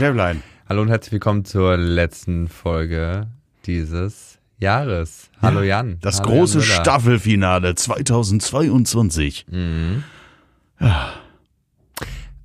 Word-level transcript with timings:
Schäflein. 0.00 0.42
Hallo 0.66 0.80
und 0.80 0.88
herzlich 0.88 1.12
willkommen 1.12 1.44
zur 1.44 1.76
letzten 1.76 2.48
Folge 2.48 3.26
dieses 3.66 4.38
Jahres. 4.56 5.28
Hallo 5.42 5.60
Jan. 5.60 5.98
Das 6.00 6.20
Hallo 6.20 6.30
große 6.30 6.60
Jan. 6.60 6.66
Staffelfinale 6.66 7.74
2022. 7.74 9.44
Mhm. 9.50 10.02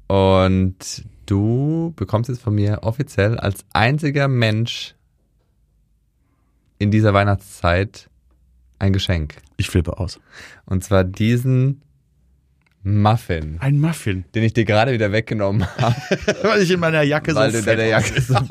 Und 0.08 1.06
du 1.28 1.94
bekommst 1.96 2.30
jetzt 2.30 2.42
von 2.42 2.56
mir 2.56 2.80
offiziell 2.84 3.40
als 3.40 3.64
einziger 3.72 4.28
Mensch 4.28 4.94
in 6.78 6.92
dieser 6.92 7.14
Weihnachtszeit 7.14 8.10
ein 8.80 8.92
Geschenk. 8.92 9.38
Ich 9.56 9.70
flippe 9.70 9.98
aus. 9.98 10.20
Und 10.66 10.84
zwar 10.84 11.06
diesen 11.06 11.85
Muffin, 12.86 13.58
Ein 13.60 13.80
Muffin. 13.80 14.26
den 14.36 14.44
ich 14.44 14.54
dir 14.54 14.64
gerade 14.64 14.94
wieder 14.94 15.12
weggenommen 15.12 15.66
habe, 15.78 15.96
Weil 16.44 16.62
ich 16.62 16.70
in 16.72 16.80
meiner 16.80 17.02
Jacke 17.02 17.34
weil 17.36 17.52
so 17.52 17.54
du 17.54 17.60
in 17.60 17.66
deiner 17.66 17.86
Jacke 17.90 18.22
so 18.22 18.36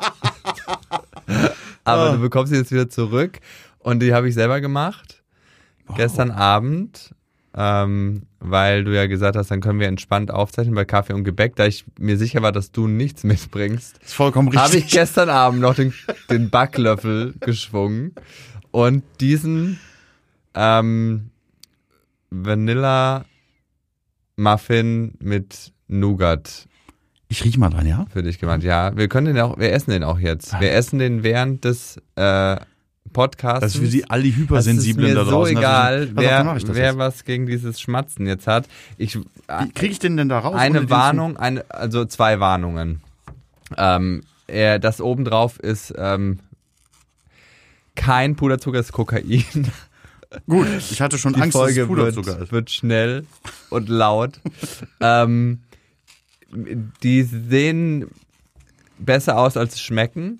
Aber 1.85 2.09
Ah. 2.09 2.11
du 2.13 2.19
bekommst 2.19 2.51
sie 2.51 2.57
jetzt 2.59 2.71
wieder 2.71 2.89
zurück 2.89 3.39
und 3.79 4.01
die 4.01 4.13
habe 4.13 4.27
ich 4.27 4.33
selber 4.33 4.59
gemacht. 4.61 5.21
Gestern 5.95 6.31
Abend, 6.31 7.13
ähm, 7.55 8.23
weil 8.39 8.83
du 8.83 8.95
ja 8.95 9.05
gesagt 9.05 9.37
hast, 9.37 9.51
dann 9.51 9.61
können 9.61 9.79
wir 9.79 9.87
entspannt 9.87 10.31
aufzeichnen 10.31 10.73
bei 10.75 10.83
Kaffee 10.83 11.13
und 11.13 11.23
Gebäck. 11.23 11.55
Da 11.55 11.65
ich 11.67 11.85
mir 11.99 12.17
sicher 12.17 12.41
war, 12.41 12.51
dass 12.51 12.71
du 12.71 12.87
nichts 12.87 13.23
mitbringst, 13.23 13.99
ist 13.99 14.13
vollkommen 14.15 14.47
habe 14.55 14.69
ich 14.69 14.73
richtig. 14.85 14.91
gestern 14.93 15.29
Abend 15.29 15.61
noch 15.61 15.75
den, 15.75 15.93
den 16.31 16.49
Backlöffel 16.49 17.35
geschwungen 17.39 18.13
und 18.71 19.03
diesen 19.21 19.79
ähm, 20.55 21.29
Vanilla 22.31 23.25
Muffin 24.37 25.13
mit 25.19 25.71
Nougat 25.87 26.67
Ich 27.29 27.43
riech 27.43 27.57
mal 27.57 27.69
dran, 27.69 27.87
ja? 27.87 28.05
für 28.11 28.23
dich 28.23 28.39
gemacht. 28.39 28.63
Ja, 28.63 28.95
wir 28.97 29.07
können 29.07 29.27
den 29.27 29.39
auch, 29.39 29.57
wir 29.57 29.71
essen 29.71 29.91
den 29.91 30.03
auch 30.03 30.19
jetzt. 30.19 30.59
Wir 30.59 30.71
essen 30.73 30.99
den 30.99 31.23
während 31.23 31.63
des 31.63 31.97
äh, 32.15 32.57
Podcasts. 33.13 33.61
Das 33.61 33.75
ist 33.75 33.81
für 33.81 33.87
Sie 33.87 34.09
all 34.09 34.21
die 34.23 34.31
Das 34.31 34.37
ist 34.37 34.43
Hypersensiblen 34.43 35.15
da 35.15 35.23
so 35.25 35.31
draußen. 35.31 35.57
egal, 35.57 36.07
Pass 36.07 36.25
auf, 36.25 36.67
wer, 36.67 36.75
wer 36.75 36.97
was 36.97 37.23
gegen 37.23 37.45
dieses 37.45 37.79
Schmatzen 37.79 38.27
jetzt 38.27 38.45
hat. 38.47 38.67
Ich, 38.97 39.15
Wie 39.17 39.71
krieg 39.73 39.91
ich 39.91 39.99
den 39.99 40.17
denn 40.17 40.27
da 40.29 40.39
raus? 40.39 40.55
eine 40.55 40.89
Warnung, 40.89 41.37
eine, 41.37 41.63
also 41.69 42.05
zwei 42.05 42.39
Warnungen. 42.39 43.01
Ähm, 43.77 44.23
er, 44.47 44.79
das 44.79 45.01
obendrauf 45.01 45.59
ist 45.59 45.93
ähm, 45.97 46.39
kein 47.95 48.35
Puderzucker, 48.35 48.79
es 48.79 48.87
ist 48.87 48.91
Kokain. 48.91 49.71
Gut, 50.47 50.67
ich 50.77 51.01
hatte 51.01 51.17
schon 51.17 51.33
Die 51.33 51.41
Angst, 51.41 51.55
dass 51.55 51.61
Folge 51.61 51.81
es 51.81 51.87
Puderzucker 51.87 52.27
wird, 52.33 52.41
ist. 52.43 52.51
wird 52.51 52.69
schnell 52.71 53.25
und 53.69 53.89
laut. 53.89 54.39
ähm, 54.99 55.59
die 57.03 57.23
sehen 57.23 58.07
besser 58.97 59.37
aus, 59.37 59.57
als 59.57 59.79
schmecken. 59.81 60.39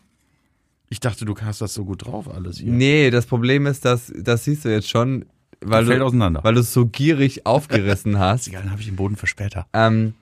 Ich 0.89 0.99
dachte, 0.99 1.25
du 1.25 1.35
hast 1.41 1.61
das 1.61 1.73
so 1.73 1.83
gut 1.83 2.05
drauf 2.05 2.29
alles 2.33 2.59
hier. 2.59 2.71
Nee, 2.71 3.09
das 3.09 3.25
Problem 3.25 3.65
ist, 3.65 3.85
dass 3.85 4.11
das 4.15 4.43
siehst 4.45 4.65
du 4.65 4.69
jetzt 4.69 4.89
schon, 4.89 5.25
weil 5.61 5.85
fällt 5.85 5.99
du, 6.01 6.05
auseinander. 6.05 6.41
weil 6.43 6.53
du 6.53 6.61
es 6.61 6.71
so 6.71 6.85
gierig 6.85 7.45
aufgerissen 7.45 8.19
hast. 8.19 8.47
Egal, 8.47 8.61
dann 8.61 8.71
habe 8.71 8.81
ich 8.81 8.87
den 8.87 8.95
Boden 8.95 9.15
für 9.15 9.27
später. 9.27 9.65
Ähm, 9.73 10.13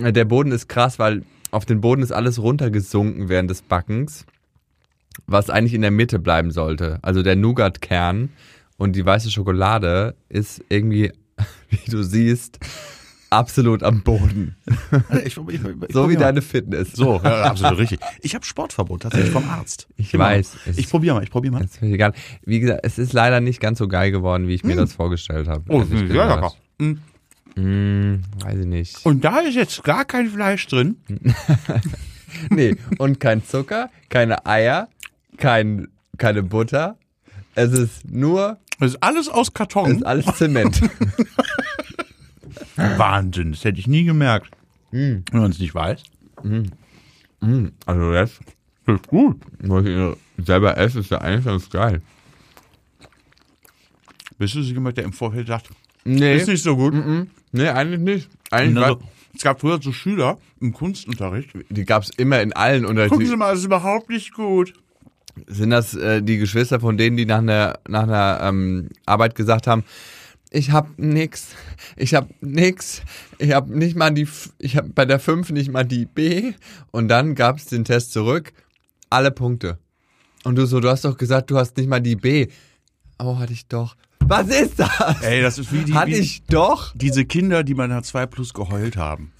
der 0.00 0.24
Boden 0.24 0.52
ist 0.52 0.68
krass, 0.68 0.98
weil 0.98 1.24
auf 1.50 1.66
den 1.66 1.80
Boden 1.80 2.02
ist 2.02 2.12
alles 2.12 2.40
runtergesunken 2.40 3.28
während 3.28 3.50
des 3.50 3.62
Backens, 3.62 4.24
was 5.26 5.50
eigentlich 5.50 5.74
in 5.74 5.82
der 5.82 5.90
Mitte 5.90 6.18
bleiben 6.18 6.50
sollte. 6.52 6.98
Also 7.02 7.22
der 7.22 7.36
Nougat-Kern 7.36 8.30
und 8.76 8.94
die 8.96 9.04
weiße 9.04 9.30
Schokolade 9.30 10.14
ist 10.28 10.62
irgendwie, 10.68 11.12
wie 11.70 11.90
du 11.90 12.02
siehst, 12.02 12.58
absolut 13.30 13.82
am 13.82 14.02
Boden. 14.02 14.56
Ich, 15.24 15.36
ich, 15.36 15.48
ich, 15.48 15.60
So 15.90 16.08
wie 16.08 16.14
mal. 16.14 16.20
deine 16.20 16.40
Fitness. 16.42 16.92
So, 16.92 17.20
ja, 17.24 17.42
absolut 17.44 17.78
richtig. 17.80 17.98
Ich 18.20 18.34
habe 18.34 18.44
Sportverbot 18.44 19.02
tatsächlich 19.02 19.30
vom 19.32 19.48
Arzt. 19.48 19.88
Ich 19.96 20.12
mal. 20.14 20.36
weiß. 20.38 20.56
Ich 20.76 20.88
probiere 20.88 21.16
mal, 21.16 21.24
ich 21.24 21.30
probiere 21.30 21.54
mal. 21.54 21.64
Ist 21.64 21.78
völlig 21.78 21.94
egal. 21.94 22.12
Wie 22.44 22.60
gesagt, 22.60 22.80
es 22.84 22.98
ist 22.98 23.12
leider 23.12 23.40
nicht 23.40 23.60
ganz 23.60 23.78
so 23.78 23.88
geil 23.88 24.10
geworden, 24.12 24.46
wie 24.46 24.54
ich 24.54 24.62
mir 24.62 24.76
das 24.76 24.92
vorgestellt 24.92 25.48
habe. 25.48 25.64
Oh, 25.68 25.80
ehrlich 25.80 26.08
sehr 26.10 26.26
lecker. 26.28 26.52
Hm, 27.56 28.22
weiß 28.44 28.58
ich 28.60 28.66
nicht. 28.66 29.04
Und 29.06 29.24
da 29.24 29.40
ist 29.40 29.54
jetzt 29.54 29.82
gar 29.84 30.04
kein 30.04 30.28
Fleisch 30.28 30.66
drin. 30.66 30.96
Nee, 32.50 32.76
und 32.98 33.20
kein 33.20 33.44
Zucker, 33.44 33.90
keine 34.08 34.44
Eier, 34.46 34.88
kein, 35.36 35.88
keine 36.18 36.42
Butter. 36.42 36.98
Es 37.54 37.72
ist 37.72 38.10
nur, 38.10 38.58
Das 38.80 38.90
ist 38.92 39.02
alles 39.02 39.28
aus 39.28 39.48
es 39.48 39.54
Karton. 39.54 39.90
ist 39.96 40.06
alles 40.06 40.26
Zement. 40.36 40.80
Wahnsinn, 42.76 43.52
das 43.52 43.64
hätte 43.64 43.78
ich 43.78 43.86
nie 43.86 44.04
gemerkt. 44.04 44.50
Hm. 44.90 45.24
Wenn 45.30 45.40
man 45.40 45.50
es 45.50 45.58
nicht 45.58 45.74
weiß. 45.74 46.02
Also 47.86 48.12
jetzt, 48.14 48.40
Das 48.86 48.96
ist 48.96 49.06
gut. 49.08 49.40
was 49.60 49.84
ich 49.86 50.44
selber 50.46 50.76
esse, 50.76 51.00
ist 51.00 51.10
ja 51.10 51.18
eigentlich 51.18 51.44
ganz 51.44 51.70
geil. 51.70 52.02
Bist 54.38 54.54
du 54.54 54.62
so 54.62 54.72
jemand, 54.72 54.96
der 54.96 55.04
im 55.04 55.12
Vorfeld 55.12 55.46
sagt, 55.46 55.68
Nee, 56.04 56.36
ist 56.36 56.48
nicht 56.48 56.62
so 56.62 56.76
gut? 56.76 56.92
nee 57.52 57.68
eigentlich 57.68 58.00
nicht. 58.00 58.28
Eigentlich 58.50 58.84
also, 58.84 59.00
es 59.34 59.42
gab 59.42 59.60
früher 59.60 59.80
so 59.80 59.90
Schüler 59.92 60.38
im 60.60 60.72
Kunstunterricht. 60.72 61.50
die 61.70 61.84
gab's 61.84 62.10
immer 62.10 62.42
in 62.42 62.52
allen 62.52 62.82
Gucken 62.82 62.98
Unterrichten. 62.98 63.26
Sie 63.26 63.36
mal, 63.36 63.50
das 63.50 63.60
ist 63.60 63.64
überhaupt 63.66 64.10
nicht 64.10 64.32
gut. 64.34 64.74
Sind 65.46 65.70
das 65.70 65.94
äh, 65.94 66.22
die 66.22 66.38
Geschwister 66.38 66.80
von 66.80 66.96
denen, 66.96 67.16
die 67.16 67.26
nach 67.26 67.38
einer, 67.38 67.78
nach 67.88 68.04
einer 68.04 68.38
ähm, 68.42 68.88
Arbeit 69.06 69.34
gesagt 69.34 69.66
haben, 69.66 69.84
ich 70.50 70.70
hab 70.70 70.96
nix, 70.98 71.48
ich 71.96 72.14
hab 72.14 72.28
nix, 72.40 73.02
ich 73.38 73.52
hab 73.52 73.68
nicht 73.68 73.96
mal 73.96 74.10
die, 74.12 74.28
ich 74.58 74.76
hab 74.76 74.94
bei 74.94 75.04
der 75.04 75.18
5 75.18 75.50
nicht 75.50 75.72
mal 75.72 75.84
die 75.84 76.06
B 76.06 76.52
und 76.92 77.08
dann 77.08 77.34
gab's 77.34 77.66
den 77.66 77.84
Test 77.84 78.12
zurück, 78.12 78.52
alle 79.10 79.32
Punkte. 79.32 79.78
Und 80.44 80.56
du 80.56 80.66
so, 80.66 80.78
du 80.78 80.88
hast 80.88 81.04
doch 81.04 81.16
gesagt, 81.16 81.50
du 81.50 81.58
hast 81.58 81.76
nicht 81.76 81.88
mal 81.88 82.00
die 82.00 82.16
B. 82.16 82.48
Oh, 83.18 83.38
hatte 83.38 83.52
ich 83.52 83.66
doch. 83.66 83.96
Was 84.20 84.48
ist 84.48 84.78
das? 84.78 85.22
Ey, 85.22 85.42
das 85.42 85.58
ist 85.58 85.72
wie, 85.72 85.84
die, 85.84 85.94
Hatte 85.94 86.12
wie 86.12 86.16
ich 86.16 86.44
doch? 86.44 86.94
diese 86.94 87.24
Kinder, 87.24 87.64
die 87.64 87.74
bei 87.74 87.84
einer 87.84 88.02
2 88.02 88.26
Plus 88.26 88.54
geheult 88.54 88.96
haben. 88.96 89.32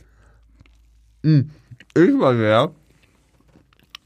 Ich 1.23 2.19
war 2.19 2.35
der. 2.35 2.73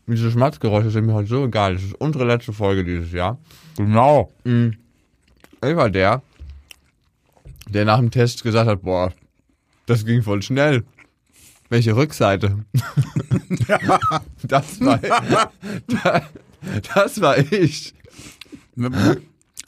Diese 0.09 0.31
Schmatzgeräusche 0.31 0.91
sind 0.91 1.05
mir 1.05 1.13
heute 1.13 1.29
so 1.29 1.45
egal. 1.45 1.75
Das 1.75 1.85
ist 1.85 1.95
unsere 1.95 2.25
letzte 2.25 2.55
Folge 2.55 2.83
dieses 2.83 3.13
Jahr. 3.13 3.39
Genau. 3.77 4.33
Ich 5.63 5.77
war 5.77 5.91
der, 5.91 6.23
der 7.69 7.85
nach 7.85 7.99
dem 7.99 8.11
Test 8.11 8.43
gesagt 8.43 8.69
hat, 8.69 8.83
boah, 8.83 9.13
das 9.85 10.07
ging 10.07 10.23
voll 10.23 10.41
schnell. 10.41 10.85
Welche 11.69 11.95
Rückseite? 11.95 12.65
das 14.43 14.81
war 14.81 14.99
das 16.95 17.21
war 17.21 17.39
ich. 17.53 17.95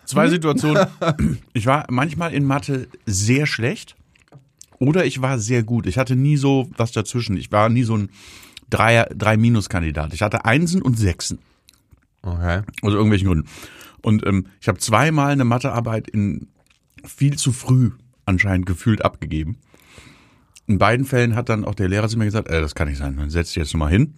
Zwei 0.06 0.28
Situationen. 0.28 0.86
Ich 1.52 1.66
war 1.66 1.84
manchmal 1.90 2.32
in 2.32 2.44
Mathe 2.44 2.88
sehr 3.04 3.46
schlecht 3.46 3.94
oder 4.78 5.04
ich 5.04 5.20
war 5.20 5.38
sehr 5.38 5.62
gut. 5.62 5.86
Ich 5.86 5.98
hatte 5.98 6.16
nie 6.16 6.38
so 6.38 6.70
was 6.76 6.92
dazwischen. 6.92 7.36
Ich 7.36 7.52
war 7.52 7.68
nie 7.68 7.82
so 7.82 7.96
ein 7.96 8.08
Dreier, 8.70 9.06
drei 9.14 9.36
Minus-Kandidat. 9.36 10.14
Ich 10.14 10.22
hatte 10.22 10.44
Einsen 10.44 10.82
und 10.82 10.98
Sechsen. 10.98 11.40
Okay. 12.22 12.62
Aus 12.82 12.92
irgendwelchen 12.92 13.28
Gründen. 13.28 13.48
Und 14.02 14.26
ähm, 14.26 14.46
ich 14.60 14.68
habe 14.68 14.78
zweimal 14.78 15.32
eine 15.32 15.44
Mathearbeit 15.44 16.08
in 16.08 16.48
viel 17.04 17.36
zu 17.36 17.52
früh 17.52 17.90
anscheinend 18.24 18.66
gefühlt 18.66 19.04
abgegeben. 19.04 19.58
In 20.66 20.78
beiden 20.78 21.04
Fällen 21.04 21.34
hat 21.34 21.48
dann 21.48 21.64
auch 21.64 21.74
der 21.74 21.88
Lehrer 21.88 22.08
zu 22.08 22.18
mir 22.18 22.26
gesagt, 22.26 22.48
äh, 22.48 22.60
das 22.60 22.74
kann 22.74 22.88
nicht 22.88 22.98
sein. 22.98 23.16
Dann 23.16 23.30
setz 23.30 23.48
dich 23.48 23.56
jetzt 23.56 23.74
nochmal 23.74 23.90
hin 23.90 24.14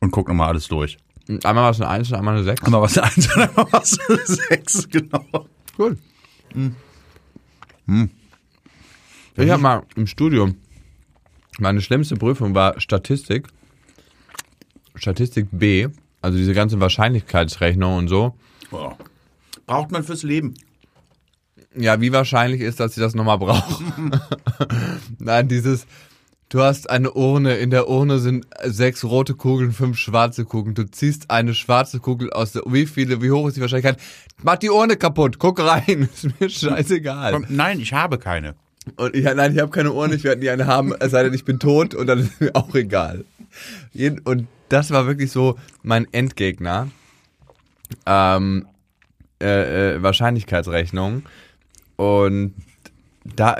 und 0.00 0.10
guck 0.10 0.28
nochmal 0.28 0.48
alles 0.48 0.68
durch. 0.68 0.96
Einmal 1.28 1.64
war 1.64 1.70
es 1.70 1.80
eine 1.80 1.90
1 1.90 2.10
und 2.10 2.18
einmal 2.18 2.34
eine 2.34 2.44
6. 2.44 2.62
Einmal 2.62 2.82
was 2.82 2.96
eine 2.96 3.06
Eins 3.08 3.34
und 3.34 3.42
einmal 3.42 3.66
was 3.72 3.98
eine 4.08 4.18
Sechs, 4.24 4.88
genau. 4.90 5.48
Cool. 5.78 5.98
Ich 9.36 9.50
habe 9.50 9.62
mal 9.62 9.82
im 9.96 10.06
Studium, 10.06 10.56
meine 11.58 11.80
schlimmste 11.80 12.16
Prüfung 12.16 12.54
war 12.54 12.80
Statistik. 12.80 13.48
Statistik 14.96 15.46
B, 15.50 15.88
also 16.22 16.38
diese 16.38 16.54
ganze 16.54 16.80
Wahrscheinlichkeitsrechnung 16.80 17.96
und 17.96 18.08
so. 18.08 18.34
Boah. 18.70 18.96
Braucht 19.66 19.90
man 19.90 20.04
fürs 20.04 20.22
Leben. 20.22 20.54
Ja, 21.74 22.00
wie 22.00 22.12
wahrscheinlich 22.12 22.60
ist, 22.60 22.80
dass 22.80 22.94
sie 22.94 23.00
das 23.00 23.14
nochmal 23.14 23.38
brauchen? 23.38 24.12
Nein, 25.18 25.48
dieses, 25.48 25.86
du 26.48 26.62
hast 26.62 26.88
eine 26.88 27.12
Urne, 27.12 27.56
in 27.56 27.70
der 27.70 27.88
Urne 27.88 28.18
sind 28.18 28.46
sechs 28.64 29.04
rote 29.04 29.34
Kugeln, 29.34 29.72
fünf 29.72 29.98
schwarze 29.98 30.44
Kugeln. 30.44 30.74
Du 30.74 30.84
ziehst 30.84 31.30
eine 31.30 31.54
schwarze 31.54 32.00
Kugel 32.00 32.32
aus 32.32 32.52
der, 32.52 32.62
wie 32.66 32.86
viele, 32.86 33.20
wie 33.20 33.30
hoch 33.30 33.48
ist 33.48 33.56
die 33.56 33.60
Wahrscheinlichkeit? 33.60 34.00
Mach 34.42 34.56
die 34.56 34.70
Urne 34.70 34.96
kaputt, 34.96 35.38
guck 35.38 35.60
rein, 35.60 36.08
ist 36.14 36.40
mir 36.40 36.48
scheißegal. 36.48 37.42
Nein, 37.48 37.80
ich 37.80 37.92
habe 37.92 38.18
keine. 38.18 38.54
Und 38.96 39.14
ich, 39.14 39.24
nein, 39.24 39.52
ich 39.52 39.60
habe 39.60 39.70
keine 39.70 39.92
Urne, 39.92 40.14
ich 40.14 40.24
werde 40.24 40.40
nie 40.40 40.50
eine 40.50 40.66
haben, 40.66 40.94
es 40.98 41.10
sei 41.10 41.24
denn, 41.24 41.34
ich 41.34 41.44
bin 41.44 41.58
tot 41.58 41.94
und 41.94 42.06
dann 42.06 42.20
ist 42.20 42.40
mir 42.40 42.54
auch 42.54 42.74
egal. 42.74 43.24
Und 44.24 44.46
das 44.68 44.90
war 44.90 45.06
wirklich 45.06 45.30
so 45.30 45.56
mein 45.82 46.06
Endgegner. 46.12 46.88
Ähm, 48.04 48.66
äh, 49.40 49.94
äh, 49.96 50.02
Wahrscheinlichkeitsrechnung. 50.02 51.22
Und 51.96 52.54
da, 53.24 53.56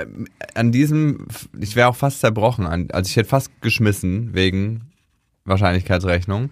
an 0.55 0.71
diesem, 0.71 1.27
ich 1.59 1.75
wäre 1.75 1.87
auch 1.89 1.95
fast 1.95 2.19
zerbrochen, 2.21 2.65
also 2.91 3.09
ich 3.09 3.15
hätte 3.15 3.29
fast 3.29 3.51
geschmissen 3.61 4.33
wegen, 4.33 4.91
Wahrscheinlichkeitsrechnung. 5.45 6.49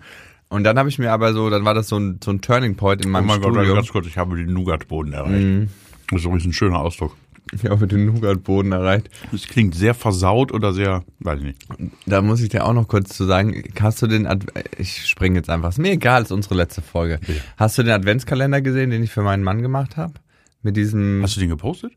Und 0.50 0.64
dann 0.64 0.78
habe 0.78 0.90
ich 0.90 1.00
mir 1.00 1.12
aber 1.12 1.34
so, 1.34 1.50
dann 1.50 1.66
war 1.66 1.74
das 1.74 1.88
so 1.90 1.98
ein, 1.98 2.20
so 2.24 2.32
ein 2.32 2.42
Turning 2.42 2.76
Point 2.76 3.02
in 3.04 3.10
Oh 3.10 3.14
meinem 3.14 3.26
mein 3.28 3.42
Gott, 3.42 3.54
Studium. 3.54 3.76
ganz 3.76 3.90
kurz, 3.90 4.08
ich 4.08 4.18
habe 4.18 4.36
den 4.38 4.54
Nougatboden 4.54 5.14
erreicht. 5.14 5.70
Das 6.10 6.20
ist 6.20 6.26
übrigens 6.26 6.46
ein 6.46 6.54
schöner 6.54 6.80
Ausdruck. 6.80 7.16
Ich 7.54 7.64
habe 7.70 7.88
den 7.88 8.08
Nougatboden 8.08 8.72
erreicht. 8.72 9.10
Das 9.32 9.44
klingt 9.48 9.76
sehr 9.76 9.94
versaut 9.94 10.52
oder 10.52 10.74
sehr, 10.74 11.04
weiß 11.20 11.40
ich 11.40 11.46
nicht. 11.46 11.66
Da 12.08 12.22
muss 12.22 12.42
ich 12.42 12.50
dir 12.50 12.66
auch 12.66 12.74
noch 12.74 12.88
kurz 12.88 13.16
zu 13.16 13.24
sagen, 13.26 13.64
hast 13.80 14.02
du 14.02 14.08
den, 14.08 14.26
Ad 14.28 14.48
ich 14.78 15.06
springe 15.08 15.38
jetzt 15.38 15.50
einfach, 15.50 15.70
ist 15.70 15.78
mir 15.78 15.92
egal, 15.92 16.24
ist 16.24 16.32
unsere 16.32 16.56
letzte 16.56 16.82
Folge. 16.82 17.20
Ja. 17.28 17.36
Hast 17.58 17.78
du 17.78 17.84
den 17.84 17.92
Adventskalender 17.94 18.62
gesehen, 18.62 18.90
den 18.90 19.04
ich 19.04 19.12
für 19.12 19.22
meinen 19.22 19.44
Mann 19.44 19.62
gemacht 19.62 19.96
habe? 19.96 20.16
Mit 20.64 20.76
diesem, 20.76 21.22
Hast 21.24 21.36
du 21.36 21.40
den 21.40 21.50
gepostet? 21.50 21.94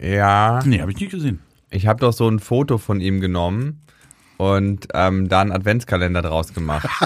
ja, 0.00 0.60
Nee, 0.64 0.80
habe 0.80 0.90
ich 0.90 0.98
nicht 0.98 1.10
gesehen. 1.12 1.38
ich 1.70 1.86
habe 1.86 2.00
doch 2.00 2.12
so 2.12 2.28
ein 2.28 2.40
Foto 2.40 2.76
von 2.78 3.00
ihm 3.00 3.20
genommen 3.20 3.80
und 4.36 4.88
ähm, 4.94 5.28
da 5.28 5.40
einen 5.40 5.52
Adventskalender 5.52 6.22
draus 6.22 6.52
gemacht. 6.54 6.88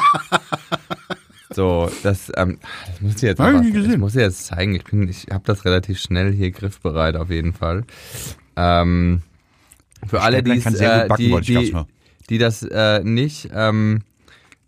so, 1.55 1.91
das, 2.03 2.33
ähm, 2.37 2.59
das 2.87 3.01
muss 3.01 3.17
ich 3.17 3.23
jetzt 3.23 3.39
Hab 3.41 3.51
ich 3.51 3.75
einfach, 3.75 3.93
ich 3.93 3.99
muss 3.99 4.13
dir 4.13 4.23
jetzt 4.23 4.47
zeigen. 4.47 4.75
Ich 4.75 4.85
bin, 4.85 5.09
ich 5.09 5.27
habe 5.31 5.45
das 5.45 5.65
relativ 5.65 6.01
schnell 6.01 6.33
hier 6.33 6.51
griffbereit 6.51 7.17
auf 7.17 7.31
jeden 7.31 7.53
Fall. 7.53 7.85
Ähm, 8.57 9.23
für 10.07 10.21
alle, 10.21 10.39
Stäbler 10.39 10.55
die 10.55 10.61
kann 10.61 10.75
sehr 10.75 10.91
gut 10.91 11.05
äh, 11.05 11.09
backen, 11.09 11.43
die, 11.43 11.55
ich 11.55 11.73
die, 11.73 11.85
die 12.31 12.39
das 12.39 12.63
äh, 12.63 13.03
nicht 13.05 13.51
ähm, 13.55 14.03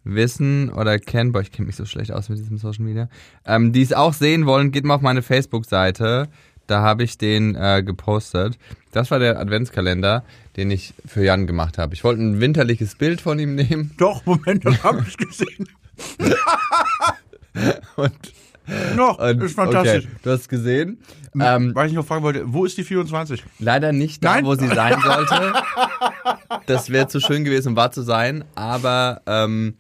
wissen 0.04 0.70
oder 0.70 0.98
kennen, 0.98 1.32
boah, 1.32 1.40
ich 1.40 1.50
kenne 1.50 1.66
mich 1.66 1.76
so 1.76 1.84
schlecht 1.84 2.12
aus 2.12 2.28
mit 2.28 2.38
diesem 2.38 2.58
Social 2.58 2.84
Media, 2.84 3.08
ähm, 3.46 3.72
die 3.72 3.82
es 3.82 3.92
auch 3.92 4.12
sehen 4.12 4.46
wollen, 4.46 4.70
geht 4.70 4.84
mal 4.84 4.94
auf 4.94 5.00
meine 5.00 5.22
Facebook-Seite. 5.22 6.28
Da 6.66 6.80
habe 6.80 7.02
ich 7.02 7.18
den 7.18 7.54
äh, 7.56 7.82
gepostet. 7.82 8.58
Das 8.90 9.10
war 9.10 9.18
der 9.18 9.38
Adventskalender, 9.38 10.24
den 10.56 10.70
ich 10.70 10.94
für 11.04 11.22
Jan 11.22 11.46
gemacht 11.46 11.76
habe. 11.76 11.92
Ich 11.92 12.04
wollte 12.04 12.22
ein 12.22 12.40
winterliches 12.40 12.94
Bild 12.94 13.20
von 13.20 13.38
ihm 13.38 13.54
nehmen 13.54 13.90
Doch, 13.98 14.24
Moment, 14.24 14.64
das 14.64 14.82
habe 14.82 15.04
ich 15.06 15.16
gesehen. 15.16 15.68
und, 17.96 18.12
Noch, 18.96 19.18
und 19.18 19.42
ist 19.42 19.54
fantastisch. 19.54 20.04
Okay, 20.04 20.16
du 20.22 20.30
hast 20.30 20.48
gesehen. 20.48 20.98
Ähm, 21.38 21.74
Weil 21.74 21.88
ich 21.88 21.92
noch 21.94 22.06
fragen 22.06 22.22
wollte, 22.22 22.44
wo 22.46 22.64
ist 22.64 22.78
die 22.78 22.84
24? 22.84 23.42
Leider 23.58 23.92
nicht 23.92 24.24
da, 24.24 24.34
Nein. 24.34 24.46
wo 24.46 24.54
sie 24.54 24.68
sein 24.68 24.96
sollte. 25.04 25.52
Das 26.66 26.90
wäre 26.90 27.08
zu 27.08 27.20
schön 27.20 27.44
gewesen, 27.44 27.70
um 27.70 27.76
wahr 27.76 27.90
zu 27.90 28.02
sein. 28.02 28.44
Aber 28.54 29.20
ähm, 29.26 29.74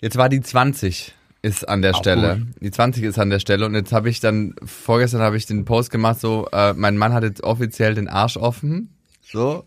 jetzt 0.00 0.16
war 0.16 0.28
die 0.28 0.40
20 0.40 1.14
ist 1.40 1.68
an 1.68 1.82
der 1.82 1.94
Auch 1.94 1.98
Stelle. 2.00 2.38
gut. 2.38 2.46
Die 2.62 2.70
20 2.70 3.04
ist 3.04 3.18
an 3.18 3.30
der 3.30 3.38
Stelle 3.38 3.64
und 3.64 3.74
jetzt 3.74 3.92
habe 3.92 4.08
ich 4.10 4.18
dann 4.20 4.54
vorgestern 4.64 5.20
habe 5.20 5.36
ich 5.36 5.46
den 5.46 5.64
Post 5.64 5.90
gemacht 5.90 6.18
so 6.18 6.48
äh, 6.50 6.72
mein 6.72 6.96
Mann 6.96 7.12
hat 7.12 7.22
jetzt 7.22 7.44
offiziell 7.44 7.94
den 7.94 8.08
Arsch 8.08 8.36
offen. 8.36 8.92
So. 9.22 9.64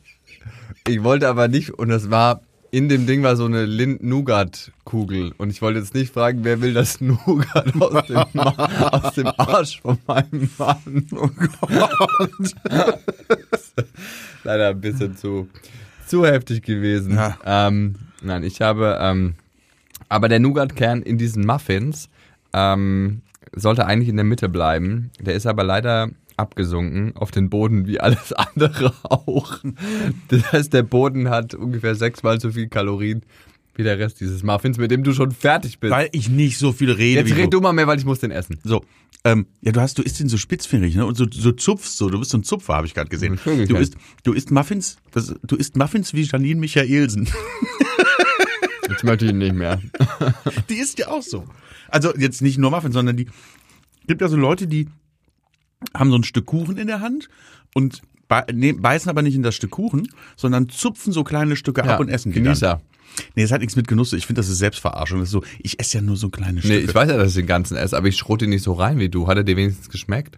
Ich 0.88 1.02
wollte 1.04 1.30
aber 1.30 1.48
nicht 1.48 1.72
und 1.72 1.88
das 1.90 2.10
war 2.10 2.42
in 2.71 2.88
dem 2.88 3.06
Ding 3.06 3.21
war 3.21 3.35
so 3.35 3.45
eine 3.45 3.65
Lind-Nougat-Kugel. 3.65 5.33
Und 5.38 5.50
ich 5.50 5.62
wollte 5.62 5.79
jetzt 5.79 5.94
nicht 5.94 6.13
fragen, 6.13 6.45
wer 6.45 6.62
will 6.62 6.73
das 6.73 7.01
Nougat 7.01 7.73
aus 7.81 8.06
dem, 8.07 8.18
aus 8.39 9.13
dem 9.13 9.27
Arsch 9.38 9.81
von 9.81 9.97
meinem 10.07 10.50
Mann. 10.57 11.07
Oh 11.12 11.27
Gott. 11.27 12.56
Leider 14.45 14.69
ein 14.69 14.79
bisschen 14.79 15.18
zu, 15.18 15.50
zu 16.07 16.25
heftig 16.25 16.63
gewesen. 16.63 17.15
Ja. 17.15 17.38
Ähm, 17.45 17.95
nein, 18.21 18.44
ich 18.44 18.62
habe, 18.62 18.97
ähm, 19.01 19.35
aber 20.07 20.29
der 20.29 20.39
Nougat-Kern 20.39 21.01
in 21.01 21.18
diesen 21.18 21.45
Muffins 21.45 22.09
ähm, 22.53 23.21
sollte 23.53 23.85
eigentlich 23.85 24.09
in 24.09 24.15
der 24.15 24.25
Mitte 24.25 24.47
bleiben. 24.47 25.12
Der 25.19 25.35
ist 25.35 25.45
aber 25.45 25.65
leider 25.65 26.09
abgesunken 26.42 27.16
auf 27.16 27.32
den 27.32 27.50
Boden 27.50 27.88
wie 27.88 28.00
alles 28.00 28.34
andere 28.34 28.94
auch. 29.04 29.60
Das 30.28 30.52
heißt, 30.52 30.74
der 30.74 30.84
Boden 30.84 31.30
hat 31.30 31.54
ungefähr 31.54 31.96
sechsmal 31.96 32.40
so 32.42 32.52
viel 32.52 32.68
Kalorien 32.68 33.22
wie 33.76 33.84
der 33.84 33.98
Rest 34.00 34.20
dieses 34.20 34.44
Muffins, 34.44 34.78
mit 34.78 34.92
dem 34.92 35.04
du 35.04 35.14
schon 35.14 35.32
fertig 35.32 35.80
bist. 35.80 35.92
Weil 35.92 36.10
ich 36.12 36.30
nicht 36.30 36.58
so 36.58 36.74
viel 36.74 36.92
rede 36.92 37.22
Jetzt 37.22 37.30
wie 37.30 37.40
red 37.40 37.46
du. 37.54 37.58
du 37.58 37.62
mal 37.62 37.72
mehr, 37.72 37.88
weil 37.88 37.98
ich 37.98 38.04
muss 38.06 38.20
den 38.20 38.30
essen. 38.32 38.60
So, 38.66 38.84
ähm, 39.24 39.46
ja, 39.62 39.72
du 39.72 39.80
hast, 39.80 39.98
du 39.98 40.02
isst 40.02 40.20
den 40.20 40.28
so 40.28 40.36
spitzfingerig, 40.38 40.96
ne? 40.96 41.06
Und 41.06 41.16
so, 41.16 41.26
so 41.32 41.54
zupfst 41.54 41.96
so. 41.96 42.10
Du 42.10 42.20
bist 42.20 42.32
so 42.32 42.38
ein 42.38 42.44
Zupfer, 42.44 42.74
habe 42.74 42.88
ich 42.88 42.94
gerade 42.94 43.10
gesehen. 43.10 43.36
Natürlich, 43.36 43.70
Du 43.70 43.78
isst, 43.78 43.96
du 44.24 44.34
isst 44.34 44.52
Muffins, 44.52 44.98
das, 45.12 45.34
du 45.44 45.56
isst 45.56 45.78
Muffins 45.78 46.14
wie 46.14 46.24
Janine 46.24 46.60
Michaelsen. 46.60 47.30
Jetzt 48.90 49.04
möchte 49.06 49.26
ich 49.26 49.32
ihn 49.32 49.38
nicht 49.38 49.56
mehr. 49.56 49.80
Die 50.70 50.76
isst 50.76 51.00
ja 51.00 51.08
auch 51.08 51.22
so. 51.22 51.46
Also 51.88 52.14
jetzt 52.18 52.42
nicht 52.42 52.58
nur 52.58 52.72
Muffins, 52.72 52.94
sondern 52.94 53.16
die 53.16 53.28
gibt 54.08 54.22
ja 54.22 54.28
so 54.28 54.36
Leute, 54.36 54.68
die 54.68 54.90
haben 55.95 56.10
so 56.12 56.18
ein 56.18 56.24
Stück 56.24 56.45
Kuchen 56.45 56.78
in 56.78 56.88
der 56.88 57.00
Hand 57.01 57.30
und 57.74 58.01
beißen 58.28 59.10
aber 59.10 59.22
nicht 59.22 59.36
in 59.36 59.44
das 59.44 59.56
Stück 59.56 59.72
Kuchen, 59.72 60.07
sondern 60.38 60.69
zupfen 60.69 61.12
so 61.12 61.24
kleine 61.24 61.56
Stücke 61.56 61.83
ab 61.83 62.00
und 62.00 62.10
essen 62.10 62.31
die 62.31 62.36
dann. 62.39 62.45
Genießer. 62.45 62.81
Nee, 63.36 63.42
das 63.42 63.51
hat 63.51 63.60
nichts 63.60 63.75
mit 63.75 63.89
Genuss. 63.89 64.13
Ich 64.13 64.25
finde, 64.25 64.39
das 64.39 64.48
ist 64.48 64.60
Selbstverarschung. 64.60 65.19
Das 65.19 65.28
ist 65.28 65.33
so, 65.33 65.44
ich 65.60 65.80
esse 65.81 65.98
ja 65.98 66.01
nur 66.01 66.16
so 66.16 66.30
kleine 66.30 66.62
Stücke. 66.62 66.75
Nee, 66.75 66.80
ich 66.81 66.95
weiß 66.95 67.10
ja, 67.10 67.18
dass 67.18 67.30
ich 67.30 67.36
den 67.36 67.45
ganzen 67.48 67.75
esse, 67.75 67.98
aber 67.98 68.07
ich 68.07 68.16
schrote 68.16 68.45
ihn 68.45 68.51
nicht 68.51 68.63
so 68.63 68.72
rein 68.72 69.00
wie 69.00 69.10
du. 69.10 69.28
Hat 69.28 69.36
er 69.36 69.44
dir 69.44 69.57
wenigstens 69.57 69.89
geschmeckt? 69.89 70.38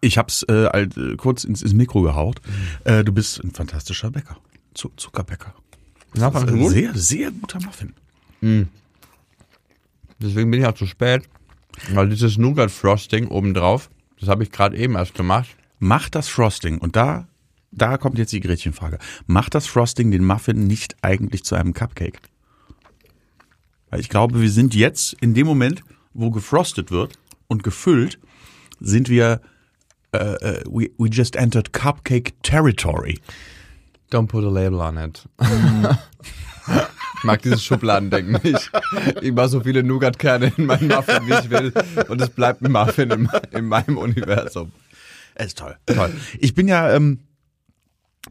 Ich 0.00 0.16
hab's 0.16 0.44
äh, 0.44 0.66
halt, 0.66 0.96
äh, 0.96 1.16
kurz 1.16 1.42
ins, 1.42 1.60
ins 1.62 1.74
Mikro 1.74 2.02
gehaucht. 2.02 2.40
Äh, 2.84 3.02
du 3.02 3.12
bist 3.12 3.42
ein 3.42 3.50
fantastischer 3.50 4.12
Bäcker. 4.12 4.36
Zu 4.74 4.92
Zuckerbäcker. 4.96 5.54
Ja, 6.16 6.30
Das 6.30 6.44
ist 6.44 6.48
ein 6.50 6.68
sehr, 6.68 6.94
sehr 6.94 7.30
guter 7.32 7.60
Muffin. 7.60 7.94
Deswegen 10.20 10.50
bin 10.50 10.60
ich 10.60 10.66
auch 10.66 10.74
zu 10.74 10.86
spät. 10.86 11.22
Weil 11.92 12.08
dieses 12.10 12.36
Nougat-Frosting 12.38 13.28
obendrauf, 13.28 13.90
das 14.22 14.28
habe 14.28 14.44
ich 14.44 14.52
gerade 14.52 14.76
eben 14.76 14.94
erst 14.94 15.14
gemacht. 15.14 15.50
Macht 15.80 16.14
das 16.14 16.28
Frosting, 16.28 16.78
und 16.78 16.94
da, 16.94 17.26
da 17.72 17.98
kommt 17.98 18.18
jetzt 18.18 18.32
die 18.32 18.38
Gretchenfrage, 18.38 18.98
macht 19.26 19.56
das 19.56 19.66
Frosting 19.66 20.12
den 20.12 20.24
Muffin 20.24 20.68
nicht 20.68 20.94
eigentlich 21.02 21.42
zu 21.42 21.56
einem 21.56 21.74
Cupcake? 21.74 22.20
Weil 23.90 23.98
ich 23.98 24.08
glaube, 24.08 24.40
wir 24.40 24.50
sind 24.50 24.76
jetzt 24.76 25.14
in 25.14 25.34
dem 25.34 25.48
Moment, 25.48 25.82
wo 26.14 26.30
gefrostet 26.30 26.92
wird 26.92 27.18
und 27.48 27.64
gefüllt, 27.64 28.20
sind 28.78 29.08
wir, 29.08 29.40
äh, 30.12 30.18
äh, 30.18 30.64
we, 30.66 30.90
we 30.98 31.08
just 31.08 31.34
entered 31.34 31.72
Cupcake 31.72 32.32
Territory. 32.44 33.18
Don't 34.12 34.28
put 34.28 34.44
a 34.44 34.50
label 34.50 34.80
on 34.80 34.98
it. 34.98 35.28
ich 37.22 37.24
mag 37.24 37.40
dieses 37.40 37.62
Schubladendenken 37.62 38.40
nicht. 38.42 38.72
Ich 39.20 39.32
mache 39.32 39.48
so 39.48 39.60
viele 39.60 39.84
Nougat-Kerne 39.84 40.52
in 40.56 40.66
meinen 40.66 40.88
Muffin, 40.88 41.24
wie 41.28 41.34
ich 41.34 41.50
will. 41.50 41.72
Und 42.08 42.20
es 42.20 42.30
bleibt 42.30 42.62
ein 42.62 42.72
Muffin 42.72 43.12
in, 43.12 43.28
in 43.52 43.66
meinem 43.66 43.96
Universum. 43.96 44.72
Es 45.36 45.46
ist 45.46 45.58
toll. 45.58 45.76
toll. 45.86 46.12
Ich 46.40 46.54
bin 46.54 46.66
ja, 46.66 46.92
ähm, 46.92 47.20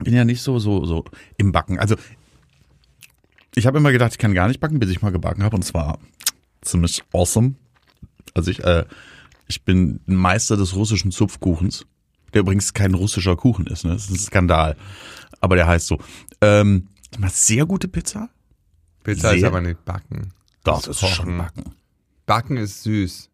bin 0.03 0.13
ja 0.13 0.25
nicht 0.25 0.41
so, 0.41 0.59
so, 0.59 0.83
so 0.83 1.05
im 1.37 1.53
Backen. 1.53 1.79
Also, 1.79 1.95
ich 3.55 3.65
habe 3.65 3.77
immer 3.77 3.93
gedacht, 3.93 4.11
ich 4.11 4.17
kann 4.17 4.33
gar 4.33 4.49
nicht 4.49 4.59
backen, 4.59 4.79
bis 4.79 4.89
ich 4.89 5.01
mal 5.01 5.13
gebacken 5.13 5.43
habe. 5.43 5.55
Und 5.55 5.63
zwar 5.63 5.97
ziemlich 6.61 7.01
awesome. 7.13 7.55
Also 8.33 8.51
ich, 8.51 8.61
äh, 8.65 8.83
ich 9.47 9.63
bin 9.63 10.01
Meister 10.05 10.57
des 10.57 10.75
russischen 10.75 11.11
Zupfkuchens. 11.11 11.85
Der 12.33 12.41
übrigens 12.41 12.73
kein 12.73 12.93
russischer 12.93 13.37
Kuchen 13.37 13.67
ist, 13.67 13.85
ne? 13.85 13.93
Das 13.93 14.03
ist 14.03 14.11
ein 14.11 14.17
Skandal. 14.17 14.75
Aber 15.39 15.55
der 15.55 15.67
heißt 15.67 15.87
so. 15.87 15.97
Ähm, 16.41 16.89
ich 17.11 17.31
sehr 17.31 17.65
gute 17.65 17.87
Pizza. 17.87 18.29
Pizza 19.03 19.33
ist 19.33 19.43
aber 19.43 19.61
nicht 19.61 19.83
backen. 19.85 20.33
Doch, 20.63 20.77
Das 20.81 20.87
ist 20.87 21.01
ist 21.03 21.09
schon 21.09 21.25
Kochen. 21.25 21.37
Backen. 21.37 21.63
Backen 22.25 22.57
ist 22.57 22.83
süß. 22.83 23.29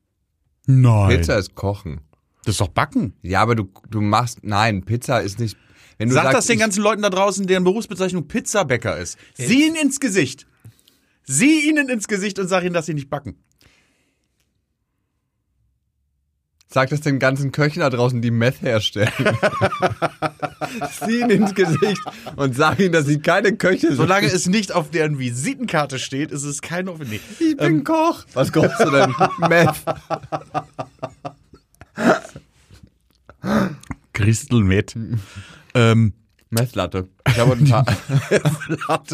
Nein. 0.68 1.10
Pizza 1.18 1.38
ist 1.38 1.56
Kochen. 1.56 2.02
Das 2.46 2.54
ist 2.56 2.62
doch 2.62 2.70
Backen. 2.70 3.14
Ja, 3.22 3.42
aber 3.42 3.56
du, 3.56 3.70
du 3.90 4.02
machst, 4.02 4.40
nein, 4.44 4.84
Pizza 4.84 5.20
ist 5.20 5.40
nicht, 5.40 5.58
wenn 5.98 6.10
du 6.10 6.16
Sag 6.16 6.24
sagst, 6.24 6.38
das 6.38 6.46
den 6.48 6.60
ganzen 6.60 6.82
Leuten 6.84 7.02
da 7.02 7.10
draußen, 7.10 7.48
deren 7.48 7.64
Berufsbezeichnung 7.64 8.28
Pizzabäcker 8.28 8.98
ist. 8.98 9.18
Sieh 9.36 9.68
ihn 9.68 9.76
ins 9.76 10.00
Gesicht. 10.00 10.48
Sieh 11.24 11.68
ihnen 11.68 11.90
ins 11.90 12.08
Gesicht 12.08 12.40
und 12.40 12.48
sag 12.48 12.64
ihnen, 12.64 12.74
dass 12.74 12.86
sie 12.86 12.94
nicht 12.94 13.10
backen. 13.10 13.36
Sag 16.70 16.90
das 16.90 17.00
den 17.00 17.18
ganzen 17.20 17.54
Köchen 17.54 17.80
da 17.80 17.90
draußen, 17.90 18.22
die 18.22 18.30
Meth 18.30 18.62
herstellen. 18.62 19.10
Sieh 21.06 21.22
ihn 21.22 21.30
ins 21.30 21.56
Gesicht 21.56 22.02
und 22.36 22.56
sag 22.56 22.80
ihnen, 22.80 22.92
dass 22.92 23.06
sie 23.06 23.20
keine 23.20 23.56
Köche 23.56 23.88
sind. 23.88 23.96
Solange 23.96 24.28
es 24.28 24.48
nicht 24.48 24.74
auf 24.74 24.92
deren 24.92 25.18
Visitenkarte 25.18 25.98
steht, 25.98 26.32
ist 26.32 26.44
es 26.44 26.62
kein 26.62 26.90
Offenleg. 26.90 27.22
ich 27.40 27.56
bin 27.56 27.86
Koch. 27.86 28.26
Was 28.34 28.52
kochst 28.52 28.82
du 28.82 28.92
denn? 28.92 29.16
Meth. 29.48 29.76
Crystal 34.14 34.60
Met. 34.60 34.94
ähm, 35.74 36.14
Meth-Latte. 36.50 37.08
Ich 37.28 37.38
habe 37.40 37.54
ein 37.54 37.66
paar. 37.66 37.86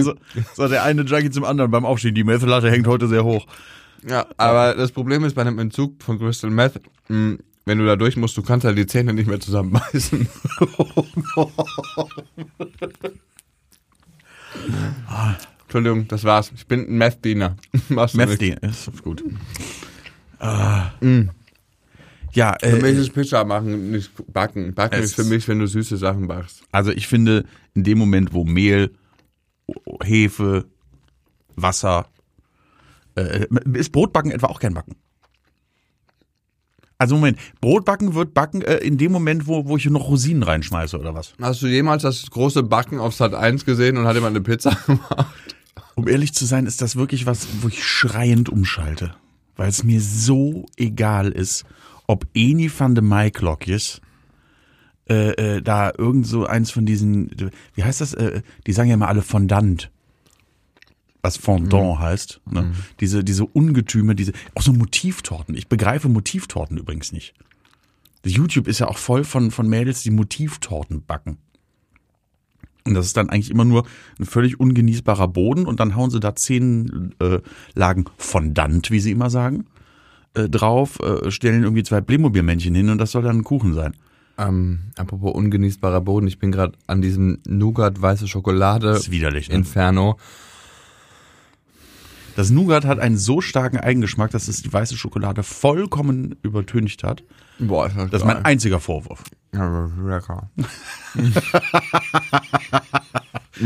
so, 0.00 0.14
so, 0.54 0.68
der 0.68 0.82
eine 0.82 1.02
Junkie 1.02 1.30
zum 1.30 1.44
anderen 1.44 1.70
beim 1.70 1.84
Aufstehen. 1.84 2.14
Die 2.14 2.24
Methelatte 2.24 2.70
hängt 2.70 2.86
heute 2.86 3.08
sehr 3.08 3.24
hoch. 3.24 3.46
Ja, 4.08 4.26
aber 4.36 4.74
das 4.74 4.92
Problem 4.92 5.24
ist 5.24 5.34
bei 5.34 5.42
einem 5.42 5.58
Entzug 5.58 6.02
von 6.02 6.18
Crystal 6.18 6.50
Meth, 6.50 6.80
mh, 7.08 7.38
wenn 7.66 7.78
du 7.78 7.86
da 7.86 7.96
durch 7.96 8.16
musst, 8.16 8.36
du 8.36 8.42
kannst 8.42 8.66
halt 8.66 8.76
die 8.76 8.86
Zähne 8.86 9.14
nicht 9.14 9.26
mehr 9.26 9.40
zusammenbeißen. 9.40 10.28
Entschuldigung, 15.62 16.06
das 16.08 16.24
war's. 16.24 16.52
Ich 16.54 16.66
bin 16.66 16.86
ein 16.86 16.98
Meth-Diener. 16.98 17.56
Machst 17.88 18.14
du 18.14 18.18
Meth, 18.18 18.40
nicht. 18.40 18.42
die, 18.42 18.66
ist 18.66 19.02
gut. 19.02 19.24
Ah. 20.38 20.90
Ja, 22.32 22.56
Für 22.60 22.76
mich 22.76 22.96
äh, 22.96 23.00
ist 23.00 23.14
Pizza 23.14 23.44
machen, 23.44 23.90
nicht 23.90 24.10
backen. 24.32 24.74
Backen 24.74 25.02
ist 25.02 25.14
für 25.14 25.24
mich, 25.24 25.48
wenn 25.48 25.58
du 25.58 25.66
süße 25.66 25.96
Sachen 25.96 26.28
backst. 26.28 26.62
also 26.70 26.90
ich 26.90 27.08
finde, 27.08 27.44
in 27.74 27.84
dem 27.84 27.98
Moment, 27.98 28.32
wo 28.32 28.44
Mehl 28.44 28.90
Hefe, 30.02 30.66
Wasser. 31.56 32.06
Äh, 33.16 33.46
ist 33.74 33.92
Brotbacken 33.92 34.30
etwa 34.30 34.46
auch 34.46 34.60
gern 34.60 34.74
backen? 34.74 34.96
Also 36.98 37.16
Moment, 37.16 37.38
Brotbacken 37.60 38.14
wird 38.14 38.34
backen 38.34 38.62
äh, 38.62 38.76
in 38.76 38.98
dem 38.98 39.12
Moment, 39.12 39.46
wo, 39.46 39.66
wo 39.66 39.76
ich 39.76 39.86
noch 39.86 40.08
Rosinen 40.08 40.42
reinschmeiße 40.42 40.98
oder 40.98 41.14
was? 41.14 41.34
Hast 41.40 41.62
du 41.62 41.66
jemals 41.66 42.02
das 42.02 42.30
große 42.30 42.62
Backen 42.62 42.98
auf 42.98 43.14
Sat 43.14 43.34
1 43.34 43.64
gesehen 43.64 43.96
und 43.96 44.06
hat 44.06 44.14
jemand 44.14 44.36
eine 44.36 44.42
Pizza 44.42 44.70
gemacht? 44.86 45.56
Um 45.96 46.08
ehrlich 46.08 46.34
zu 46.34 46.44
sein, 46.44 46.66
ist 46.66 46.82
das 46.82 46.96
wirklich 46.96 47.26
was, 47.26 47.46
wo 47.60 47.68
ich 47.68 47.84
schreiend 47.84 48.48
umschalte. 48.48 49.14
Weil 49.56 49.68
es 49.68 49.84
mir 49.84 50.00
so 50.00 50.66
egal 50.76 51.30
ist, 51.30 51.64
ob 52.06 52.26
Eni 52.34 52.70
van 52.76 52.94
de 52.94 53.02
Maiklokjes 53.02 54.00
äh, 55.08 55.56
äh, 55.56 55.62
da 55.62 55.92
irgend 55.96 56.26
so 56.26 56.46
eins 56.46 56.70
von 56.70 56.86
diesen, 56.86 57.52
wie 57.74 57.84
heißt 57.84 58.00
das? 58.00 58.14
Äh, 58.14 58.42
die 58.66 58.72
sagen 58.72 58.88
ja 58.88 58.94
immer 58.94 59.08
alle 59.08 59.22
Fondant. 59.22 59.90
Was 61.24 61.38
Fondant 61.38 62.00
heißt. 62.00 62.42
Ne? 62.50 62.72
Diese, 63.00 63.24
diese 63.24 63.46
Ungetüme, 63.46 64.14
diese, 64.14 64.32
auch 64.54 64.60
so 64.60 64.74
Motivtorten. 64.74 65.56
Ich 65.56 65.68
begreife 65.68 66.10
Motivtorten 66.10 66.76
übrigens 66.76 67.12
nicht. 67.12 67.32
YouTube 68.26 68.68
ist 68.68 68.78
ja 68.78 68.88
auch 68.88 68.98
voll 68.98 69.24
von, 69.24 69.50
von 69.50 69.66
Mädels, 69.66 70.02
die 70.02 70.10
Motivtorten 70.10 71.02
backen. 71.06 71.38
Und 72.86 72.92
das 72.92 73.06
ist 73.06 73.16
dann 73.16 73.30
eigentlich 73.30 73.50
immer 73.50 73.64
nur 73.64 73.86
ein 74.18 74.26
völlig 74.26 74.60
ungenießbarer 74.60 75.28
Boden 75.28 75.64
und 75.64 75.80
dann 75.80 75.96
hauen 75.96 76.10
sie 76.10 76.20
da 76.20 76.36
zehn 76.36 77.14
äh, 77.20 77.38
Lagen 77.74 78.04
Fondant, 78.18 78.90
wie 78.90 79.00
sie 79.00 79.12
immer 79.12 79.30
sagen, 79.30 79.64
äh, 80.34 80.50
drauf, 80.50 81.00
äh, 81.00 81.30
stellen 81.30 81.62
irgendwie 81.62 81.84
zwei 81.84 82.02
Playmobil-Männchen 82.02 82.74
hin 82.74 82.90
und 82.90 82.98
das 82.98 83.12
soll 83.12 83.22
dann 83.22 83.38
ein 83.38 83.44
Kuchen 83.44 83.72
sein. 83.72 83.94
Ähm, 84.36 84.80
apropos 84.96 85.32
ungenießbarer 85.32 86.02
Boden, 86.02 86.26
ich 86.26 86.38
bin 86.38 86.52
gerade 86.52 86.76
an 86.86 87.00
diesem 87.00 87.38
Nougat 87.46 88.02
weiße 88.02 88.28
Schokolade 88.28 88.88
Das 88.88 89.04
ist 89.04 89.10
widerlich. 89.10 89.48
Ne? 89.48 89.54
Inferno. 89.54 90.18
Das 92.36 92.50
Nougat 92.50 92.84
hat 92.84 92.98
einen 92.98 93.16
so 93.16 93.40
starken 93.40 93.78
Eigengeschmack, 93.78 94.30
dass 94.32 94.48
es 94.48 94.62
die 94.62 94.72
weiße 94.72 94.96
Schokolade 94.96 95.42
vollkommen 95.42 96.36
übertüncht 96.42 97.04
hat. 97.04 97.22
Boah, 97.58 97.86
ist 97.86 97.96
das, 97.96 98.10
Das 98.10 98.22
ist 98.22 98.26
mein 98.26 98.44
einziger 98.44 98.80
Vorwurf. 98.80 99.22
ja, 99.52 99.90
lecker. 100.04 100.50
Es 103.56 103.60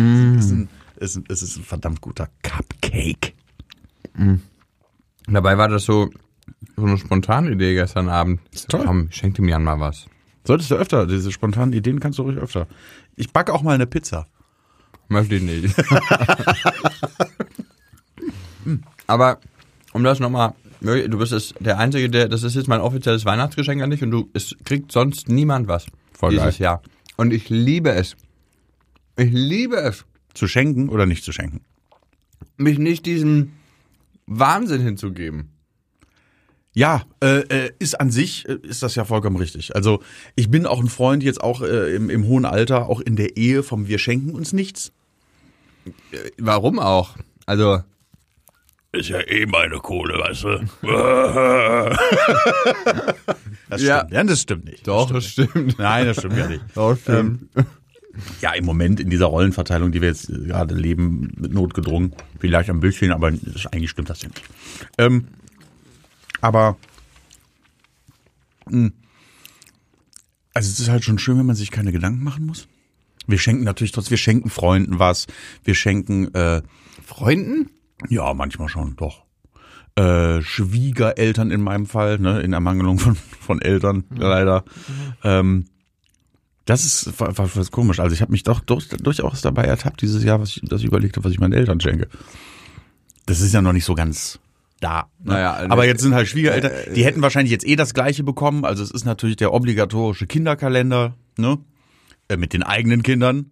ist 0.45 0.51
ein, 0.53 0.69
es 0.97 1.17
ist, 1.17 1.31
es 1.31 1.43
ist 1.43 1.57
ein 1.57 1.65
verdammt 1.65 2.01
guter 2.03 2.29
Cupcake. 2.43 3.33
Dabei 5.27 5.57
war 5.57 5.69
das 5.69 5.85
so, 5.85 6.11
so 6.77 6.85
eine 6.85 6.99
spontane 6.99 7.51
Idee 7.53 7.75
gestern 7.75 8.09
Abend. 8.11 8.41
toll. 8.69 8.85
Komm, 8.85 9.11
schenk 9.11 9.37
dem 9.37 9.49
Jan 9.49 9.65
mal 9.65 9.81
was. 9.81 10.07
Solltest 10.45 10.71
du 10.71 10.75
öfter, 10.75 11.07
diese 11.07 11.33
spontanen 11.33 11.73
Ideen 11.73 12.01
kannst 12.01 12.19
du 12.19 12.23
ruhig 12.25 12.37
öfter. 12.37 12.67
Ich 13.17 13.33
backe 13.33 13.53
auch 13.55 13.63
mal 13.63 13.75
eine 13.75 13.87
Pizza. 13.87 14.27
Möchte 15.09 15.37
ich 15.37 15.43
nicht. 15.43 15.75
Aber 19.09 19.41
um 19.93 20.05
das 20.05 20.21
nochmal, 20.21 20.55
du 20.81 21.19
bist 21.19 21.33
es 21.33 21.53
der 21.59 21.79
Einzige, 21.79 22.09
der, 22.09 22.29
das 22.29 22.45
ist 22.45 22.55
jetzt 22.55 22.69
mein 22.69 22.81
offizielles 22.81 23.25
Weihnachtsgeschenk 23.25 23.83
an 23.83 23.91
dich 23.91 24.03
und 24.03 24.13
du, 24.13 24.31
es 24.35 24.55
kriegt 24.65 24.93
sonst 24.93 25.29
niemand 25.29 25.67
was 25.67 25.87
Voll 26.13 26.31
dieses 26.31 26.59
geil. 26.59 26.65
Jahr. 26.65 26.83
Und 27.17 27.33
ich 27.33 27.49
liebe 27.49 27.91
es. 27.91 28.17
Ich 29.17 29.33
liebe 29.33 29.77
es, 29.77 30.05
Zu 30.35 30.47
schenken 30.47 30.89
oder 30.89 31.05
nicht 31.07 31.25
zu 31.25 31.33
schenken? 31.33 31.63
mich 32.57 32.79
nicht 32.79 33.07
diesem 33.07 33.53
Wahnsinn 34.27 34.81
hinzugeben. 34.83 35.51
Ja, 36.75 37.03
äh, 37.21 37.41
äh, 37.67 37.71
ist 37.79 37.99
an 38.01 38.11
sich, 38.11 38.49
äh, 38.49 38.59
ist 38.63 38.83
das 38.83 38.95
ja 38.95 39.05
vollkommen 39.05 39.37
richtig. 39.37 39.75
Also 39.75 40.01
ich 40.37 40.51
bin 40.51 40.67
auch 40.67 40.81
ein 40.81 40.89
Freund 40.89 41.23
jetzt 41.23 41.41
auch 41.41 41.63
äh, 41.63 41.95
im, 41.95 42.11
im 42.11 42.27
hohen 42.27 42.45
Alter, 42.45 42.89
auch 42.89 43.01
in 43.01 43.17
der 43.17 43.37
Ehe 43.37 43.63
vom 43.63 43.89
Wir 43.89 43.99
schenken 43.99 44.31
uns 44.31 44.53
nichts. 44.53 44.93
Warum 46.37 46.79
auch? 46.79 47.17
Also, 47.47 47.81
Ist 48.93 49.09
ja 49.11 49.21
eh 49.21 49.45
meine 49.47 49.77
Kohle, 49.79 50.19
weißt 50.19 50.45
du. 50.45 50.61
das 53.69 53.83
Ja. 53.83 53.99
stimmt. 53.99 54.13
Ja, 54.13 54.25
das 54.25 54.41
stimmt 54.41 54.65
nicht. 54.65 54.89
doch, 54.89 55.11
das 55.11 55.25
das 55.25 55.33
stimmt. 55.33 55.51
stimmt. 55.51 55.67
nicht. 55.67 55.79
Nein, 55.79 56.07
das 56.07 56.17
stimmt 56.19 56.37
ja 56.39 56.49
nicht. 56.49 56.65
Doch, 56.75 56.97
stimmt. 56.97 57.49
Ja, 58.41 58.53
im 58.55 58.65
Moment 58.65 58.99
in 58.99 59.11
dieser 59.11 59.27
Rollenverteilung, 59.27 59.93
die 59.93 60.01
wir 60.01 60.09
jetzt 60.09 60.29
äh, 60.31 60.39
gerade 60.47 60.75
leben, 60.75 61.33
mit 61.37 61.53
notgedrungen, 61.53 62.15
vielleicht 62.41 62.71
ein 62.71 62.81
bisschen, 62.81 63.13
aber 63.13 63.31
das, 63.31 63.67
eigentlich 63.67 63.91
stimmt 63.91 64.09
das 64.11 64.23
ja 64.23 64.29
nicht. 64.29 64.43
Ähm, 64.97 65.29
aber 66.41 66.77
mh, 68.71 68.91
also 70.55 70.69
es 70.71 70.81
ist 70.81 70.89
halt 70.89 71.05
schon 71.05 71.19
schön, 71.21 71.39
wenn 71.39 71.47
man 71.47 71.55
sich 71.57 71.71
keine 71.71 71.93
Gedanken 71.93 72.25
machen 72.25 72.45
muss. 72.47 72.67
Wir 73.29 73.39
schenken 73.39 73.63
natürlich 73.65 73.93
trotzdem, 73.93 74.11
wir 74.13 74.19
schenken 74.19 74.49
Freunden 74.51 74.99
was, 74.99 75.27
wir 75.63 75.75
schenken 75.77 76.35
äh, 76.35 76.63
Freunden? 77.07 77.71
Ja, 78.09 78.33
manchmal 78.35 78.69
schon, 78.69 78.97
doch. 78.97 79.25
Äh, 79.97 80.43
Schwiegereltern 80.43 81.51
in 81.51 81.61
meinem 81.63 81.87
Fall, 81.87 82.19
ne, 82.19 82.41
in 82.41 82.53
Ermangelung 82.53 82.99
von, 82.99 83.17
von 83.17 83.61
Eltern, 83.61 84.05
leider. 84.15 84.65
Ähm, 85.25 85.67
das 86.67 86.85
ist 86.85 87.19
war, 87.19 87.37
war, 87.39 87.51
was 87.57 87.71
komisch. 87.71 87.99
Also 87.99 88.15
ich 88.15 88.21
habe 88.21 88.31
mich 88.31 88.43
doch 88.43 88.61
durch, 88.61 88.89
durchaus 88.89 89.41
dabei 89.41 89.65
ertappt 89.65 90.03
dieses 90.03 90.23
Jahr, 90.23 90.39
was 90.41 90.51
ich, 90.51 90.61
dass 90.63 90.81
ich 90.83 90.87
überlegt 90.87 91.17
habe, 91.17 91.25
was 91.25 91.33
ich 91.33 91.41
meinen 91.41 91.55
Eltern 91.55 91.81
schenke. 91.81 92.09
Das 93.27 93.41
ist 93.41 93.53
ja 93.53 93.63
noch 93.63 93.73
nicht 93.73 93.85
so 93.87 93.95
ganz 93.95 94.39
da. 94.81 95.09
Ne? 95.19 95.33
Naja, 95.33 95.53
also- 95.55 95.71
Aber 95.73 95.87
jetzt 95.87 96.03
sind 96.03 96.15
halt 96.15 96.29
Schwiegereltern, 96.29 96.71
die 96.95 97.05
hätten 97.05 97.23
wahrscheinlich 97.23 97.51
jetzt 97.51 97.67
eh 97.67 97.75
das 97.75 97.95
gleiche 97.95 98.23
bekommen. 98.23 98.65
Also 98.65 98.83
es 98.83 98.91
ist 98.91 99.05
natürlich 99.05 99.37
der 99.37 99.53
obligatorische 99.53 100.27
Kinderkalender, 100.27 101.15
ne? 101.37 101.59
Äh, 102.29 102.37
mit 102.37 102.53
den 102.53 102.63
eigenen 102.63 103.03
Kindern. 103.03 103.51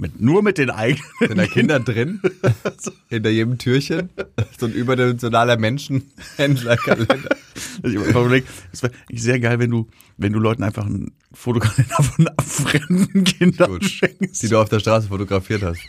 Mit, 0.00 0.20
nur 0.20 0.42
mit 0.44 0.58
den 0.58 0.70
eigenen. 0.70 1.02
Sind 1.18 1.36
da 1.38 1.46
Kinder 1.46 1.80
drin? 1.80 2.20
Hinter 3.08 3.30
jedem 3.30 3.58
Türchen? 3.58 4.10
So 4.58 4.66
ein 4.66 4.72
überdimensionaler 4.72 5.56
Menschenhändlerkalender. 5.58 7.18
Also 7.82 8.00
ich 8.00 8.06
überlegt, 8.08 8.48
es 8.72 8.82
wäre 8.84 8.92
sehr 9.12 9.40
geil, 9.40 9.58
wenn 9.58 9.70
du, 9.70 9.88
wenn 10.16 10.32
du 10.32 10.38
Leuten 10.38 10.62
einfach 10.62 10.86
einen 10.86 11.12
Fotokalender 11.32 12.02
von 12.02 12.28
fremden 12.44 13.24
Kindern 13.24 13.70
Gut. 13.70 13.84
schenkst. 13.84 14.42
Die 14.42 14.48
du 14.48 14.58
auf 14.60 14.68
der 14.68 14.78
Straße 14.78 15.08
fotografiert 15.08 15.62
hast. 15.62 15.80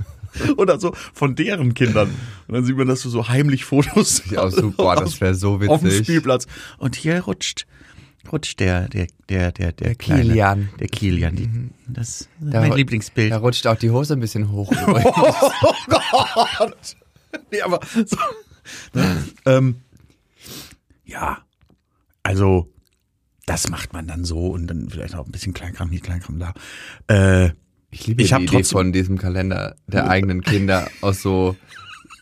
Oder 0.56 0.78
so 0.78 0.94
von 1.14 1.34
deren 1.34 1.74
Kindern. 1.74 2.10
Und 2.46 2.54
dann 2.54 2.64
sieht 2.64 2.76
man, 2.76 2.86
dass 2.86 3.02
du 3.02 3.08
so 3.08 3.28
heimlich 3.28 3.64
Fotos 3.64 4.22
Ja, 4.30 4.48
super, 4.50 4.96
das 4.96 5.20
wäre 5.20 5.34
so 5.34 5.54
auf 5.54 5.80
dem 5.80 5.88
witzig. 5.90 6.06
Spielplatz. 6.06 6.46
Und 6.78 6.94
hier 6.94 7.20
rutscht, 7.22 7.66
rutscht 8.32 8.60
der, 8.60 8.88
der, 8.88 9.06
der, 9.28 9.52
der, 9.52 9.72
der, 9.72 9.94
Kleine, 9.94 10.22
Kilian. 10.24 10.58
Mhm. 10.60 10.68
Der 10.78 10.88
Kilian. 10.88 11.36
Die, 11.36 11.48
das 11.88 12.20
ist 12.22 12.28
Da 12.40 12.60
mein 12.60 12.72
Lieblingsbild. 12.72 13.32
Da 13.32 13.38
rutscht 13.38 13.66
auch 13.66 13.76
die 13.76 13.90
Hose 13.90 14.14
ein 14.14 14.20
bisschen 14.20 14.50
hoch. 14.50 14.72
Oh 15.62 15.74
Gott! 15.88 16.96
Nee, 17.50 17.60
aber 17.62 17.80
so. 18.06 18.16
Ne? 18.94 19.24
ähm, 19.46 19.76
ja, 21.04 21.38
also 22.22 22.72
das 23.46 23.68
macht 23.68 23.92
man 23.92 24.06
dann 24.08 24.24
so 24.24 24.48
und 24.48 24.66
dann 24.66 24.88
vielleicht 24.90 25.14
auch 25.14 25.24
ein 25.26 25.30
bisschen 25.32 25.54
Kleinkram 25.54 25.90
hier, 25.90 26.00
Kleinkram 26.00 26.38
da. 26.40 26.52
Äh, 27.06 27.50
Ich 27.90 28.06
liebe 28.06 28.22
Ich 28.22 28.30
die 28.30 28.34
Idee 28.34 28.46
trotzdem- 28.46 28.64
von 28.78 28.92
diesem 28.92 29.18
Kalender 29.18 29.76
der 29.86 30.08
eigenen 30.08 30.42
Kinder 30.42 30.88
aus 31.00 31.22
so 31.22 31.56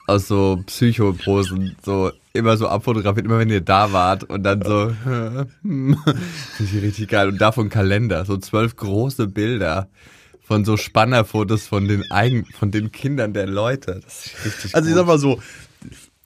aus 0.07 0.29
so 0.29 0.63
Psychoposen 0.67 1.77
so 1.83 2.13
immer 2.35 2.57
so 2.57 2.69
abfotografiert, 2.69 3.27
immer 3.27 3.39
wenn 3.39 3.49
ihr 3.49 3.61
da 3.61 3.93
wart 3.93 4.25
und 4.25 4.43
dann 4.43 4.61
so 4.63 4.95
finde 5.63 5.97
ich 6.59 6.83
richtig 6.83 7.09
geil 7.09 7.29
und 7.29 7.41
davon 7.41 7.71
Kalender, 7.71 8.25
so 8.25 8.37
zwölf 8.37 8.77
große 8.77 9.29
Bilder 9.29 9.89
von 10.43 10.65
so 10.65 10.77
Spannerfotos 10.77 11.67
von 11.67 11.89
den 11.89 12.11
eigen 12.11 12.45
von 12.45 12.71
den 12.71 12.93
Kindern 12.93 13.33
der 13.33 13.47
Leute. 13.47 14.01
Das 14.05 14.27
ist 14.27 14.45
richtig 14.45 14.75
also 14.75 14.89
ich 14.89 14.95
gut. 14.95 15.01
sag 15.01 15.07
mal 15.07 15.19
so, 15.19 15.41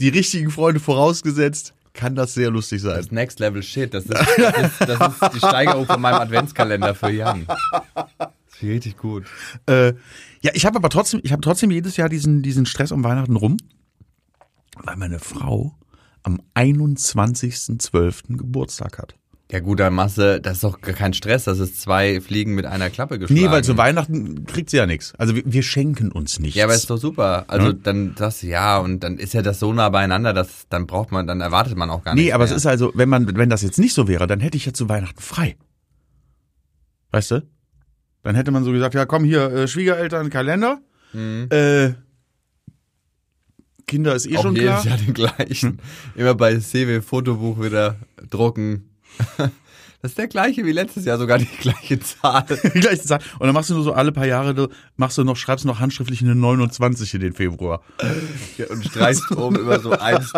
die 0.01 0.09
richtigen 0.09 0.51
Freunde 0.51 0.81
vorausgesetzt, 0.81 1.75
kann 1.93 2.15
das 2.15 2.33
sehr 2.35 2.51
lustig 2.51 2.81
sein. 2.81 2.97
das 2.97 3.11
Next 3.11 3.39
Level 3.39 3.63
Shit, 3.63 3.93
das 3.93 4.05
ist, 4.05 4.13
das 4.13 4.27
ist, 4.27 4.81
das 4.81 5.13
ist 5.13 5.35
die 5.35 5.39
Steigerung 5.39 5.85
von 5.85 6.01
meinem 6.01 6.21
Adventskalender 6.21 6.95
für 6.95 7.11
Jan. 7.11 7.47
Das 7.47 8.29
ist 8.55 8.63
richtig 8.63 8.97
gut. 8.97 9.25
Äh, 9.67 9.95
ja, 10.41 10.53
ich 10.55 10.65
habe 10.65 10.77
aber 10.77 10.89
trotzdem, 10.89 11.21
ich 11.23 11.33
habe 11.33 11.43
trotzdem 11.43 11.71
jedes 11.71 11.97
Jahr 11.97 12.09
diesen, 12.09 12.43
diesen 12.43 12.67
Stress 12.67 12.93
um 12.93 13.05
Weihnachten 13.05 13.37
rum, 13.37 13.57
weil 14.85 14.97
meine 14.97 15.19
Frau 15.19 15.78
am 16.29 16.41
21.12. 16.55 18.37
Geburtstag 18.37 18.99
hat. 18.99 19.15
Ja 19.51 19.61
gut, 19.61 19.81
dann 19.81 19.95
machst 19.95 20.19
du, 20.19 20.39
das 20.43 20.57
ist 20.57 20.65
doch 20.65 20.79
kein 20.83 21.15
Stress, 21.15 21.45
das 21.45 21.59
ist 21.59 21.81
zwei 21.81 22.21
Fliegen 22.21 22.55
mit 22.55 22.67
einer 22.67 22.91
Klappe 22.91 23.19
geschlagen. 23.19 23.41
Nee, 23.41 23.51
weil 23.51 23.65
zu 23.65 23.79
Weihnachten 23.79 24.45
kriegt 24.45 24.69
sie 24.69 24.77
ja 24.77 24.85
nichts. 24.85 25.15
Also 25.17 25.35
wir, 25.35 25.43
wir 25.47 25.63
schenken 25.63 26.13
uns 26.13 26.39
nichts. 26.39 26.55
Ja, 26.57 26.65
aber 26.67 26.75
ist 26.75 26.91
doch 26.91 26.99
super. 26.99 27.47
Also 27.49 27.69
Ja. 27.69 27.73
dann 27.73 28.15
das 28.15 28.43
ja 28.43 28.77
und 28.77 29.01
dann 29.01 29.17
ist 29.17 29.33
ja 29.33 29.41
das 29.41 29.59
so 29.59 29.73
nah 29.73 29.89
beieinander, 29.89 30.35
dass 30.35 30.67
dann 30.69 30.87
braucht 30.87 31.13
man, 31.13 31.27
dann 31.27 31.41
erwartet 31.41 31.79
man 31.79 31.89
auch 31.89 32.05
gar 32.05 32.15
nichts. 32.15 32.27
Nee, 32.27 32.33
aber 32.35 32.45
es 32.45 32.51
mehr. 32.51 32.57
ist 32.59 32.67
also, 32.67 32.93
wenn 32.95 33.09
man, 33.09 33.39
wenn 33.39 33.49
das 33.49 33.63
jetzt 33.63 33.79
nicht 33.79 33.95
so 33.95 34.07
wäre, 34.07 34.27
dann 34.27 34.41
hätte 34.41 34.59
ich 34.59 34.67
ja 34.67 34.75
zu 34.75 34.87
Weihnachten 34.91 35.23
frei. 35.23 35.57
Weißt 37.13 37.31
du? 37.31 37.43
Dann 38.25 38.35
hätte 38.35 38.51
man 38.51 38.65
so 38.65 38.73
gesagt, 38.73 38.95
ja 38.95 39.07
komm 39.07 39.25
hier, 39.25 39.51
äh, 39.51 39.67
Schwiegereltern, 39.67 40.29
Kalender. 40.29 40.83
Äh, 41.15 41.93
Kinder 43.89 44.15
ist 44.15 44.27
eh 44.27 44.37
auch 44.37 44.43
schon 44.43 44.55
jedes 44.55 44.83
klar. 44.83 44.87
Jahr 44.87 44.99
den 44.99 45.15
gleichen. 45.15 45.81
Immer 46.15 46.35
bei 46.35 46.57
CW 46.59 47.01
Fotobuch 47.01 47.61
wieder 47.61 47.97
drucken. 48.31 48.91
Das 50.01 50.13
ist 50.13 50.19
der 50.19 50.29
gleiche 50.29 50.65
wie 50.65 50.71
letztes 50.71 51.07
Jahr, 51.07 51.19
sogar 51.19 51.39
die 51.39 51.49
gleiche 51.61 51.99
Zahl. 51.99 52.45
Die 52.75 52.79
gleiche 52.79 53.03
Zahl. 53.03 53.19
Und 53.41 53.47
dann 53.47 53.53
machst 53.53 53.69
du 53.71 53.75
nur 53.75 53.83
so 53.83 53.93
alle 53.93 54.13
paar 54.13 54.27
Jahre, 54.27 54.55
du 54.55 54.69
machst 54.97 55.19
du 55.19 55.25
noch, 55.25 55.37
schreibst 55.37 55.65
noch 55.65 55.81
handschriftlich 55.81 56.23
eine 56.23 56.37
29 56.37 57.15
in 57.15 57.21
den 57.21 57.33
Februar. 57.33 57.83
Ja, 58.57 58.67
und 58.69 58.85
streichst 58.85 59.29
oben 59.33 59.57
immer 59.57 59.81
so 59.81 59.91
1, 59.91 60.33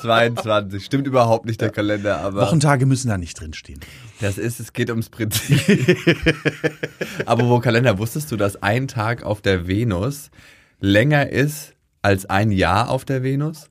22. 0.00 0.84
Stimmt 0.84 1.08
überhaupt 1.08 1.46
nicht 1.46 1.60
der 1.60 1.70
Kalender, 1.70 2.20
aber 2.20 2.42
Wochentage 2.42 2.86
müssen 2.86 3.08
da 3.08 3.18
nicht 3.18 3.40
drinstehen. 3.40 3.80
das 4.20 4.38
ist, 4.38 4.60
es 4.60 4.72
geht 4.72 4.88
ums 4.90 5.08
Prinzip. 5.08 5.58
aber 7.26 7.48
wo 7.48 7.58
Kalender, 7.58 7.98
wusstest 7.98 8.30
du, 8.30 8.36
dass 8.36 8.62
ein 8.62 8.86
Tag 8.86 9.24
auf 9.24 9.40
der 9.40 9.66
Venus 9.66 10.30
länger 10.78 11.28
ist 11.28 11.74
als 12.02 12.26
ein 12.26 12.50
Jahr 12.50 12.88
auf 12.88 13.04
der 13.04 13.22
Venus? 13.22 13.70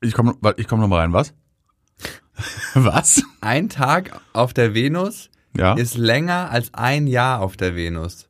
Ich 0.00 0.12
komme 0.14 0.34
ich 0.56 0.68
komm 0.68 0.80
noch 0.80 0.88
mal 0.88 1.00
rein, 1.00 1.12
was? 1.12 1.32
was? 2.74 3.22
Ein 3.40 3.68
Tag 3.68 4.20
auf 4.32 4.52
der 4.52 4.74
Venus 4.74 5.30
Ja. 5.56 5.74
ist 5.74 5.96
länger 5.96 6.50
als 6.50 6.72
ein 6.74 7.06
Jahr 7.06 7.40
auf 7.40 7.56
der 7.56 7.74
Venus. 7.74 8.28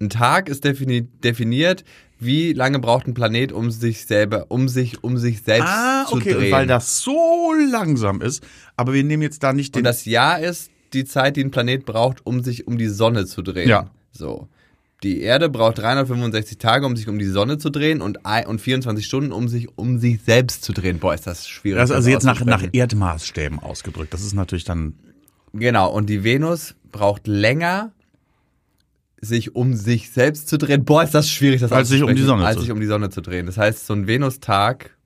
Ein 0.00 0.08
Tag 0.08 0.48
ist 0.48 0.64
defini 0.64 1.02
definiert, 1.02 1.84
wie 2.18 2.54
lange 2.54 2.78
braucht 2.78 3.06
ein 3.06 3.14
Planet, 3.14 3.52
um 3.52 3.70
sich 3.70 4.06
selber, 4.06 4.46
um 4.48 4.68
sich, 4.68 5.04
um 5.04 5.18
sich 5.18 5.42
selbst 5.42 5.68
ah, 5.68 6.06
zu 6.06 6.16
okay, 6.16 6.32
drehen. 6.32 6.44
und 6.44 6.50
weil 6.52 6.66
das 6.66 7.02
so 7.02 7.52
langsam 7.70 8.22
ist, 8.22 8.42
aber 8.76 8.94
wir 8.94 9.04
nehmen 9.04 9.22
jetzt 9.22 9.42
da 9.42 9.52
nicht 9.52 9.74
den 9.74 9.80
Und 9.80 9.84
das 9.84 10.06
Jahr 10.06 10.40
ist 10.40 10.70
die 10.94 11.04
Zeit, 11.04 11.36
die 11.36 11.44
ein 11.44 11.50
Planet 11.50 11.84
braucht, 11.84 12.24
um 12.24 12.42
sich 12.42 12.66
um 12.66 12.78
die 12.78 12.88
Sonne 12.88 13.26
zu 13.26 13.42
drehen. 13.42 13.68
Ja. 13.68 13.90
So. 14.12 14.48
Die 15.02 15.22
Erde 15.22 15.48
braucht 15.48 15.78
365 15.78 16.58
Tage, 16.58 16.84
um 16.84 16.94
sich 16.94 17.08
um 17.08 17.18
die 17.18 17.24
Sonne 17.24 17.56
zu 17.56 17.70
drehen 17.70 18.02
und, 18.02 18.26
ein- 18.26 18.46
und 18.46 18.60
24 18.60 19.04
Stunden, 19.06 19.32
um 19.32 19.48
sich 19.48 19.68
um 19.78 19.98
sich 19.98 20.20
selbst 20.22 20.62
zu 20.62 20.74
drehen. 20.74 20.98
Boah, 20.98 21.14
ist 21.14 21.26
das 21.26 21.48
schwierig. 21.48 21.78
das 21.80 21.88
ist 21.90 21.96
also 21.96 22.10
jetzt 22.10 22.24
nach, 22.24 22.44
nach. 22.44 22.62
Erdmaßstäben 22.70 23.58
ausgedrückt. 23.60 24.12
Das 24.12 24.20
ist 24.22 24.34
natürlich 24.34 24.64
dann 24.64 24.94
Genau, 25.54 25.90
und 25.90 26.06
die 26.10 26.22
Venus 26.22 26.74
braucht 26.92 27.26
länger, 27.26 27.92
sich 29.22 29.54
um 29.56 29.74
sich 29.74 30.10
selbst 30.10 30.48
zu 30.48 30.58
drehen. 30.58 30.84
Boah, 30.84 31.02
ist 31.02 31.14
das 31.14 31.30
schwierig, 31.30 31.60
das 31.60 31.72
Als 31.72 31.88
sich 31.88 32.02
um 32.02 32.14
die 32.14 32.22
Sonne 32.22 32.44
als 32.46 32.56
zu- 32.56 32.62
sich 32.62 32.70
um 32.70 32.80
die 32.80 32.86
Sonne 32.86 33.10
zu 33.10 33.20
drehen. 33.22 33.46
Das 33.46 33.56
heißt, 33.58 33.86
so 33.86 33.94
ein 33.94 34.06
Venustag, 34.06 34.96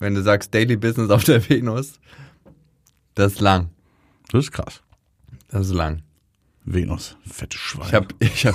wenn 0.00 0.14
du 0.14 0.22
sagst 0.22 0.52
Daily 0.52 0.76
Business 0.76 1.10
auf 1.10 1.24
der 1.24 1.48
Venus, 1.48 2.00
das 3.14 3.34
ist 3.34 3.40
lang. 3.40 3.70
das 4.32 4.44
ist 4.46 4.52
krass. 4.52 4.82
Das 5.48 5.66
ist 5.68 5.72
lang. 5.74 6.02
Venus, 6.64 7.16
fette 7.30 7.58
Schwein. 7.58 7.88
Ich 7.88 7.94
hab, 7.94 8.14
ich 8.20 8.46
hab, 8.46 8.54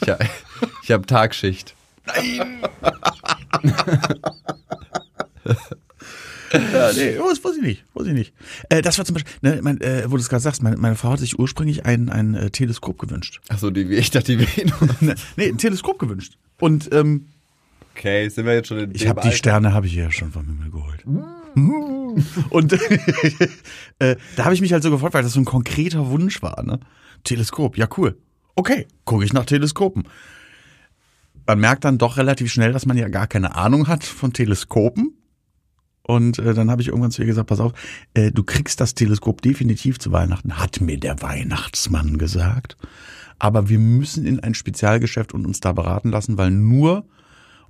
ich 0.00 0.08
hab, 0.08 0.20
ich 0.82 0.90
hab 0.90 1.06
Tagschicht. 1.06 1.74
Ja, 6.52 6.92
nee, 6.92 7.18
oh, 7.18 7.30
das 7.30 7.42
weiß 7.42 7.56
ich 7.56 7.62
nicht, 7.62 7.84
weiß 7.94 8.08
ich 8.08 8.12
nicht. 8.12 8.34
Äh, 8.68 8.82
das 8.82 8.98
war 8.98 9.06
zum 9.06 9.14
Beispiel, 9.14 9.32
ne, 9.40 9.60
mein, 9.62 9.80
äh, 9.80 10.04
wo 10.08 10.16
du 10.16 10.22
es 10.22 10.28
gerade 10.28 10.42
sagst, 10.42 10.62
meine, 10.62 10.76
meine 10.76 10.96
Frau 10.96 11.10
hat 11.10 11.18
sich 11.18 11.38
ursprünglich 11.38 11.86
ein, 11.86 12.10
ein 12.10 12.34
äh, 12.34 12.50
Teleskop 12.50 12.98
gewünscht. 12.98 13.40
Achso, 13.48 13.70
die, 13.70 13.82
ich 13.84 14.10
dachte 14.10 14.36
die 14.36 14.46
Venus. 14.56 14.74
Ne, 15.00 15.14
nee, 15.36 15.48
ein 15.48 15.56
Teleskop 15.56 15.98
gewünscht. 15.98 16.36
Und 16.60 16.92
ähm, 16.92 17.28
Okay, 17.94 18.28
sind 18.28 18.46
wir 18.46 18.54
jetzt 18.54 18.68
schon 18.68 18.78
in 18.78 18.94
ich 18.94 19.06
habe 19.06 19.20
die 19.20 19.28
Alter? 19.28 19.36
Sterne 19.36 19.72
habe 19.74 19.86
ich 19.86 19.94
ja 19.94 20.10
schon 20.10 20.32
vom 20.32 20.46
Himmel 20.46 20.70
geholt. 20.70 21.04
Und 22.50 22.72
äh, 23.98 24.16
da 24.36 24.44
habe 24.44 24.54
ich 24.54 24.60
mich 24.60 24.72
halt 24.72 24.82
so 24.82 24.90
gefreut, 24.90 25.14
weil 25.14 25.22
das 25.22 25.32
so 25.32 25.40
ein 25.40 25.44
konkreter 25.44 26.10
Wunsch 26.10 26.42
war. 26.42 26.62
Ne? 26.62 26.80
Teleskop, 27.24 27.76
ja 27.76 27.88
cool. 27.96 28.18
Okay, 28.54 28.86
gucke 29.04 29.24
ich 29.24 29.32
nach 29.32 29.46
Teleskopen. 29.46 30.04
Man 31.46 31.58
merkt 31.58 31.84
dann 31.84 31.98
doch 31.98 32.16
relativ 32.18 32.52
schnell, 32.52 32.72
dass 32.72 32.86
man 32.86 32.96
ja 32.96 33.08
gar 33.08 33.26
keine 33.26 33.54
Ahnung 33.56 33.88
hat 33.88 34.04
von 34.04 34.32
Teleskopen. 34.32 35.16
Und 36.02 36.38
äh, 36.38 36.54
dann 36.54 36.70
habe 36.70 36.82
ich 36.82 36.88
irgendwann 36.88 37.10
zu 37.10 37.22
ihr 37.22 37.26
gesagt, 37.26 37.48
pass 37.48 37.60
auf, 37.60 37.72
äh, 38.14 38.32
du 38.32 38.42
kriegst 38.42 38.80
das 38.80 38.94
Teleskop 38.94 39.40
definitiv 39.40 39.98
zu 39.98 40.12
Weihnachten, 40.12 40.58
hat 40.58 40.80
mir 40.80 40.98
der 40.98 41.22
Weihnachtsmann 41.22 42.18
gesagt. 42.18 42.76
Aber 43.38 43.68
wir 43.68 43.78
müssen 43.78 44.26
in 44.26 44.40
ein 44.40 44.54
Spezialgeschäft 44.54 45.32
und 45.32 45.46
uns 45.46 45.60
da 45.60 45.72
beraten 45.72 46.10
lassen, 46.10 46.38
weil 46.38 46.50
nur 46.50 47.06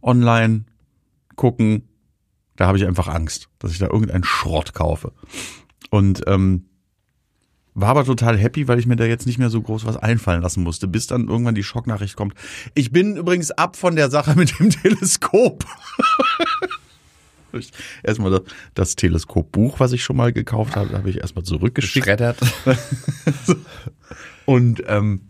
online 0.02 0.64
gucken, 1.36 1.88
da 2.62 2.68
habe 2.68 2.78
ich 2.78 2.86
einfach 2.86 3.08
Angst, 3.08 3.48
dass 3.58 3.72
ich 3.72 3.80
da 3.80 3.86
irgendeinen 3.86 4.22
Schrott 4.22 4.72
kaufe. 4.72 5.10
Und 5.90 6.22
ähm, 6.28 6.66
war 7.74 7.88
aber 7.88 8.04
total 8.04 8.38
happy, 8.38 8.68
weil 8.68 8.78
ich 8.78 8.86
mir 8.86 8.94
da 8.94 9.04
jetzt 9.04 9.26
nicht 9.26 9.36
mehr 9.36 9.50
so 9.50 9.60
groß 9.60 9.84
was 9.84 9.96
einfallen 9.96 10.42
lassen 10.42 10.62
musste, 10.62 10.86
bis 10.86 11.08
dann 11.08 11.26
irgendwann 11.26 11.56
die 11.56 11.64
Schocknachricht 11.64 12.14
kommt. 12.14 12.34
Ich 12.74 12.92
bin 12.92 13.16
übrigens 13.16 13.50
ab 13.50 13.74
von 13.74 13.96
der 13.96 14.10
Sache 14.10 14.34
mit 14.36 14.60
dem 14.60 14.70
Teleskop. 14.70 15.64
Erstmal 18.04 18.30
das, 18.30 18.42
das 18.74 18.94
Teleskopbuch, 18.94 19.80
was 19.80 19.90
ich 19.90 20.04
schon 20.04 20.14
mal 20.16 20.32
gekauft 20.32 20.76
habe, 20.76 20.96
habe 20.96 21.10
ich 21.10 21.16
erstmal 21.16 21.44
zurückgeschickt. 21.44 22.06
Geschreddert. 22.06 22.38
Und 24.46 24.84
ähm, 24.86 25.22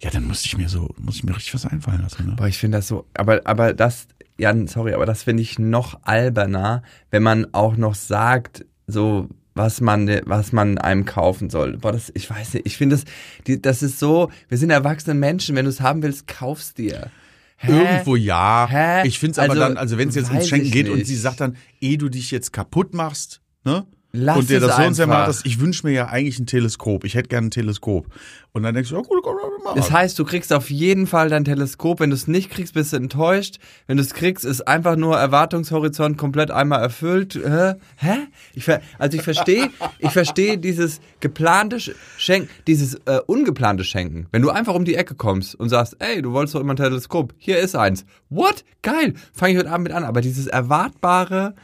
ja, 0.00 0.10
dann 0.10 0.24
musste 0.24 0.46
ich 0.46 0.56
mir 0.56 0.68
so, 0.68 0.94
musste 0.98 1.18
ich 1.18 1.24
mir 1.24 1.34
richtig 1.34 1.52
was 1.52 1.66
einfallen 1.66 2.02
lassen. 2.02 2.26
Ne? 2.26 2.36
Boah, 2.36 2.46
ich 2.46 2.58
finde 2.58 2.78
das 2.78 2.86
so, 2.86 3.06
aber, 3.14 3.40
aber 3.44 3.74
das, 3.74 4.06
Jan, 4.40 4.66
sorry, 4.66 4.94
aber 4.94 5.06
das 5.06 5.24
finde 5.24 5.42
ich 5.42 5.58
noch 5.58 6.00
alberner, 6.02 6.82
wenn 7.10 7.22
man 7.22 7.46
auch 7.52 7.76
noch 7.76 7.94
sagt, 7.94 8.64
so, 8.86 9.28
was 9.54 9.80
man, 9.82 10.08
was 10.24 10.52
man 10.52 10.78
einem 10.78 11.04
kaufen 11.04 11.50
soll. 11.50 11.76
Boah, 11.76 11.92
das, 11.92 12.10
ich 12.14 12.30
weiß 12.30 12.54
nicht, 12.54 12.66
ich 12.66 12.76
finde 12.78 12.96
das, 12.96 13.04
die, 13.46 13.60
das 13.60 13.82
ist 13.82 13.98
so, 13.98 14.30
wir 14.48 14.56
sind 14.56 14.70
erwachsene 14.70 15.14
Menschen, 15.14 15.56
wenn 15.56 15.66
du 15.66 15.70
es 15.70 15.82
haben 15.82 16.02
willst, 16.02 16.26
kauf's 16.26 16.72
dir. 16.72 17.10
Hä? 17.58 17.72
Irgendwo 17.72 18.16
ja. 18.16 18.66
Hä? 18.70 19.06
Ich 19.06 19.18
finde 19.18 19.32
es 19.32 19.38
aber 19.38 19.50
Also, 19.50 19.60
dann, 19.60 19.76
also 19.76 19.98
wenn 19.98 20.08
es 20.08 20.14
jetzt 20.14 20.30
ums 20.30 20.48
Schenken 20.48 20.70
geht 20.70 20.88
und 20.88 21.06
sie 21.06 21.16
sagt 21.16 21.40
dann, 21.40 21.56
eh 21.82 21.98
du 21.98 22.08
dich 22.08 22.30
jetzt 22.30 22.52
kaputt 22.52 22.94
machst, 22.94 23.42
ne? 23.64 23.86
Lass 24.12 24.38
und 24.38 24.50
dir 24.50 24.58
das 24.60 24.76
so 24.76 24.82
und 24.82 24.94
so 24.94 25.02
einfach. 25.04 25.18
macht, 25.18 25.28
das, 25.28 25.44
ich 25.44 25.60
wünsche 25.60 25.86
mir 25.86 25.92
ja 25.92 26.06
eigentlich 26.08 26.38
ein 26.40 26.46
Teleskop. 26.46 27.04
Ich 27.04 27.14
hätte 27.14 27.28
gerne 27.28 27.46
ein 27.46 27.50
Teleskop. 27.52 28.06
Und 28.52 28.64
dann 28.64 28.74
denkst 28.74 28.90
du, 28.90 28.96
ja 28.96 29.02
gut, 29.02 29.20
komm, 29.22 29.36
mach 29.62 29.74
Das 29.76 29.90
mal. 29.90 30.00
heißt, 30.00 30.18
du 30.18 30.24
kriegst 30.24 30.52
auf 30.52 30.68
jeden 30.70 31.06
Fall 31.06 31.28
dein 31.28 31.44
Teleskop. 31.44 32.00
Wenn 32.00 32.10
du 32.10 32.16
es 32.16 32.26
nicht 32.26 32.50
kriegst, 32.50 32.74
bist 32.74 32.92
du 32.92 32.96
enttäuscht. 32.96 33.58
Wenn 33.86 33.96
du 33.96 34.02
es 34.02 34.12
kriegst, 34.12 34.44
ist 34.44 34.66
einfach 34.66 34.96
nur 34.96 35.16
Erwartungshorizont 35.16 36.18
komplett 36.18 36.50
einmal 36.50 36.82
erfüllt. 36.82 37.34
Hä? 37.36 37.74
Hä? 37.96 38.16
Ich 38.54 38.66
also 38.98 39.16
ich 39.16 39.22
verstehe, 39.22 39.70
ich 40.00 40.10
verstehe 40.10 40.58
dieses 40.58 41.00
geplante 41.20 41.76
Sch- 41.76 41.94
Schenken, 42.18 42.48
dieses 42.66 42.94
äh, 43.06 43.20
ungeplante 43.26 43.84
Schenken. 43.84 44.26
Wenn 44.32 44.42
du 44.42 44.50
einfach 44.50 44.74
um 44.74 44.84
die 44.84 44.96
Ecke 44.96 45.14
kommst 45.14 45.54
und 45.54 45.68
sagst, 45.68 45.94
ey, 46.00 46.20
du 46.20 46.32
wolltest 46.32 46.56
doch 46.56 46.60
immer 46.60 46.72
ein 46.72 46.76
Teleskop. 46.76 47.32
Hier 47.38 47.58
ist 47.58 47.76
eins. 47.76 48.04
What? 48.28 48.64
Geil. 48.82 49.14
Fange 49.32 49.52
ich 49.52 49.58
heute 49.58 49.70
Abend 49.70 49.84
mit 49.84 49.92
an. 49.92 50.02
Aber 50.02 50.20
dieses 50.20 50.48
erwartbare 50.48 51.54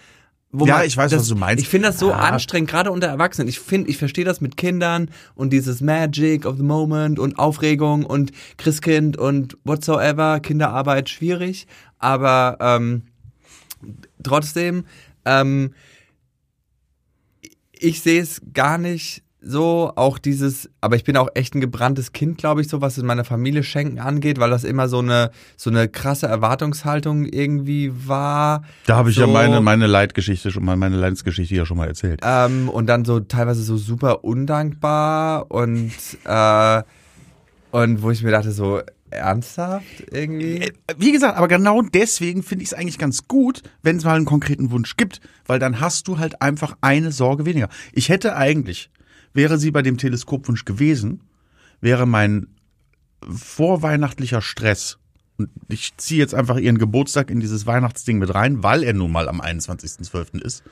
wo 0.53 0.65
Ja, 0.67 0.77
man- 0.79 0.87
ich 0.87 0.97
weiß, 0.97 1.11
das, 1.11 1.21
was 1.23 1.29
du 1.29 1.37
meinst. 1.37 1.63
Ich 1.63 1.69
finde 1.69 1.89
das 1.89 1.99
so 1.99 2.11
Ja. 2.11 2.17
anstrengend, 2.19 2.71
gerade 2.71 2.91
unter 2.91 3.09
Erwachsenen. 3.09 3.49
Ich 3.49 3.59
finde, 3.61 3.91
ich 3.91 3.99
verstehe 3.99 4.25
das 4.25 4.41
mit 4.41 4.57
Kindern 4.57 5.11
und 5.35 5.53
dieses 5.53 5.81
Magic 5.81 6.47
of 6.47 6.57
the 6.57 6.63
Moment 6.63 7.19
und 7.19 7.39
Aufregung 7.39 8.05
und 8.07 8.33
Christkind 8.57 9.17
und 9.17 9.59
whatsoever, 9.65 10.41
Kinderarbeit 10.41 11.09
schwierig, 11.11 11.67
aber 11.99 12.57
ähm, 12.61 13.03
trotzdem, 14.23 14.85
ähm, 15.25 15.75
ich 17.73 18.01
sehe 18.01 18.23
es 18.23 18.41
gar 18.55 18.79
nicht 18.79 19.23
so, 19.47 19.93
auch 19.95 20.19
dieses, 20.19 20.69
aber 20.81 20.97
ich 20.97 21.05
bin 21.05 21.17
auch 21.17 21.29
echt 21.35 21.55
ein 21.55 21.61
gebranntes 21.61 22.13
Kind, 22.13 22.39
glaube 22.39 22.61
ich, 22.61 22.69
so 22.69 22.81
was 22.81 22.99
in 22.99 23.07
meiner 23.07 23.25
Familie 23.25 23.63
Schenken 23.63 24.01
angeht, 24.01 24.41
weil 24.41 24.51
das 24.51 24.65
immer 24.65 24.89
so 24.89 24.99
eine 24.99 25.31
so 25.57 25.71
eine 25.71 25.89
krasse 25.89 26.27
Erwartungshaltung 26.27 27.25
irgendwie 27.25 27.93
war. 28.07 28.65
Da 28.87 28.97
habe 28.97 29.11
ich 29.11 29.17
so, 29.17 29.23
ja 29.23 29.27
meine, 29.29 29.61
meine 29.61 29.87
Leidgeschichte 29.87 30.51
schon 30.51 30.65
mal, 30.65 30.77
meine 30.77 30.97
Leidensgeschichte 30.97 31.55
ja 31.55 31.65
schon 31.65 31.77
mal 31.77 31.87
erzählt. 31.87 32.21
ähm, 32.25 32.69
und 32.69 32.87
dann 32.87 33.05
so 33.05 33.21
teilweise 33.21 33.63
so 33.63 33.77
super 33.77 34.25
undankbar 34.25 35.51
und 35.51 35.93
äh, 36.25 36.83
und 37.71 38.03
wo 38.03 38.11
ich 38.11 38.23
mir 38.23 38.31
dachte 38.31 38.53
so 38.53 38.81
ernsthaft 39.11 40.05
irgendwie. 40.11 40.63
Äh, 40.63 40.73
Wie 40.99 41.13
gesagt, 41.13 41.37
aber 41.37 41.49
genau 41.49 41.83
deswegen 41.83 42.43
finde 42.43 42.65
ich 42.65 42.71
es 42.71 42.75
eigentlich 42.75 42.99
ganz 42.99 43.29
gut, 43.29 43.63
wenn 43.83 43.97
es 43.97 44.05
mal 44.05 44.17
einen 44.17 44.25
konkreten 44.25 44.71
Wunsch 44.71 44.97
gibt, 44.97 45.21
weil 45.47 45.59
dann 45.59 45.81
hast 45.81 46.09
du 46.09 46.19
halt 46.19 46.43
einfach 46.43 46.77
eine 46.81 47.13
Sorge 47.13 47.47
weniger. 47.47 47.69
Ich 47.93 48.09
hätte 48.09 48.37
eigentlich, 48.37 48.91
wäre 49.37 49.59
sie 49.59 49.71
bei 49.71 49.83
dem 49.83 49.99
Teleskopwunsch 49.99 50.65
gewesen, 50.65 51.23
wäre 51.81 52.07
mein 52.07 52.49
vorweihnachtlicher 53.23 54.43
Stress, 54.43 54.99
und 55.39 55.51
ich 55.69 55.97
ziehe 55.97 56.21
jetzt 56.21 56.35
einfach 56.35 56.57
ihren 56.57 56.79
Geburtstag 56.79 57.31
in 57.31 57.41
dieses 57.41 57.67
Weihnachtsding 57.67 58.19
mit 58.19 58.35
rein, 58.35 58.63
weil 58.63 58.83
er 58.83 58.95
nun 58.95 59.13
mal 59.13 59.29
am 59.29 59.41
21.12. 59.41 60.41
ist, 60.41 60.65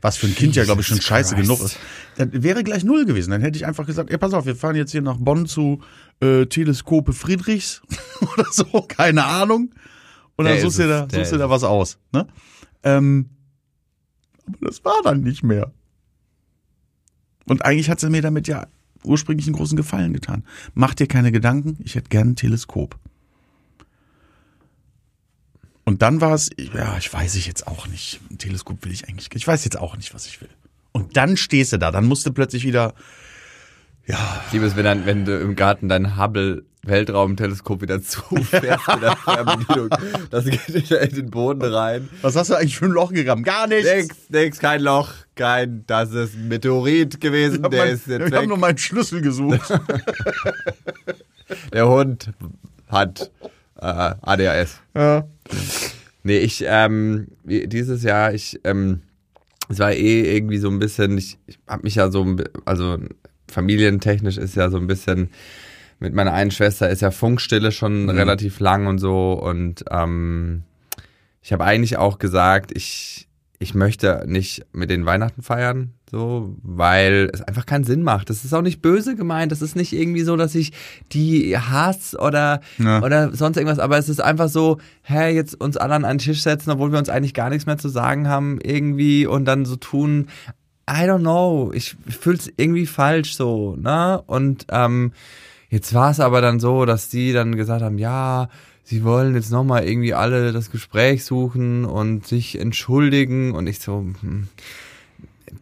was 0.00 0.16
für 0.16 0.26
ein 0.26 0.34
Kind 0.34 0.56
ja, 0.56 0.64
glaube 0.64 0.80
ich, 0.80 0.86
schon 0.86 0.96
Jesus 0.96 1.08
scheiße 1.08 1.34
Christ. 1.34 1.48
genug 1.48 1.64
ist, 1.64 1.78
dann 2.16 2.42
wäre 2.42 2.64
gleich 2.64 2.84
null 2.84 3.04
gewesen. 3.04 3.30
Dann 3.30 3.42
hätte 3.42 3.58
ich 3.58 3.66
einfach 3.66 3.86
gesagt, 3.86 4.10
ey, 4.10 4.18
pass 4.18 4.32
auf, 4.32 4.46
wir 4.46 4.56
fahren 4.56 4.76
jetzt 4.76 4.92
hier 4.92 5.02
nach 5.02 5.18
Bonn 5.18 5.46
zu 5.46 5.82
äh, 6.20 6.46
Teleskope 6.46 7.12
Friedrichs 7.12 7.82
oder 8.34 8.46
so, 8.50 8.64
keine 8.88 9.24
Ahnung. 9.24 9.74
Und 10.36 10.44
dann 10.44 10.54
Der 10.54 10.62
suchst 10.62 10.78
es, 10.78 10.88
da, 10.88 11.02
suchst 11.02 11.32
ist 11.32 11.38
da 11.38 11.50
was 11.50 11.64
aus. 11.64 11.98
Ne? 12.12 12.26
Ähm, 12.82 13.30
aber 14.46 14.56
das 14.68 14.84
war 14.84 15.00
dann 15.02 15.20
nicht 15.20 15.42
mehr. 15.42 15.72
Und 17.46 17.64
eigentlich 17.64 17.88
hat 17.90 18.00
sie 18.00 18.10
mir 18.10 18.22
damit 18.22 18.48
ja 18.48 18.66
ursprünglich 19.04 19.46
einen 19.46 19.56
großen 19.56 19.76
Gefallen 19.76 20.12
getan. 20.12 20.44
Mach 20.74 20.94
dir 20.94 21.06
keine 21.06 21.32
Gedanken, 21.32 21.78
ich 21.84 21.94
hätte 21.94 22.08
gern 22.08 22.30
ein 22.30 22.36
Teleskop. 22.36 22.98
Und 25.84 26.02
dann 26.02 26.20
war 26.20 26.34
es, 26.34 26.50
ja, 26.58 26.98
ich 26.98 27.12
weiß 27.12 27.36
ich 27.36 27.46
jetzt 27.46 27.68
auch 27.68 27.86
nicht. 27.86 28.20
Ein 28.30 28.38
Teleskop 28.38 28.84
will 28.84 28.92
ich 28.92 29.08
eigentlich, 29.08 29.28
ich 29.32 29.46
weiß 29.46 29.64
jetzt 29.64 29.78
auch 29.78 29.96
nicht, 29.96 30.12
was 30.12 30.26
ich 30.26 30.40
will. 30.40 30.48
Und 30.90 31.16
dann 31.16 31.36
stehst 31.36 31.72
du 31.72 31.78
da, 31.78 31.92
dann 31.92 32.06
musst 32.06 32.26
du 32.26 32.32
plötzlich 32.32 32.64
wieder, 32.64 32.94
ja, 34.06 34.42
Ich 34.46 34.52
liebe 34.52 34.66
es, 34.66 34.76
wenn, 34.76 34.84
dann, 34.84 35.06
wenn 35.06 35.24
du 35.24 35.38
im 35.38 35.56
Garten 35.56 35.88
dein 35.88 36.16
Hubble 36.16 36.64
Weltraumteleskop 36.86 37.82
wieder 37.82 38.00
zufährst 38.02 38.88
mit 38.88 39.02
der 39.02 39.16
Fernbedienung. 39.16 39.90
Das 40.30 40.44
geht 40.44 40.72
wieder 40.72 41.00
in 41.00 41.14
den 41.14 41.30
Boden 41.30 41.62
rein. 41.62 42.08
was 42.22 42.36
hast 42.36 42.50
du 42.50 42.54
eigentlich 42.54 42.78
für 42.78 42.84
ein 42.86 42.92
Loch 42.92 43.12
gegraben? 43.12 43.42
Gar 43.42 43.66
nichts. 43.66 43.92
Nix, 43.92 44.16
nix, 44.28 44.58
kein 44.60 44.82
Loch, 44.82 45.10
kein, 45.34 45.84
das 45.86 46.12
ist 46.12 46.34
ein 46.34 46.48
Meteorit 46.48 47.20
gewesen, 47.20 47.62
der 47.62 47.70
mein, 47.84 47.94
ist 47.94 48.06
jetzt 48.06 48.28
ich 48.28 48.34
habe 48.34 48.46
nur 48.46 48.56
meinen 48.56 48.78
Schlüssel 48.78 49.20
gesucht. 49.20 49.60
Der 51.72 51.88
Hund 51.88 52.30
hat 52.88 53.30
äh, 53.80 54.14
ADHS. 54.22 54.80
ja. 54.94 55.26
Nee, 56.22 56.38
ich, 56.38 56.64
ähm, 56.66 57.28
dieses 57.44 58.02
Jahr, 58.02 58.34
ich, 58.34 58.58
ähm, 58.64 59.02
es 59.68 59.78
war 59.78 59.92
eh 59.92 60.36
irgendwie 60.36 60.58
so 60.58 60.68
ein 60.68 60.80
bisschen, 60.80 61.16
ich, 61.18 61.38
ich 61.46 61.56
habe 61.68 61.84
mich 61.84 61.94
ja 61.94 62.10
so, 62.10 62.36
also 62.64 62.98
familientechnisch 63.50 64.36
ist 64.38 64.56
ja 64.56 64.70
so 64.70 64.76
ein 64.78 64.86
bisschen, 64.86 65.30
mit 65.98 66.14
meiner 66.14 66.32
einen 66.32 66.50
Schwester 66.50 66.88
ist 66.90 67.02
ja 67.02 67.10
Funkstille 67.10 67.72
schon 67.72 68.10
relativ 68.10 68.60
lang 68.60 68.86
und 68.86 68.98
so 68.98 69.32
und 69.32 69.84
ähm, 69.90 70.62
ich 71.42 71.52
habe 71.52 71.64
eigentlich 71.64 71.96
auch 71.96 72.18
gesagt, 72.18 72.72
ich, 72.74 73.28
ich 73.58 73.74
möchte 73.74 74.24
nicht 74.26 74.66
mit 74.72 74.90
den 74.90 75.06
Weihnachten 75.06 75.42
feiern, 75.42 75.92
so, 76.10 76.54
weil 76.62 77.30
es 77.32 77.40
einfach 77.42 77.66
keinen 77.66 77.84
Sinn 77.84 78.02
macht. 78.02 78.30
Das 78.30 78.44
ist 78.44 78.52
auch 78.52 78.62
nicht 78.62 78.80
böse 78.82 79.16
gemeint. 79.16 79.50
Das 79.50 79.60
ist 79.62 79.74
nicht 79.74 79.92
irgendwie 79.92 80.22
so, 80.22 80.36
dass 80.36 80.54
ich 80.54 80.72
die 81.12 81.56
hasse 81.56 82.18
oder, 82.18 82.60
Ja. 82.78 83.02
oder 83.02 83.34
sonst 83.34 83.56
irgendwas, 83.56 83.78
aber 83.78 83.96
es 83.98 84.08
ist 84.08 84.20
einfach 84.20 84.48
so, 84.48 84.78
hä, 85.02 85.30
jetzt 85.34 85.60
uns 85.60 85.76
alle 85.76 85.94
an 85.94 86.04
einen 86.04 86.18
Tisch 86.18 86.42
setzen, 86.42 86.70
obwohl 86.70 86.92
wir 86.92 86.98
uns 86.98 87.08
eigentlich 87.08 87.34
gar 87.34 87.48
nichts 87.50 87.66
mehr 87.66 87.78
zu 87.78 87.88
sagen 87.88 88.28
haben, 88.28 88.58
irgendwie 88.62 89.26
und 89.26 89.46
dann 89.46 89.64
so 89.64 89.76
tun, 89.76 90.28
I 90.88 91.04
don't 91.04 91.20
know, 91.20 91.72
ich 91.74 91.96
fühle 92.08 92.36
es 92.36 92.52
irgendwie 92.56 92.86
falsch 92.86 93.34
so, 93.34 93.74
ne? 93.76 94.22
Und 94.26 94.66
ähm, 94.70 95.12
jetzt 95.68 95.92
war 95.94 96.10
es 96.10 96.20
aber 96.20 96.40
dann 96.40 96.60
so, 96.60 96.84
dass 96.84 97.08
die 97.08 97.32
dann 97.32 97.56
gesagt 97.56 97.82
haben, 97.82 97.98
ja, 97.98 98.48
sie 98.84 99.02
wollen 99.02 99.34
jetzt 99.34 99.50
nochmal 99.50 99.84
irgendwie 99.84 100.14
alle 100.14 100.52
das 100.52 100.70
Gespräch 100.70 101.24
suchen 101.24 101.84
und 101.84 102.26
sich 102.26 102.60
entschuldigen 102.60 103.52
und 103.52 103.66
ich 103.66 103.80
so, 103.80 104.06
hm, 104.20 104.46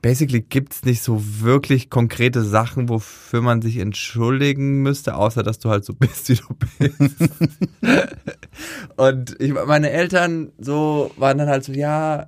basically 0.02 0.42
gibt's 0.42 0.84
nicht 0.84 1.02
so 1.02 1.22
wirklich 1.40 1.88
konkrete 1.88 2.42
Sachen, 2.42 2.90
wofür 2.90 3.40
man 3.40 3.62
sich 3.62 3.78
entschuldigen 3.78 4.82
müsste, 4.82 5.14
außer 5.14 5.42
dass 5.42 5.58
du 5.58 5.70
halt 5.70 5.86
so 5.86 5.94
bist, 5.98 6.28
wie 6.28 6.34
du 6.34 6.54
bist. 6.78 7.32
und 8.96 9.40
ich, 9.40 9.54
meine 9.54 9.90
Eltern 9.90 10.52
so 10.58 11.10
waren 11.16 11.38
dann 11.38 11.48
halt 11.48 11.64
so, 11.64 11.72
ja, 11.72 12.26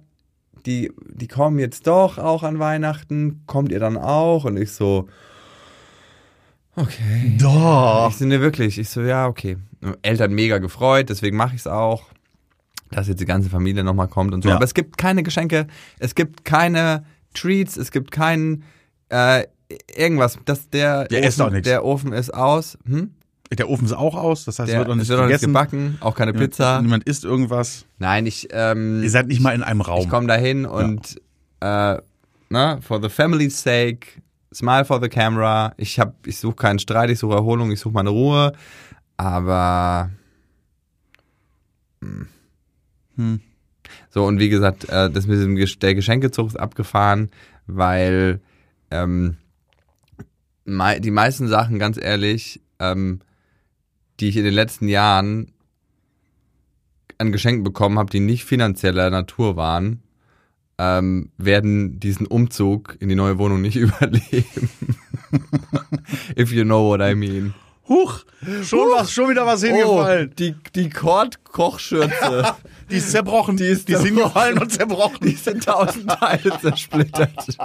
die, 0.67 0.93
die 1.09 1.29
kommen 1.29 1.59
jetzt 1.59 1.87
doch 1.87 2.19
auch 2.19 2.43
an 2.43 2.59
Weihnachten, 2.59 3.43
kommt 3.47 3.73
ihr 3.73 3.81
dann 3.81 3.97
auch? 3.97 4.45
Und 4.45 4.57
ich 4.57 4.73
so, 4.73 5.09
okay. 6.75 7.37
Doch. 7.39 8.11
Ich 8.11 8.17
so, 8.17 8.27
ne, 8.27 8.41
wirklich. 8.41 8.79
Ich 8.79 8.89
so, 8.89 9.03
ja, 9.03 9.27
okay. 9.27 9.57
Eltern 10.03 10.33
mega 10.35 10.59
gefreut, 10.59 11.09
deswegen 11.09 11.37
mache 11.37 11.55
ich 11.55 11.61
es 11.61 11.67
auch, 11.67 12.05
dass 12.91 13.09
jetzt 13.09 13.21
die 13.21 13.27
ganze 13.27 13.49
Familie 13.49 13.85
nochmal 13.85 14.09
kommt 14.09 14.35
und 14.35 14.43
so. 14.43 14.49
Ja. 14.49 14.57
Aber 14.57 14.65
es 14.65 14.75
gibt 14.75 14.99
keine 14.99 15.23
Geschenke, 15.23 15.67
es 15.99 16.15
gibt 16.15 16.45
keine 16.45 17.05
Treats, 17.35 17.77
es 17.77 17.91
gibt 17.93 18.11
keinen 18.11 18.65
äh, 19.09 19.45
irgendwas. 19.95 20.39
Das, 20.45 20.69
der, 20.71 21.05
Der 21.05 21.23
Ofen, 21.29 21.63
der 21.63 21.85
Ofen 21.85 22.13
ist 22.13 22.33
aus. 22.35 22.79
Hm? 22.87 23.13
Der 23.53 23.69
Ofen 23.71 23.85
ist 23.85 23.93
auch 23.93 24.17
aus, 24.17 24.45
das 24.45 24.59
heißt, 24.59 24.69
es 24.69 24.73
Der, 24.73 24.81
wird 24.81 24.89
es 24.91 24.97
nicht 24.97 25.09
wird 25.09 25.21
noch 25.21 25.29
nicht 25.29 25.41
gebacken, 25.41 25.99
auch 26.01 26.15
keine 26.17 26.33
Niemand- 26.33 26.51
Pizza. 26.51 26.83
Niemand 26.83 27.05
isst 27.05 27.25
irgendwas. 27.25 27.87
Nein, 27.99 28.27
ich, 28.27 28.49
ähm, 28.51 29.03
Ihr 29.03 29.11
seid 29.11 29.29
nicht 29.29 29.41
mal 29.41 29.55
in 29.55 29.63
einem 29.63 29.81
Raum. 29.83 30.01
ich 30.03 30.09
komme 30.09 30.27
dahin 30.27 30.67
und 30.67 31.21
äh, 31.61 31.97
na, 32.49 32.81
for 32.81 33.01
the 33.01 33.09
family's 33.09 33.63
sake, 33.63 34.21
smile 34.53 34.85
for 34.85 35.01
the 35.01 35.09
camera. 35.09 35.75
Ich 35.77 35.99
hab, 36.01 36.27
ich 36.27 36.39
suche 36.39 36.57
keinen 36.57 36.79
Streit, 36.81 37.11
ich 37.11 37.19
suche 37.21 37.35
Erholung, 37.35 37.71
ich 37.71 37.79
suche 37.81 37.95
meine 37.95 38.11
Ruhe. 38.11 38.53
Aber 39.17 40.11
hm. 42.03 42.27
Hm. 43.17 43.41
so 44.11 44.25
und 44.27 44.39
wie 44.41 44.49
gesagt, 44.49 44.89
äh, 44.89 45.09
das 45.11 45.27
mit 45.27 45.41
dem 45.41 45.57
der 45.57 45.95
Geschenkezug 45.95 46.49
ist 46.49 46.57
abgefahren, 46.61 47.31
weil 47.67 48.41
ähm, 48.91 49.37
mei 50.65 50.99
die 50.99 51.11
meisten 51.11 51.49
Sachen, 51.49 51.79
ganz 51.79 51.97
ehrlich, 51.97 52.61
ähm, 52.79 53.21
die 54.21 54.29
ich 54.29 54.37
in 54.37 54.45
den 54.45 54.55
letzten 54.55 54.89
Jahren 54.89 55.53
an 57.19 57.33
Geschenken 57.33 57.65
bekommen 57.65 57.99
habe, 57.99 58.11
die 58.11 58.21
nicht 58.21 58.45
finanzieller 58.45 59.09
Natur 59.11 59.57
waren, 59.57 60.03
ähm, 60.79 61.31
werden 61.39 61.99
diesen 62.01 62.27
Umzug 62.27 62.97
in 63.01 63.09
die 63.09 63.15
neue 63.15 63.39
Wohnung 63.39 63.63
nicht 63.63 63.77
überleben. 63.77 64.69
If 66.39 66.53
you 66.53 66.65
know 66.65 66.89
what 66.89 67.01
I 67.01 67.15
mean. 67.15 67.55
Huch, 67.89 68.25
schon 68.65 68.91
was, 68.91 69.13
schon 69.13 69.31
wieder 69.31 69.47
was 69.47 69.63
hingefallen. 69.63 70.29
Oh, 70.31 70.35
die, 70.37 70.57
die 70.75 70.91
Kord-Kochschürze, 70.91 72.55
die 72.91 72.97
ist 72.97 73.13
zerbrochen. 73.13 73.57
Die 73.57 73.65
ist, 73.65 73.89
die 73.89 73.93
ist 73.93 74.03
hingefallen 74.05 74.59
und 74.59 74.73
zerbrochen. 74.73 75.19
die 75.23 75.37
sind 75.37 75.65
tausend 75.65 76.09
Teile 76.11 76.59
zersplittert. 76.61 77.57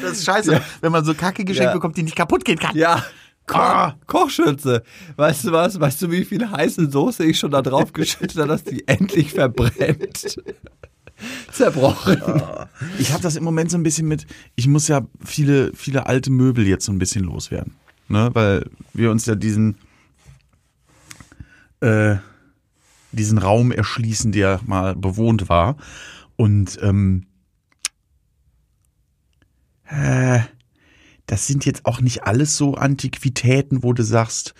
Das 0.00 0.12
ist 0.12 0.24
scheiße, 0.24 0.60
wenn 0.80 0.90
man 0.92 1.04
so 1.04 1.12
kacke 1.14 1.44
Geschenke 1.44 1.68
Ja. 1.70 1.74
bekommt, 1.74 1.96
die 1.98 2.02
nicht 2.02 2.16
kaputt 2.16 2.44
gehen 2.46 2.58
kann. 2.58 2.74
Ja. 2.76 3.04
Ko 3.46 3.58
Ah. 3.58 3.96
Kochschürze. 4.06 4.82
Weißt 5.16 5.44
du 5.44 5.52
was? 5.52 5.78
Weißt 5.80 6.00
du, 6.02 6.10
wie 6.10 6.24
viel 6.24 6.48
heiße 6.50 6.90
Soße 6.90 7.24
ich 7.24 7.38
schon 7.38 7.50
da 7.50 7.62
drauf 7.62 7.92
geschüttet 7.92 8.36
habe, 8.38 8.48
dass 8.48 8.64
die 8.64 8.86
endlich 8.86 9.32
verbrennt? 9.32 10.40
Zerbrochen. 11.52 12.20
Ich 12.98 13.12
habe 13.12 13.22
das 13.22 13.36
im 13.36 13.44
Moment 13.44 13.70
so 13.70 13.76
ein 13.76 13.82
bisschen 13.84 14.08
mit, 14.08 14.26
ich 14.56 14.66
muss 14.66 14.88
ja 14.88 15.02
viele, 15.24 15.72
viele 15.74 16.06
alte 16.06 16.30
Möbel 16.30 16.66
jetzt 16.66 16.84
so 16.84 16.92
ein 16.92 16.98
bisschen 16.98 17.24
loswerden. 17.24 17.74
Ne? 18.08 18.30
Weil 18.32 18.68
wir 18.92 19.10
uns 19.10 19.26
ja 19.26 19.34
diesen, 19.36 19.76
äh, 21.80 22.16
diesen 23.12 23.38
Raum 23.38 23.70
erschließen, 23.70 24.32
der 24.32 24.60
mal 24.66 24.96
bewohnt 24.96 25.48
war. 25.48 25.76
Und 26.36 26.78
ähm, 26.82 27.26
äh, 29.86 30.40
das 31.32 31.46
sind 31.46 31.64
jetzt 31.64 31.86
auch 31.86 32.02
nicht 32.02 32.24
alles 32.24 32.58
so 32.58 32.74
Antiquitäten, 32.74 33.82
wo 33.82 33.94
du 33.94 34.04
sagst, 34.04 34.52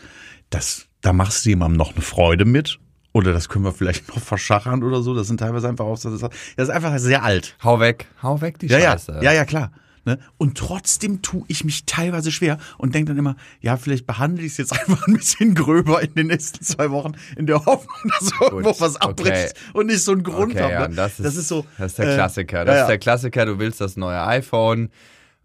das, 0.48 0.86
da 1.02 1.12
machst 1.12 1.44
du 1.44 1.50
jemandem 1.50 1.76
noch 1.76 1.92
eine 1.92 2.00
Freude 2.00 2.46
mit. 2.46 2.78
Oder 3.12 3.34
das 3.34 3.50
können 3.50 3.66
wir 3.66 3.74
vielleicht 3.74 4.08
noch 4.16 4.22
verschachern 4.22 4.82
oder 4.82 5.02
so. 5.02 5.14
Das 5.14 5.26
sind 5.26 5.36
teilweise 5.38 5.68
einfach 5.68 5.84
auch 5.84 5.98
so, 5.98 6.08
das 6.10 6.30
ist 6.56 6.70
einfach 6.70 6.98
sehr 6.98 7.24
alt. 7.24 7.58
Hau 7.62 7.78
weg. 7.78 8.06
Hau 8.22 8.40
weg 8.40 8.58
die 8.58 8.68
Ja, 8.68 8.78
ja, 8.78 8.92
Scheiße. 8.92 9.20
ja, 9.20 9.32
ja, 9.34 9.44
klar. 9.44 9.70
Ne? 10.06 10.18
Und 10.38 10.56
trotzdem 10.56 11.20
tue 11.20 11.44
ich 11.48 11.62
mich 11.62 11.84
teilweise 11.84 12.32
schwer 12.32 12.56
und 12.78 12.94
denke 12.94 13.10
dann 13.10 13.18
immer, 13.18 13.36
ja, 13.60 13.76
vielleicht 13.76 14.06
behandle 14.06 14.42
ich 14.42 14.52
es 14.52 14.56
jetzt 14.56 14.72
einfach 14.80 15.06
ein 15.06 15.12
bisschen 15.12 15.54
gröber 15.54 16.00
in 16.00 16.14
den 16.14 16.28
nächsten 16.28 16.64
zwei 16.64 16.90
Wochen, 16.90 17.12
in 17.36 17.46
der 17.46 17.66
Hoffnung, 17.66 18.10
dass 18.18 18.32
irgendwo 18.40 18.80
was 18.80 18.96
okay. 18.96 19.08
abbricht 19.10 19.54
und 19.74 19.88
nicht 19.88 20.02
so 20.02 20.12
ein 20.12 20.22
Grund 20.22 20.52
Okay, 20.52 20.62
habe. 20.62 20.72
ja, 20.72 20.88
ne? 20.88 20.94
das, 20.94 21.18
ist, 21.18 21.48
so. 21.48 21.66
Das 21.76 21.88
ist 21.92 21.98
der 21.98 22.12
äh, 22.12 22.14
Klassiker. 22.14 22.64
Das 22.64 22.76
ja, 22.76 22.80
ist 22.80 22.88
der 22.88 22.98
Klassiker, 22.98 23.44
du 23.44 23.58
willst 23.58 23.82
das 23.82 23.98
neue 23.98 24.24
iPhone 24.26 24.88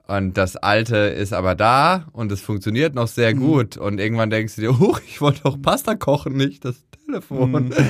und 0.07 0.35
das 0.37 0.55
alte 0.55 0.95
ist 0.97 1.33
aber 1.33 1.53
da 1.55 2.05
und 2.13 2.31
es 2.31 2.41
funktioniert 2.41 2.95
noch 2.95 3.07
sehr 3.07 3.35
Mhm. 3.35 3.39
gut. 3.39 3.77
Und 3.77 3.99
irgendwann 3.99 4.29
denkst 4.29 4.55
du 4.55 4.61
dir, 4.61 4.79
huch, 4.79 5.01
ich 5.07 5.21
wollte 5.21 5.41
doch 5.43 5.61
Pasta 5.61 5.95
kochen, 5.95 6.33
nicht 6.37 6.63
das 6.65 6.77
Telefon. 7.05 7.73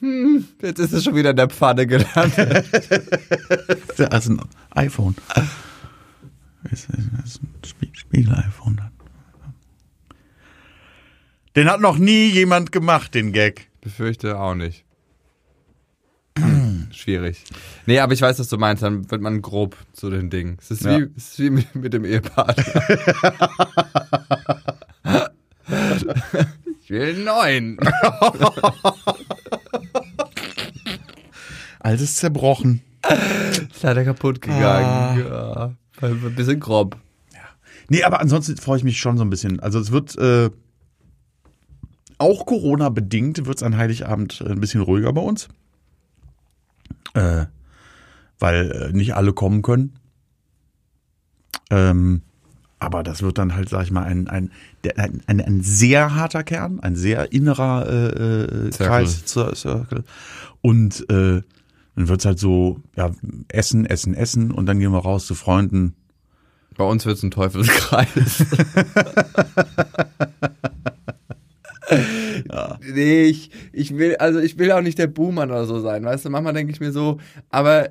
Hm, 0.00 0.44
jetzt 0.60 0.78
ist 0.78 0.92
es 0.92 1.04
schon 1.04 1.14
wieder 1.14 1.30
in 1.30 1.36
der 1.36 1.48
Pfanne 1.48 1.86
gelandet. 1.86 2.66
ja. 3.96 4.06
Also 4.08 4.32
ein 4.32 4.40
iPhone. 4.72 5.16
Das 5.34 6.80
ist 6.80 6.88
das 6.90 7.24
ist 7.24 7.42
ein 7.42 7.48
Spie- 7.64 7.96
Spiegel-iPhone. 7.96 8.82
Den 11.56 11.70
hat 11.70 11.80
noch 11.80 11.96
nie 11.96 12.26
jemand 12.28 12.72
gemacht, 12.72 13.14
den 13.14 13.32
Gag. 13.32 13.70
Befürchte 13.80 14.38
auch 14.38 14.54
nicht. 14.54 14.84
Schwierig. 16.90 17.42
Nee, 17.86 18.00
aber 18.00 18.12
ich 18.12 18.20
weiß, 18.22 18.38
was 18.38 18.48
du 18.48 18.58
meinst. 18.58 18.82
Dann 18.82 19.10
wird 19.10 19.22
man 19.22 19.42
grob 19.42 19.76
zu 19.92 20.10
den 20.10 20.30
Dingen. 20.30 20.56
Es 20.60 20.70
ist, 20.70 20.84
Ja. 20.84 20.98
wie, 20.98 21.08
es 21.16 21.30
ist 21.32 21.38
wie 21.38 21.50
mit, 21.50 21.74
mit 21.74 21.92
dem 21.92 22.04
Ehepartner. 22.04 22.64
ich 26.82 26.90
will 26.90 27.14
einen 27.14 27.24
neuen. 27.24 27.78
Alles 31.80 32.16
zerbrochen. 32.16 32.82
Ist 33.70 33.82
leider 33.82 34.04
kaputt 34.04 34.42
gegangen. 34.42 35.26
Ja. 35.28 35.74
Ein 36.00 36.34
bisschen 36.34 36.60
grob. 36.60 36.96
Nee, 37.88 38.02
aber 38.02 38.20
ansonsten 38.20 38.56
freue 38.56 38.78
ich 38.78 38.84
mich 38.84 38.98
schon 38.98 39.16
so 39.16 39.24
ein 39.24 39.30
bisschen. 39.30 39.60
Also 39.60 39.78
es 39.78 39.92
wird 39.92 40.16
äh, 40.18 40.50
auch 42.18 42.46
Corona-bedingt 42.46 43.46
wird 43.46 43.58
es 43.58 43.62
an 43.62 43.76
Heiligabend 43.76 44.42
ein 44.44 44.58
bisschen 44.60 44.80
ruhiger 44.80 45.12
bei 45.12 45.20
uns. 45.20 45.48
Äh, 47.16 47.46
weil 48.38 48.70
äh, 48.70 48.92
nicht 48.92 49.14
alle 49.14 49.32
kommen 49.32 49.62
können. 49.62 49.94
Ähm, 51.70 52.22
Aber 52.78 53.02
das 53.02 53.22
wird 53.22 53.38
dann 53.38 53.54
halt, 53.54 53.70
sag 53.70 53.84
ich 53.84 53.90
mal, 53.90 54.04
ein, 54.04 54.28
ein, 54.28 54.50
ein, 54.96 55.22
ein, 55.26 55.40
ein 55.40 55.62
sehr 55.62 56.14
harter 56.14 56.44
Kern, 56.44 56.78
ein 56.80 56.94
sehr 56.94 57.32
innerer 57.32 57.86
äh, 57.88 58.06
äh, 58.12 58.72
Circle. 58.72 58.86
Kreis, 58.86 59.24
Cir- 59.26 59.54
Circle. 59.54 60.04
Und 60.60 61.00
äh, 61.10 61.42
dann 61.96 62.08
wird's 62.08 62.26
halt 62.26 62.38
so, 62.38 62.80
ja, 62.94 63.10
essen, 63.48 63.86
essen, 63.86 64.12
essen 64.14 64.50
und 64.50 64.66
dann 64.66 64.78
gehen 64.78 64.92
wir 64.92 64.98
raus 64.98 65.26
zu 65.26 65.34
Freunden. 65.34 65.94
Bei 66.76 66.84
uns 66.84 67.06
wird's 67.06 67.22
ein 67.22 67.30
Teufelskreis. 67.30 68.08
Nee, 72.80 73.24
ich, 73.24 73.50
ich 73.72 73.96
will, 73.96 74.16
also 74.16 74.40
ich 74.40 74.58
will 74.58 74.72
auch 74.72 74.80
nicht 74.80 74.98
der 74.98 75.06
Buhmann 75.06 75.50
oder 75.50 75.66
so 75.66 75.80
sein, 75.80 76.04
weißt 76.04 76.24
du, 76.24 76.30
manchmal 76.30 76.52
denke 76.52 76.72
ich 76.72 76.80
mir 76.80 76.92
so, 76.92 77.18
aber 77.50 77.86
äh, 77.86 77.90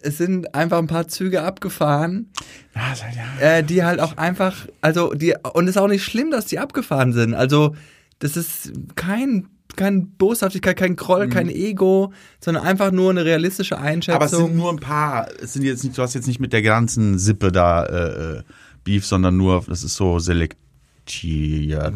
es 0.00 0.18
sind 0.18 0.54
einfach 0.54 0.78
ein 0.78 0.86
paar 0.86 1.08
Züge 1.08 1.42
abgefahren, 1.42 2.30
Ja, 2.74 2.82
halt, 2.88 3.16
ja. 3.40 3.46
äh, 3.58 3.64
die 3.64 3.84
halt 3.84 4.00
auch 4.00 4.16
einfach, 4.16 4.66
also 4.80 5.12
die, 5.12 5.34
und 5.52 5.64
es 5.64 5.70
ist 5.70 5.76
auch 5.76 5.88
nicht 5.88 6.04
schlimm, 6.04 6.30
dass 6.30 6.46
die 6.46 6.58
abgefahren 6.58 7.12
sind, 7.12 7.34
also 7.34 7.74
das 8.18 8.36
ist 8.36 8.72
kein, 8.96 9.48
kein 9.76 10.10
Boshaftigkeit, 10.10 10.76
kein 10.76 10.96
Groll, 10.96 11.28
kein 11.28 11.48
Ego, 11.48 12.12
sondern 12.40 12.64
einfach 12.64 12.90
nur 12.90 13.10
eine 13.10 13.24
realistische 13.24 13.78
Einschätzung. 13.78 14.16
Aber 14.16 14.24
es 14.24 14.32
sind 14.32 14.56
nur 14.56 14.70
ein 14.70 14.80
paar, 14.80 15.28
es 15.40 15.52
sind 15.52 15.62
jetzt 15.62 15.84
nicht, 15.84 15.96
du 15.96 16.02
hast 16.02 16.14
jetzt 16.14 16.26
nicht 16.26 16.40
mit 16.40 16.52
der 16.52 16.62
ganzen 16.62 17.18
Sippe 17.18 17.52
da 17.52 17.84
äh, 17.84 18.38
äh, 18.38 18.42
Beef, 18.82 19.06
sondern 19.06 19.36
nur, 19.36 19.64
das 19.68 19.84
ist 19.84 19.94
so 19.94 20.18
selektiert. 20.18 20.67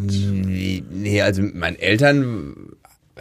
Nee, 0.01 0.83
nee, 0.91 1.23
also 1.23 1.43
mit 1.43 1.55
meinen 1.55 1.77
Eltern 1.79 2.55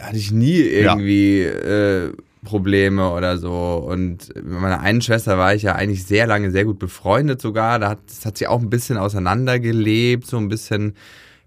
hatte 0.00 0.16
ich 0.16 0.32
nie 0.32 0.58
irgendwie 0.60 1.42
äh, 1.42 2.12
Probleme 2.44 3.10
oder 3.12 3.38
so. 3.38 3.52
Und 3.86 4.34
mit 4.34 4.46
meiner 4.60 4.80
einen 4.80 5.02
Schwester 5.02 5.38
war 5.38 5.54
ich 5.54 5.62
ja 5.62 5.74
eigentlich 5.74 6.04
sehr 6.04 6.26
lange 6.26 6.50
sehr 6.50 6.64
gut 6.64 6.78
befreundet 6.78 7.40
sogar. 7.40 7.78
Da 7.78 7.90
hat, 7.90 8.00
das 8.06 8.24
hat 8.26 8.38
sie 8.38 8.46
auch 8.46 8.60
ein 8.60 8.70
bisschen 8.70 8.96
auseinandergelebt, 8.98 10.26
so 10.26 10.38
ein 10.38 10.48
bisschen 10.48 10.94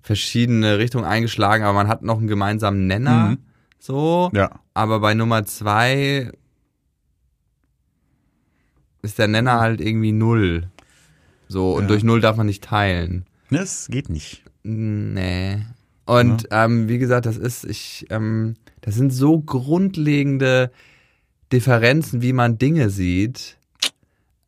verschiedene 0.01 0.77
Richtungen 0.77 1.05
eingeschlagen, 1.05 1.63
aber 1.63 1.73
man 1.73 1.87
hat 1.87 2.03
noch 2.03 2.19
einen 2.19 2.27
gemeinsamen 2.27 2.87
Nenner. 2.87 3.29
Mhm. 3.29 3.37
So. 3.79 4.29
Ja. 4.33 4.51
Aber 4.73 4.99
bei 4.99 5.13
Nummer 5.15 5.45
zwei 5.45 6.31
ist 9.01 9.19
der 9.19 9.27
Nenner 9.27 9.59
halt 9.59 9.81
irgendwie 9.81 10.11
null. 10.11 10.69
So, 11.47 11.75
und 11.75 11.83
Ja. 11.83 11.87
durch 11.89 12.03
null 12.03 12.21
darf 12.21 12.37
man 12.37 12.47
nicht 12.47 12.63
teilen. 12.63 13.25
Das 13.49 13.87
geht 13.89 14.09
nicht. 14.09 14.43
Nee. 14.63 15.59
Und 16.05 16.47
ähm, 16.51 16.87
wie 16.87 16.97
gesagt, 16.97 17.25
das 17.25 17.37
ist, 17.37 17.65
ich, 17.65 18.05
ähm, 18.09 18.55
das 18.81 18.95
sind 18.95 19.11
so 19.11 19.39
grundlegende 19.39 20.71
Differenzen, 21.51 22.21
wie 22.21 22.33
man 22.33 22.57
Dinge 22.57 22.89
sieht 22.89 23.57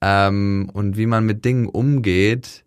ähm, 0.01 0.69
und 0.73 0.97
wie 0.97 1.05
man 1.05 1.25
mit 1.25 1.45
Dingen 1.45 1.67
umgeht, 1.67 2.63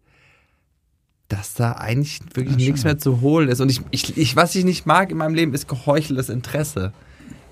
dass 1.29 1.55
da 1.55 1.73
eigentlich 1.73 2.21
wirklich 2.35 2.59
Ja, 2.59 2.67
nichts 2.67 2.85
mehr 2.85 2.99
zu 2.99 3.21
holen 3.21 3.49
ist. 3.49 3.61
Und 3.61 3.71
ich, 3.71 3.81
ich, 3.93 4.17
ich, 4.17 4.37
was 4.37 4.55
ich 4.55 4.65
nicht 4.65 4.87
mag 4.87 5.11
in 5.11 5.19
meinem 5.19 5.35
Leben, 5.35 5.55
ist 5.55 5.69
geheucheltes 5.69 6.29
Interesse. 6.29 6.93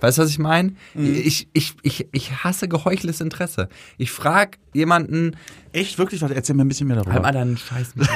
Weißt 0.00 0.18
du, 0.18 0.22
was 0.22 0.30
ich 0.30 0.38
meine? 0.38 0.74
Ich, 0.94 1.48
ich, 1.52 1.74
ich, 1.82 2.06
ich 2.12 2.44
hasse 2.44 2.68
geheucheltes 2.68 3.20
Interesse. 3.20 3.68
Ich 3.96 4.10
frag 4.10 4.58
jemanden, 4.72 5.36
Echt, 5.72 5.98
wirklich? 5.98 6.22
Warte, 6.22 6.34
erzähl 6.34 6.56
mir 6.56 6.64
ein 6.64 6.68
bisschen 6.68 6.86
mehr 6.86 6.96
darüber. 6.96 7.12
Halt 7.12 7.22
mal 7.22 7.32
deinen 7.32 7.56
Scheiß 7.56 7.94
mit 7.94 8.08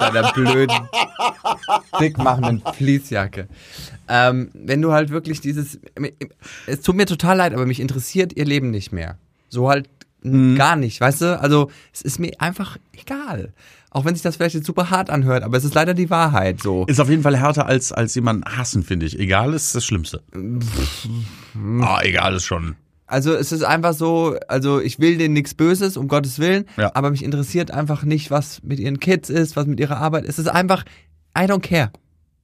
deiner 0.00 0.32
blöden, 0.32 0.88
dickmachenden 2.00 2.62
Fließjacke. 2.72 3.48
Ähm, 4.08 4.50
wenn 4.54 4.80
du 4.80 4.92
halt 4.92 5.10
wirklich 5.10 5.40
dieses, 5.40 5.78
es 6.66 6.80
tut 6.82 6.96
mir 6.96 7.06
total 7.06 7.38
leid, 7.38 7.52
aber 7.52 7.66
mich 7.66 7.80
interessiert 7.80 8.32
ihr 8.36 8.44
Leben 8.44 8.70
nicht 8.70 8.92
mehr. 8.92 9.18
So 9.48 9.68
halt 9.68 9.88
Mhm. 10.24 10.56
gar 10.56 10.74
nicht, 10.76 11.00
weißt 11.00 11.20
du? 11.20 11.40
Also 11.40 11.70
es 11.92 12.02
ist 12.02 12.18
mir 12.18 12.32
einfach 12.38 12.76
egal. 12.92 13.52
Auch 13.90 14.04
wenn 14.04 14.14
sich 14.16 14.22
das 14.22 14.34
vielleicht 14.36 14.56
jetzt 14.56 14.66
super 14.66 14.90
hart 14.90 15.08
anhört, 15.08 15.44
aber 15.44 15.56
es 15.56 15.62
ist 15.64 15.74
leider 15.74 15.94
die 15.94 16.10
Wahrheit 16.10 16.60
so. 16.60 16.84
Ist 16.86 16.98
auf 17.00 17.08
jeden 17.08 17.22
Fall 17.22 17.36
härter 17.36 17.66
als, 17.66 17.92
als 17.92 18.14
jemanden 18.16 18.44
hassen, 18.56 18.82
finde 18.82 19.06
ich. 19.06 19.18
Egal 19.20 19.54
ist 19.54 19.72
das 19.74 19.84
Schlimmste. 19.84 20.20
ah, 21.80 22.00
egal 22.02 22.34
ist 22.34 22.44
schon. 22.44 22.76
Also 23.06 23.34
es 23.34 23.52
ist 23.52 23.62
einfach 23.62 23.92
so, 23.92 24.36
also 24.48 24.80
ich 24.80 24.98
will 24.98 25.18
denen 25.18 25.34
nichts 25.34 25.54
Böses, 25.54 25.96
um 25.96 26.08
Gottes 26.08 26.38
Willen, 26.38 26.64
Ja. 26.76 26.90
aber 26.94 27.10
mich 27.10 27.22
interessiert 27.22 27.70
einfach 27.70 28.02
nicht, 28.02 28.30
was 28.30 28.62
mit 28.62 28.80
ihren 28.80 28.98
Kids 28.98 29.28
ist, 29.30 29.56
was 29.56 29.66
mit 29.66 29.78
ihrer 29.78 29.98
Arbeit 29.98 30.24
ist. 30.24 30.38
Es 30.38 30.46
ist 30.46 30.50
einfach, 30.50 30.84
I 31.38 31.42
don't 31.42 31.60
care. 31.60 31.92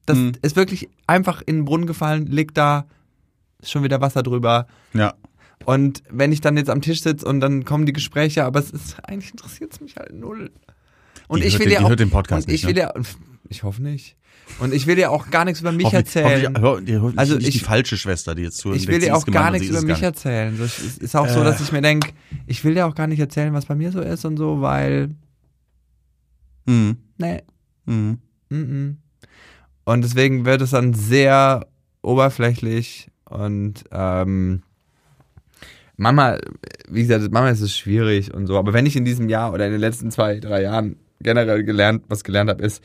Das 0.05 0.17
Mhm. 0.17 0.33
ist 0.41 0.55
wirklich 0.55 0.87
einfach 1.07 1.41
in 1.45 1.57
den 1.57 1.65
Brunnen 1.65 1.87
gefallen, 1.87 2.27
liegt 2.27 2.57
da, 2.57 2.85
ist 3.59 3.71
schon 3.71 3.83
wieder 3.83 4.01
Wasser 4.01 4.23
drüber. 4.23 4.67
Ja. 4.93 5.13
Und 5.65 6.03
wenn 6.09 6.31
ich 6.31 6.41
dann 6.41 6.57
jetzt 6.57 6.69
am 6.69 6.81
Tisch 6.81 7.01
sitze 7.01 7.25
und 7.25 7.39
dann 7.39 7.65
kommen 7.65 7.85
die 7.85 7.93
Gespräche, 7.93 8.43
aber 8.45 8.59
es 8.59 8.71
ist, 8.71 8.97
eigentlich 9.03 9.31
interessiert 9.31 9.73
es 9.73 9.81
mich 9.81 9.95
halt 9.95 10.13
null. 10.13 10.51
Und 11.27 11.41
Die 11.43 11.47
ich 11.47 11.59
will 11.59 11.65
den- 11.67 11.73
ja 11.73 11.81
auch, 11.85 11.89
hört 11.89 11.99
den 11.99 12.09
Podcast 12.09 12.47
ich 12.47 12.63
nicht, 12.63 12.67
will 12.67 12.73
ne? 12.73 12.79
ja, 12.81 12.93
ich 13.49 13.63
hoffe 13.63 13.81
nicht. 13.81 14.17
Und 14.59 14.73
ich 14.73 14.85
will 14.85 14.97
ja 14.99 15.09
auch 15.09 15.29
gar 15.29 15.45
nichts 15.45 15.61
über 15.61 15.71
mich 15.71 15.85
Hoffentlich- 15.85 16.15
erzählen. 16.15 16.55
hoffentlich- 16.61 16.95
hör- 16.95 17.01
hoffentlich 17.01 17.19
Also 17.19 17.35
nicht 17.35 17.53
die 17.53 17.57
ich- 17.57 17.63
falsche 17.63 17.95
Schwester, 17.95 18.35
die 18.35 18.41
jetzt 18.41 18.57
zuhört. 18.57 18.79
Ich 18.81 18.87
will 18.87 18.99
dir 18.99 19.15
auch 19.15 19.25
gar 19.25 19.51
nichts 19.51 19.67
über 19.69 19.81
mich 19.81 20.01
erzählen. 20.01 20.57
So, 20.57 20.63
Es 20.63 20.97
ist 20.97 21.15
auch 21.15 21.27
so, 21.29 21.39
Äh. 21.41 21.43
dass 21.45 21.61
ich 21.61 21.71
mir 21.71 21.81
denke, 21.81 22.09
ich 22.47 22.63
will 22.63 22.73
dir 22.73 22.85
auch 22.87 22.95
gar 22.95 23.07
nicht 23.07 23.19
erzählen, 23.19 23.53
was 23.53 23.65
bei 23.67 23.75
mir 23.75 23.91
so 23.91 24.01
ist 24.01 24.25
und 24.25 24.35
so, 24.37 24.61
weil. 24.61 25.11
Mhm. 26.65 26.97
nee, 27.17 27.41
Mhm. 27.85 28.19
mm. 28.49 28.97
Und 29.85 30.01
deswegen 30.03 30.45
wird 30.45 30.61
es 30.61 30.71
dann 30.71 30.93
sehr 30.93 31.67
oberflächlich 32.01 33.09
und 33.25 33.83
ähm, 33.91 34.63
Mama, 36.01 36.39
wie 36.89 37.03
gesagt, 37.05 37.31
Mama 37.31 37.49
ist 37.51 37.61
es 37.61 37.77
schwierig 37.77 38.33
und 38.33 38.47
so, 38.47 38.57
aber 38.57 38.73
wenn 38.73 38.87
ich 38.87 38.95
in 38.95 39.05
diesem 39.05 39.29
Jahr 39.29 39.53
oder 39.53 39.67
in 39.67 39.71
den 39.71 39.79
letzten 39.79 40.09
zwei, 40.09 40.39
drei 40.39 40.63
Jahren 40.63 40.95
generell 41.19 41.63
gelernt, 41.63 42.05
was 42.07 42.23
gelernt 42.23 42.49
habe, 42.49 42.63
ist, 42.63 42.83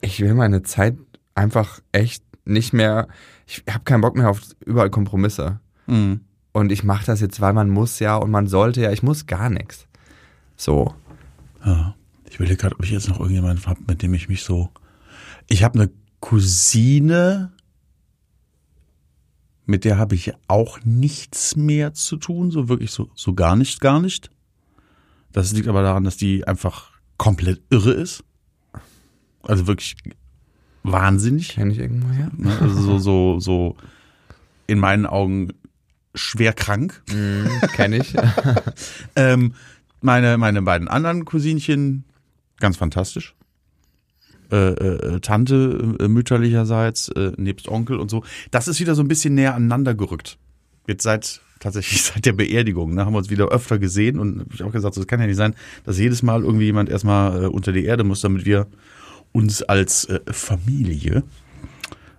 ich 0.00 0.20
will 0.20 0.34
meine 0.34 0.62
Zeit 0.62 0.96
einfach 1.34 1.80
echt 1.90 2.22
nicht 2.44 2.72
mehr, 2.72 3.08
ich 3.48 3.64
habe 3.68 3.82
keinen 3.82 4.00
Bock 4.00 4.16
mehr 4.16 4.30
auf 4.30 4.40
überall 4.64 4.90
Kompromisse. 4.90 5.58
Mhm. 5.88 6.20
Und 6.52 6.70
ich 6.70 6.84
mache 6.84 7.04
das 7.04 7.20
jetzt, 7.20 7.40
weil 7.40 7.52
man 7.52 7.68
muss 7.68 7.98
ja 7.98 8.14
und 8.14 8.30
man 8.30 8.46
sollte 8.46 8.82
ja, 8.82 8.92
ich 8.92 9.02
muss 9.02 9.26
gar 9.26 9.50
nichts. 9.50 9.88
So. 10.56 10.94
Ja. 11.64 11.96
Ich 12.30 12.38
will 12.38 12.54
gerade, 12.56 12.76
ob 12.76 12.84
ich 12.84 12.92
jetzt 12.92 13.08
noch 13.08 13.18
irgendjemanden 13.18 13.66
habe, 13.66 13.80
mit 13.88 14.02
dem 14.02 14.14
ich 14.14 14.28
mich 14.28 14.44
so. 14.44 14.70
Ich 15.48 15.64
habe 15.64 15.80
eine 15.80 15.90
Cousine, 16.20 17.50
mit 19.64 19.84
der 19.84 19.98
habe 19.98 20.14
ich 20.14 20.32
auch 20.48 20.80
nichts 20.84 21.56
mehr 21.56 21.94
zu 21.94 22.16
tun, 22.16 22.50
so 22.50 22.68
wirklich 22.68 22.90
so, 22.90 23.10
so 23.14 23.34
gar 23.34 23.56
nicht, 23.56 23.80
gar 23.80 24.00
nicht. 24.00 24.30
Das 25.32 25.52
liegt 25.52 25.68
aber 25.68 25.82
daran, 25.82 26.04
dass 26.04 26.16
die 26.16 26.46
einfach 26.46 26.90
komplett 27.16 27.62
irre 27.70 27.92
ist. 27.92 28.24
Also 29.42 29.66
wirklich 29.66 29.96
wahnsinnig. 30.82 31.50
Kenne 31.50 31.72
ich 31.72 31.78
irgendwo 31.78 32.10
her? 32.10 32.30
Ne? 32.36 32.58
Also 32.60 32.80
so, 32.80 32.98
so, 32.98 33.40
so 33.40 33.76
in 34.66 34.78
meinen 34.78 35.06
Augen 35.06 35.52
schwer 36.14 36.52
krank. 36.52 37.02
Mhm, 37.10 37.48
Kenne 37.74 37.98
ich. 37.98 38.14
Ähm, 39.14 39.54
meine, 40.00 40.38
meine 40.38 40.62
beiden 40.62 40.88
anderen 40.88 41.24
Cousinchen, 41.24 42.04
ganz 42.58 42.76
fantastisch. 42.76 43.34
Äh, 44.52 44.56
äh, 44.56 45.20
Tante 45.20 45.96
äh, 45.98 46.08
mütterlicherseits, 46.08 47.08
äh, 47.08 47.32
nebst 47.38 47.68
Onkel 47.68 47.98
und 47.98 48.10
so. 48.10 48.22
Das 48.50 48.68
ist 48.68 48.80
wieder 48.80 48.94
so 48.94 49.02
ein 49.02 49.08
bisschen 49.08 49.34
näher 49.34 49.54
aneinander 49.54 49.94
gerückt. 49.94 50.36
Jetzt 50.86 51.04
seit 51.04 51.40
tatsächlich 51.58 52.02
seit 52.14 52.26
der 52.26 52.32
Beerdigung, 52.34 52.94
ne, 52.94 53.06
haben 53.06 53.14
wir 53.14 53.18
uns 53.18 53.30
wieder 53.30 53.48
öfter 53.48 53.78
gesehen 53.78 54.18
und 54.18 54.40
hab 54.40 54.54
ich 54.54 54.62
auch 54.62 54.72
gesagt, 54.72 54.94
so, 54.94 55.00
das 55.00 55.08
kann 55.08 55.20
ja 55.20 55.26
nicht 55.26 55.36
sein, 55.36 55.54
dass 55.84 55.98
jedes 55.98 56.22
Mal 56.22 56.42
irgendwie 56.42 56.66
jemand 56.66 56.90
erstmal 56.90 57.44
äh, 57.44 57.46
unter 57.46 57.72
die 57.72 57.84
Erde 57.84 58.04
muss, 58.04 58.20
damit 58.20 58.44
wir 58.44 58.66
uns 59.32 59.62
als 59.62 60.04
äh, 60.04 60.20
Familie 60.30 61.22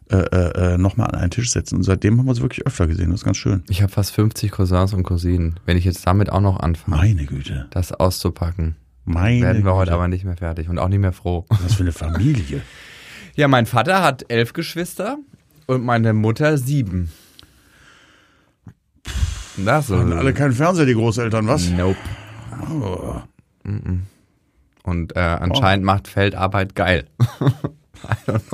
äh, 0.09 0.17
äh, 0.17 0.77
nochmal 0.77 1.07
an 1.09 1.15
einen 1.15 1.31
Tisch 1.31 1.51
setzen. 1.51 1.75
Und 1.77 1.83
seitdem 1.83 2.17
haben 2.17 2.25
wir 2.25 2.31
uns 2.31 2.41
wirklich 2.41 2.65
öfter 2.65 2.87
gesehen. 2.87 3.11
Das 3.11 3.21
ist 3.21 3.25
ganz 3.25 3.37
schön. 3.37 3.63
Ich 3.69 3.81
habe 3.81 3.91
fast 3.91 4.11
50 4.11 4.51
Cousins 4.51 4.93
und 4.93 5.03
Cousinen. 5.03 5.59
Wenn 5.65 5.77
ich 5.77 5.85
jetzt 5.85 6.05
damit 6.05 6.31
auch 6.31 6.41
noch 6.41 6.59
anfange, 6.59 6.97
Meine 6.97 7.25
Güte. 7.25 7.67
das 7.71 7.91
auszupacken, 7.91 8.75
Meine 9.05 9.41
werden 9.41 9.65
wir 9.65 9.73
heute 9.75 9.85
Güte. 9.89 9.95
aber 9.95 10.07
nicht 10.07 10.23
mehr 10.23 10.37
fertig 10.37 10.69
und 10.69 10.79
auch 10.79 10.87
nicht 10.87 10.99
mehr 10.99 11.11
froh. 11.13 11.45
Was 11.49 11.75
für 11.75 11.83
eine 11.83 11.91
Familie. 11.91 12.61
Ja, 13.35 13.47
mein 13.47 13.65
Vater 13.65 14.03
hat 14.03 14.25
elf 14.27 14.53
Geschwister 14.53 15.17
und 15.65 15.83
meine 15.83 16.13
Mutter 16.13 16.55
sieben. 16.59 17.11
Das 19.57 19.89
ist 19.89 19.97
Hatten 19.97 20.13
alle 20.13 20.33
keinen 20.35 20.51
Fernseher, 20.53 20.85
die 20.85 20.93
Großeltern, 20.93 21.47
was? 21.47 21.67
Nope. 21.71 21.97
Oh. 22.71 23.21
Und 24.83 25.15
äh, 25.15 25.19
anscheinend 25.19 25.83
macht 25.83 26.07
Feldarbeit 26.07 26.75
geil. 26.75 27.07
I 28.03 28.29
don't 28.29 28.49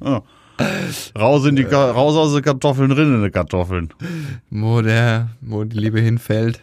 know. 0.00 0.22
Raus, 1.18 1.46
in 1.46 1.56
die, 1.56 1.64
Ka- 1.64 1.92
raus 1.92 2.14
aus 2.14 2.34
den 2.34 2.42
Kartoffeln, 2.42 2.92
rein 2.92 3.14
in 3.14 3.22
die 3.24 3.30
Kartoffeln. 3.30 3.88
Wo 4.50 4.82
der, 4.82 5.30
wo 5.40 5.64
die 5.64 5.78
Liebe 5.78 6.00
hinfällt, 6.00 6.60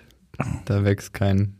da 0.66 0.84
wächst 0.84 1.14
kein 1.14 1.56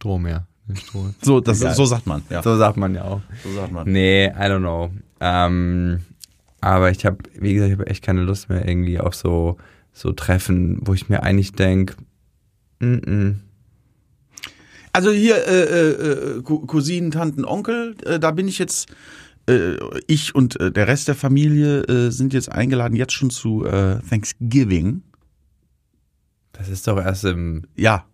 Stroh 0.00 0.18
mehr. 0.18 0.46
Stroh. 0.74 1.10
So, 1.22 1.40
das, 1.40 1.58
so 1.60 1.84
sagt 1.84 2.06
man. 2.06 2.22
Ja, 2.30 2.42
So 2.42 2.56
sagt 2.56 2.76
man 2.78 2.94
ja 2.94 3.04
auch. 3.04 3.20
so 3.44 3.52
sagt 3.54 3.70
man. 3.72 3.90
Nee, 3.90 4.28
I 4.28 4.32
don't 4.32 4.60
know. 4.60 4.90
Ähm, 5.20 6.00
aber 6.62 6.90
ich 6.90 7.04
habe, 7.04 7.18
wie 7.38 7.52
gesagt, 7.54 7.72
ich 7.72 7.78
habe 7.78 7.86
echt 7.90 8.02
keine 8.02 8.22
Lust 8.22 8.48
mehr 8.48 8.66
irgendwie 8.66 8.98
auf 8.98 9.14
so, 9.14 9.58
so 9.92 10.12
Treffen, 10.12 10.78
wo 10.86 10.94
ich 10.94 11.08
mir 11.10 11.22
eigentlich 11.22 11.52
denke. 11.52 11.96
Also 14.92 15.10
hier 15.10 15.36
äh, 15.46 15.62
äh, 15.64 15.90
äh, 16.38 16.42
Cou- 16.42 16.66
Cousinen, 16.66 17.10
Tanten, 17.10 17.44
Onkel, 17.44 17.94
äh, 18.04 18.18
da 18.18 18.30
bin 18.30 18.48
ich 18.48 18.58
jetzt, 18.58 18.88
äh, 19.48 19.74
ich 20.06 20.34
und 20.34 20.58
äh, 20.60 20.72
der 20.72 20.88
Rest 20.88 21.08
der 21.08 21.14
Familie 21.14 21.82
äh, 21.84 22.10
sind 22.10 22.32
jetzt 22.32 22.50
eingeladen, 22.50 22.96
jetzt 22.96 23.12
schon 23.12 23.30
zu 23.30 23.64
äh, 23.66 23.98
Thanksgiving. 24.08 25.02
Das 26.52 26.68
ist 26.68 26.86
doch 26.88 26.96
erst 26.98 27.24
im. 27.24 27.64
Ja, 27.76 28.04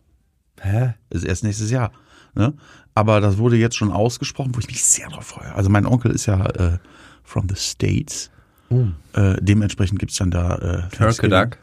Hä? 0.61 0.95
ist 1.11 1.25
erst 1.25 1.45
nächstes 1.45 1.71
Jahr. 1.71 1.92
Ne? 2.35 2.55
Aber 2.95 3.21
das 3.21 3.38
wurde 3.38 3.57
jetzt 3.57 3.77
schon 3.77 3.90
ausgesprochen, 3.92 4.55
wo 4.55 4.59
ich 4.59 4.66
mich 4.69 4.85
sehr 4.85 5.09
drauf 5.09 5.27
freue. 5.27 5.55
Also 5.55 5.71
mein 5.71 5.87
Onkel 5.87 6.12
ist 6.12 6.27
ja 6.27 6.45
äh, 6.47 6.79
from 7.25 7.49
the 7.49 7.57
States. 7.57 8.31
Oh. 8.69 8.87
Äh, 9.14 9.37
dementsprechend 9.40 9.99
gibt's 9.99 10.16
dann 10.16 10.31
da 10.31 10.88
äh. 10.90 10.97
Turkeduck. 10.97 11.59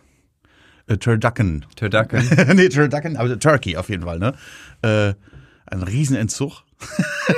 Äh, 0.87 0.97
Turducken. 0.97 1.65
Turducken. 1.75 2.27
nee, 2.55 2.69
Turducken, 2.69 3.17
aber 3.17 3.39
Turkey 3.39 3.77
auf 3.77 3.89
jeden 3.89 4.03
Fall, 4.03 4.19
ne? 4.19 4.33
Äh, 4.81 5.13
ein 5.65 5.83
Riesenentzug. 5.83 6.63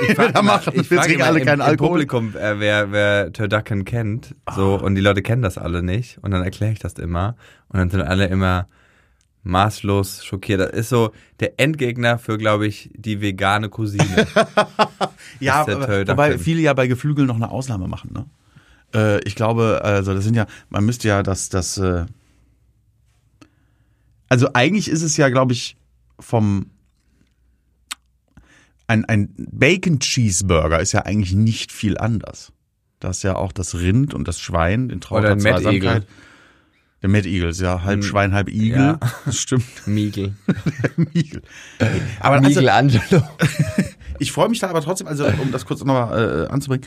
Ich 0.08 0.14
frage 0.16 0.32
Da 0.32 0.42
machen- 0.42 0.72
ich 0.74 0.90
wir 0.90 0.98
frag 0.98 1.06
trinken 1.06 1.20
immer 1.20 1.28
alle 1.28 1.40
im, 1.40 1.46
keinen 1.46 1.60
im 1.60 1.66
Alkohol. 1.66 1.90
Publikum, 1.90 2.34
äh, 2.36 2.58
wer, 2.58 2.90
wer 2.90 3.32
Turducken 3.32 3.84
kennt. 3.84 4.34
So, 4.54 4.74
und 4.80 4.96
die 4.96 5.00
Leute 5.00 5.22
kennen 5.22 5.42
das 5.42 5.58
alle 5.58 5.82
nicht. 5.82 6.18
Und 6.22 6.32
dann 6.32 6.42
erkläre 6.42 6.72
ich 6.72 6.80
das 6.80 6.94
immer. 6.94 7.36
Und 7.68 7.78
dann 7.78 7.90
sind 7.90 8.02
alle 8.02 8.26
immer 8.26 8.66
maßlos 9.46 10.24
schockiert. 10.24 10.60
Das 10.60 10.70
ist 10.72 10.88
so 10.88 11.12
der 11.40 11.58
Endgegner 11.58 12.18
für, 12.18 12.36
glaube 12.36 12.66
ich, 12.66 12.90
die 12.94 13.20
vegane 13.20 13.68
Cousine. 13.68 14.26
Ja, 15.38 15.62
aber, 15.62 16.06
wobei 16.08 16.38
viele 16.38 16.60
ja 16.60 16.72
bei 16.72 16.86
Geflügel 16.86 17.26
noch 17.26 17.36
eine 17.36 17.50
Ausnahme 17.50 17.88
machen, 17.88 18.10
ne? 18.14 18.26
Äh, 18.94 19.20
ich 19.24 19.34
glaube, 19.34 19.82
also 19.84 20.14
das 20.14 20.24
sind 20.24 20.34
ja, 20.34 20.46
man 20.70 20.84
müsste 20.86 21.08
ja 21.08 21.22
das, 21.22 21.50
das, 21.50 21.76
äh, 21.76 22.06
also 24.30 24.48
eigentlich 24.54 24.88
ist 24.88 25.02
es 25.02 25.18
ja, 25.18 25.28
glaube 25.28 25.52
ich, 25.52 25.76
vom 26.18 26.70
ein, 28.86 29.04
ein 29.04 29.34
Bacon 29.36 29.98
Cheeseburger 29.98 30.80
ist 30.80 30.92
ja 30.92 31.04
eigentlich 31.04 31.34
nicht 31.34 31.70
viel 31.70 31.98
anders. 31.98 32.52
Da 33.00 33.10
ist 33.10 33.22
ja 33.24 33.36
auch 33.36 33.52
das 33.52 33.74
Rind 33.74 34.14
und 34.14 34.26
das 34.26 34.40
Schwein, 34.40 34.88
den 34.88 35.02
Traut 35.02 35.20
Oder 35.20 35.32
ein 35.32 35.42
Mad 35.42 35.68
Eagle. 35.68 36.06
Der 37.06 37.12
Mad 37.12 37.28
Eagle 37.28 37.50
ist 37.50 37.60
ja 37.60 37.84
halb 37.84 38.00
Hm, 38.00 38.02
Schwein, 38.02 38.34
halb 38.34 38.48
Igel. 38.48 38.78
ja. 38.78 38.98
Das 39.24 39.36
stimmt. 39.40 39.86
Miegel. 39.86 40.34
Igel. 41.14 41.40
Aber 42.18 42.34
also, 42.38 42.48
Michelangelo. 42.48 43.22
ich 44.18 44.32
freue 44.32 44.48
mich 44.48 44.58
da 44.58 44.68
aber 44.68 44.80
trotzdem, 44.80 45.06
also 45.06 45.24
um 45.24 45.52
das 45.52 45.66
kurz 45.66 45.84
nochmal 45.84 46.46
äh, 46.48 46.52
anzubringen, 46.52 46.84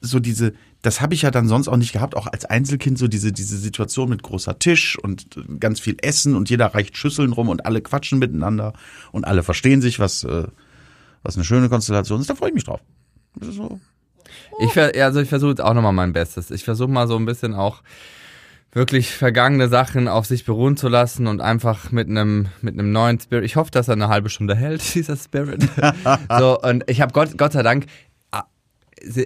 so 0.00 0.20
diese, 0.20 0.52
das 0.82 1.00
habe 1.00 1.14
ich 1.14 1.22
ja 1.22 1.32
dann 1.32 1.48
sonst 1.48 1.66
auch 1.66 1.76
nicht 1.76 1.92
gehabt, 1.92 2.16
auch 2.16 2.28
als 2.28 2.44
Einzelkind, 2.44 2.98
so 2.98 3.08
diese, 3.08 3.32
diese 3.32 3.58
Situation 3.58 4.08
mit 4.10 4.22
großer 4.22 4.60
Tisch 4.60 4.96
und 4.96 5.36
äh, 5.36 5.40
ganz 5.58 5.80
viel 5.80 5.96
Essen 6.02 6.36
und 6.36 6.48
jeder 6.50 6.66
reicht 6.66 6.96
Schüsseln 6.96 7.32
rum 7.32 7.48
und 7.48 7.66
alle 7.66 7.80
quatschen 7.80 8.20
miteinander 8.20 8.74
und 9.10 9.24
alle 9.26 9.42
verstehen 9.42 9.80
sich, 9.82 9.98
was, 9.98 10.22
äh, 10.22 10.44
was 11.24 11.34
eine 11.34 11.44
schöne 11.44 11.68
Konstellation 11.68 12.20
ist, 12.20 12.30
da 12.30 12.36
freue 12.36 12.50
ich 12.50 12.54
mich 12.54 12.64
drauf. 12.64 12.80
Das 13.34 13.48
ist 13.48 13.56
so. 13.56 13.80
Ich, 14.60 14.78
also 14.78 15.20
ich 15.20 15.28
versuche 15.28 15.50
jetzt 15.50 15.60
auch 15.60 15.74
nochmal 15.74 15.92
mein 15.92 16.12
Bestes. 16.12 16.52
Ich 16.52 16.62
versuche 16.62 16.88
mal 16.90 17.08
so 17.08 17.16
ein 17.16 17.24
bisschen 17.26 17.54
auch 17.54 17.82
wirklich 18.72 19.10
vergangene 19.12 19.68
Sachen 19.68 20.08
auf 20.08 20.26
sich 20.26 20.44
beruhen 20.44 20.76
zu 20.76 20.88
lassen 20.88 21.26
und 21.26 21.40
einfach 21.40 21.90
mit 21.90 22.08
einem 22.08 22.48
mit 22.60 22.74
einem 22.78 22.92
neuen 22.92 23.18
Spirit. 23.18 23.44
Ich 23.44 23.56
hoffe, 23.56 23.70
dass 23.70 23.88
er 23.88 23.94
eine 23.94 24.08
halbe 24.08 24.28
Stunde 24.28 24.54
hält, 24.54 24.82
dieser 24.94 25.16
Spirit. 25.16 25.66
so 26.38 26.60
und 26.60 26.84
ich 26.88 27.00
habe 27.00 27.12
Gott 27.12 27.36
Gott 27.38 27.52
sei 27.52 27.62
Dank 27.62 27.86
ah, 28.30 28.44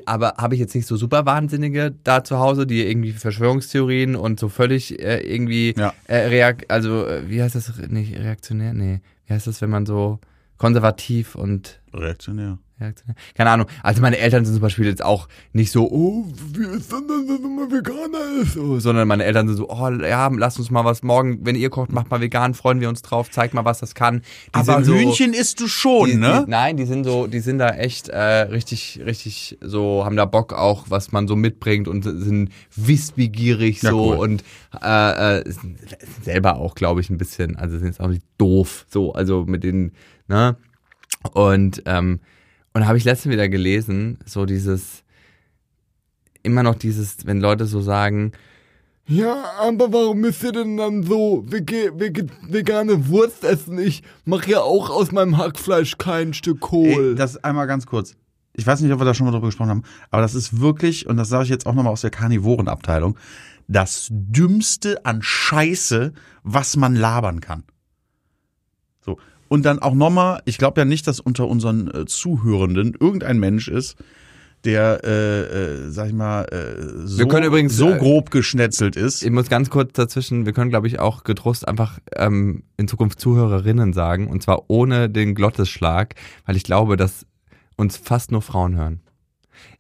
aber 0.07 0.35
habe 0.39 0.55
ich 0.55 0.61
jetzt 0.61 0.75
nicht 0.75 0.87
so 0.87 0.97
super 0.97 1.27
Wahnsinnige 1.27 1.93
da 2.05 2.23
zu 2.23 2.39
Hause, 2.39 2.67
die 2.67 2.87
irgendwie 2.89 3.13
Verschwörungstheorien 3.13 4.15
und 4.17 4.39
so 4.39 4.49
völlig 4.49 5.01
äh, 5.01 5.19
irgendwie 5.21 5.75
Ja. 5.77 5.93
äh, 6.07 6.17
reak 6.29 6.67
also 6.69 7.07
äh, 7.07 7.29
wie 7.29 7.43
heißt 7.43 7.55
das 7.57 7.73
nicht 7.89 8.17
reaktionär? 8.17 8.75
Nee, 8.75 9.01
wie 9.27 9.35
heißt 9.35 9.47
das, 9.49 9.61
wenn 9.61 9.71
man 9.71 9.87
so 9.87 10.21
konservativ 10.57 11.35
und 11.35 11.81
Reaktionär. 11.93 12.59
Reaktionär? 12.83 13.15
Keine 13.35 13.51
Ahnung. 13.51 13.67
Also 13.83 14.03
meine 14.03 14.19
Eltern 14.19 14.45
sind 14.45 14.55
zum 14.55 14.63
Beispiel 14.63 14.87
jetzt 14.87 15.05
auch 15.05 15.29
nicht 15.53 15.71
so, 15.71 15.91
oh, 15.91 16.27
wie 16.53 16.65
ist 16.65 16.93
denn 16.93 17.07
das, 17.09 17.43
wenn 17.43 17.57
man 17.57 17.71
Veganer 17.71 18.43
ist? 18.43 18.55
So, 18.55 18.79
sondern 18.81 19.09
meine 19.09 19.25
Eltern 19.25 19.49
sind 19.49 19.57
so, 19.57 19.69
oh, 19.71 19.91
ja, 19.91 20.29
lass 20.29 20.59
uns 20.59 20.71
mal 20.71 20.85
was 20.85 21.03
morgen, 21.03 21.45
wenn 21.45 21.57
ihr 21.57 21.71
kocht, 21.71 21.93
macht 21.93 22.11
mal 22.11 22.21
vegan, 22.21 22.55
freuen 22.55 22.81
wir 22.81 22.89
uns 22.89 23.03
drauf, 23.03 23.31
zeigt 23.31 23.55
mal, 23.55 23.65
was 23.65 23.79
das 23.81 23.95
kann. 23.95 24.21
Die 24.21 24.55
Aber 24.55 24.85
so, 24.85 24.95
Hühnchen 24.95 25.33
isst 25.33 25.61
du 25.61 25.69
schon, 25.69 26.11
die, 26.11 26.17
ne? 26.17 26.43
Die, 26.45 26.51
nein, 26.51 26.77
die 26.77 26.85
sind 26.85 27.05
so, 27.05 27.27
die 27.27 27.41
sind 27.41 27.59
da 27.59 27.71
echt 27.71 28.09
äh, 28.09 28.19
richtig, 28.19 29.01
richtig 29.05 29.59
so, 29.61 30.05
haben 30.05 30.17
da 30.17 30.25
Bock 30.25 30.53
auch, 30.53 30.87
was 30.89 31.13
man 31.13 31.29
so 31.29 31.37
mitbringt 31.37 31.89
und 31.89 32.03
sind 32.03 32.51
wissbegierig 32.75 33.83
Ja, 33.83 33.91
so 33.91 34.11
cool. 34.13 34.17
und 34.17 34.45
äh, 34.83 35.39
äh, 35.39 35.51
sind 35.51 35.79
selber 36.23 36.57
auch, 36.57 36.75
glaube 36.75 37.01
ich, 37.01 37.11
ein 37.11 37.19
bisschen, 37.19 37.57
also 37.57 37.79
sind 37.79 37.89
jetzt 37.89 38.01
auch 38.01 38.09
nicht 38.09 38.25
doof, 38.39 38.87
so, 38.89 39.13
also 39.13 39.45
mit 39.45 39.65
den, 39.65 39.93
ne? 40.29 40.57
Und 41.35 41.83
ähm, 41.87 42.21
und 42.75 42.87
habe 42.87 42.99
ich 42.99 43.05
letztens 43.05 43.33
wieder 43.33 43.49
gelesen, 43.49 44.19
so 44.25 44.47
dieses, 44.47 45.03
immer 46.43 46.63
noch 46.63 46.75
dieses, 46.75 47.27
wenn 47.27 47.41
Leute 47.41 47.67
so 47.67 47.81
sagen, 47.81 48.33
ja, 49.07 49.45
aber 49.59 49.93
warum 49.93 50.21
müsst 50.21 50.45
ihr 50.45 50.53
denn 50.53 50.77
dann 50.77 51.03
so 51.03 51.45
vege, 51.47 51.93
vege, 51.97 52.27
vegane 52.49 53.09
Wurst 53.09 53.43
essen? 53.45 53.79
Ich 53.79 54.03
mache 54.25 54.53
ja 54.53 54.61
auch 54.61 54.91
aus 54.91 55.11
meinem 55.11 55.39
Hackfleisch 55.39 55.99
kein 55.99 56.33
Stück 56.35 56.61
Kohl. 56.61 57.11
Ey, 57.11 57.15
das 57.17 57.37
einmal 57.43 57.67
ganz 57.67 57.85
kurz. 57.85 58.15
Ich 58.55 58.67
weiß 58.67 58.81
nicht, 58.81 58.93
ob 58.93 59.01
wir 59.01 59.05
da 59.05 59.13
schon 59.13 59.27
mal 59.27 59.33
drüber 59.33 59.49
gesprochen 59.49 59.71
haben, 59.71 59.83
aber 60.11 60.23
das 60.23 60.35
ist 60.35 60.61
wirklich, 60.61 61.07
und 61.07 61.17
das 61.17 61.29
sage 61.29 61.45
ich 61.45 61.51
jetzt 61.51 61.67
auch 61.67 61.75
nochmal 61.75 61.93
aus 61.93 62.03
der 62.03 62.11
Karnivorenabteilung, 62.11 63.19
das 63.67 64.09
Dümmste 64.11 65.05
an 65.05 65.21
Scheiße, 65.23 66.13
was 66.43 66.77
man 66.77 66.95
labern 66.95 67.41
kann. 67.41 67.65
So. 69.01 69.19
Und 69.53 69.67
dann 69.67 69.81
auch 69.81 69.93
nochmal, 69.93 70.41
ich 70.47 70.57
glaube 70.57 70.81
ja 70.81 70.87
nicht, 70.87 71.07
dass 71.07 71.21
unter 71.21 71.47
unseren 71.47 71.87
äh, 71.89 72.07
Zuhörenden 72.07 72.97
irgendein 72.99 73.39
Mensch 73.39 73.69
ist, 73.69 73.99
der, 74.65 75.05
äh, 75.05 75.41
äh, 75.43 75.91
sag 75.91 76.07
ich 76.07 76.15
mal, 76.15 76.45
äh, 76.45 77.07
so, 77.07 77.27
können 77.27 77.49
übrigens, 77.49 77.77
so 77.77 77.91
äh, 77.91 77.99
grob 77.99 78.31
geschnetzelt 78.31 78.97
ist. 78.97 79.23
Ich 79.23 79.31
muss 79.31 79.51
ganz 79.51 79.69
kurz 79.69 79.93
dazwischen, 79.93 80.47
wir 80.47 80.55
können, 80.55 80.71
glaube 80.71 80.87
ich, 80.87 81.01
auch 81.01 81.23
getrost 81.23 81.69
einfach 81.69 81.99
ähm, 82.17 82.63
in 82.79 82.89
Zukunft 82.89 83.21
Zuhörerinnen 83.21 83.93
sagen, 83.93 84.29
und 84.29 84.43
zwar 84.43 84.71
ohne 84.71 85.11
den 85.11 85.35
Glottesschlag, 85.35 86.15
weil 86.47 86.57
ich 86.57 86.65
glaube, 86.65 86.97
dass 86.97 87.27
uns 87.77 87.99
fast 87.99 88.33
nur 88.33 88.41
Frauen 88.41 88.75
hören. 88.75 89.01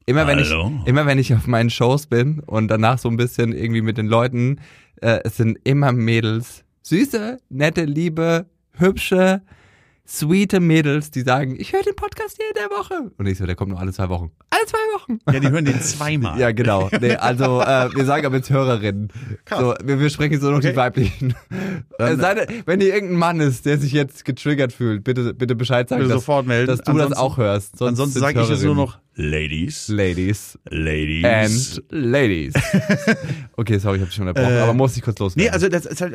Immer 0.05 0.27
wenn, 0.27 0.39
ich, 0.39 0.55
immer 0.85 1.07
wenn 1.07 1.19
ich 1.19 1.33
auf 1.33 1.47
meinen 1.47 1.71
Shows 1.71 2.09
bin 2.09 2.41
und 2.41 2.69
danach 2.69 2.99
so 2.99 3.09
ein 3.09 3.17
bisschen 3.17 3.55
irgendwie 3.55 3.81
mit 3.81 3.97
den 3.97 4.07
Leuten, 4.07 4.61
äh, 5.01 5.21
es 5.25 5.39
sind 5.39 5.59
immer 5.65 5.93
Mädels, 5.93 6.63
süße, 6.83 7.39
nette, 7.49 7.87
liebe, 7.87 8.45
hübsche, 8.75 9.41
sweete 10.05 10.61
Mädels, 10.61 11.11
die 11.11 11.21
sagen, 11.23 11.55
ich 11.59 11.73
höre 11.73 11.83
den 11.83 11.95
Podcast 11.97 12.37
jede 12.39 12.69
Woche. 12.71 13.11
Und 13.17 13.27
ich 13.27 13.39
so, 13.39 13.47
der 13.47 13.55
kommt 13.55 13.71
nur 13.71 13.81
alle 13.81 13.93
zwei 13.93 14.09
Wochen. 14.09 14.31
Alle 14.51 14.67
zwei 14.67 14.79
Wochen. 14.97 15.19
Ja, 15.33 15.41
die 15.41 15.49
hören 15.49 15.65
den 15.65 15.81
zweimal. 15.81 16.39
Ja, 16.39 16.51
genau. 16.53 16.91
Nee, 17.01 17.15
also 17.15 17.61
äh, 17.63 17.89
wir 17.95 18.05
sagen 18.05 18.27
aber 18.27 18.37
jetzt 18.37 18.51
Hörerinnen. 18.51 19.09
So, 19.49 19.75
wir, 19.83 20.01
wir 20.01 20.11
sprechen 20.11 20.41
so 20.41 20.51
noch 20.51 20.59
Okay. 20.59 20.71
die 20.73 20.77
weiblichen. 20.77 21.35
Dann- 21.99 22.15
Es 22.15 22.21
sei 22.21 22.35
denn, 22.35 22.63
wenn 22.67 22.81
hier 22.81 22.93
irgendein 22.95 23.19
Mann 23.19 23.41
ist, 23.41 23.65
der 23.65 23.79
sich 23.79 23.93
jetzt 23.93 24.25
getriggert 24.25 24.73
fühlt, 24.73 25.05
bitte, 25.05 25.35
bitte 25.35 25.55
Bescheid 25.55 25.89
sagen, 25.89 26.03
Bitte 26.03 26.15
dass, 26.15 26.23
sofort 26.23 26.47
melden. 26.47 26.67
dass 26.67 26.81
du 26.81 26.91
Ansonsten- 26.91 27.11
das 27.15 27.19
auch 27.19 27.37
hörst. 27.39 27.79
Sonst 27.79 27.89
Ansonsten 27.91 28.21
sage 28.21 28.41
ich 28.43 28.49
jetzt 28.49 28.65
nur 28.65 28.75
noch 28.75 28.99
Ladies. 29.15 29.89
Ladies 29.89 30.59
Ladies. 30.69 31.25
and 31.25 31.83
Ladies. 31.91 32.55
okay, 33.57 33.79
sorry, 33.79 33.97
ich 33.97 34.01
habe 34.01 34.07
dich 34.07 34.15
schon 34.17 34.27
unterbrochen, 34.29 34.55
Äh, 34.57 34.61
aber 34.61 34.75
muss 34.75 34.97
ich 34.97 35.03
kurz 35.03 35.19
loswerden. 35.19 35.45
Nee, 35.49 35.51
also 35.55 35.69
das 35.69 35.87
ist 35.87 36.01
halt. 36.01 36.15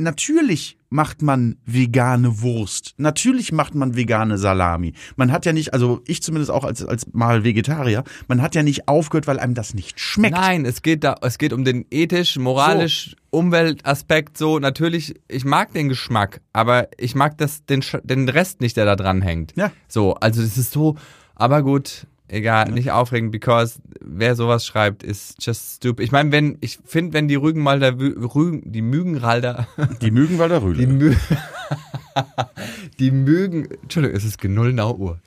Natürlich 0.00 0.78
macht 0.88 1.20
man 1.20 1.56
vegane 1.66 2.40
Wurst. 2.40 2.94
Natürlich 2.96 3.52
macht 3.52 3.74
man 3.74 3.96
vegane 3.96 4.38
Salami. 4.38 4.94
Man 5.16 5.30
hat 5.30 5.44
ja 5.44 5.52
nicht, 5.52 5.74
also 5.74 6.00
ich 6.06 6.22
zumindest 6.22 6.50
auch 6.50 6.64
als, 6.64 6.84
als 6.84 7.06
mal 7.12 7.44
Vegetarier, 7.44 8.02
man 8.26 8.40
hat 8.40 8.54
ja 8.54 8.62
nicht 8.62 8.88
aufgehört, 8.88 9.26
weil 9.26 9.38
einem 9.38 9.54
das 9.54 9.74
nicht 9.74 10.00
schmeckt. 10.00 10.34
Nein, 10.34 10.64
es 10.64 10.82
geht 10.82 11.04
da, 11.04 11.16
es 11.20 11.36
geht 11.36 11.52
um 11.52 11.64
den 11.64 11.84
ethisch, 11.90 12.38
moralisch, 12.38 13.14
Umweltaspekt. 13.28 14.38
So 14.38 14.58
natürlich, 14.58 15.14
ich 15.28 15.44
mag 15.44 15.72
den 15.74 15.90
Geschmack, 15.90 16.40
aber 16.52 16.88
ich 16.98 17.14
mag 17.14 17.36
das 17.38 17.64
den 17.66 17.84
den 18.02 18.28
Rest 18.28 18.60
nicht, 18.60 18.76
der 18.76 18.86
da 18.86 18.96
dran 18.96 19.22
hängt. 19.22 19.54
Ja. 19.56 19.70
So, 19.86 20.14
also 20.14 20.40
das 20.42 20.56
ist 20.56 20.72
so. 20.72 20.96
Aber 21.34 21.62
gut, 21.62 22.06
egal, 22.30 22.70
nicht 22.72 22.90
aufregend, 22.90 23.30
because 23.32 23.80
wer 24.00 24.34
sowas 24.36 24.64
schreibt, 24.66 25.02
ist 25.02 25.36
just 25.44 25.76
stupid. 25.76 26.04
Ich 26.04 26.12
meine, 26.12 26.32
wenn 26.32 26.56
ich 26.60 26.78
finde, 26.84 27.12
wenn 27.12 27.28
die 27.28 27.34
Rügenmalder, 27.36 27.88
Wü- 27.90 28.34
Rügen, 28.34 28.72
die 28.72 28.82
Mügenralder, 28.82 29.66
Die 30.00 30.10
Mügenwalder 30.10 30.62
Rühle. 30.62 30.78
die 30.78 30.86
Mü 30.86 31.14
die 32.98 33.10
Mügen, 33.10 33.68
Entschuldigung, 33.82 34.16
es 34.16 34.24
ist 34.24 34.38
genullnau 34.40 34.94
Uhr. 34.96 35.18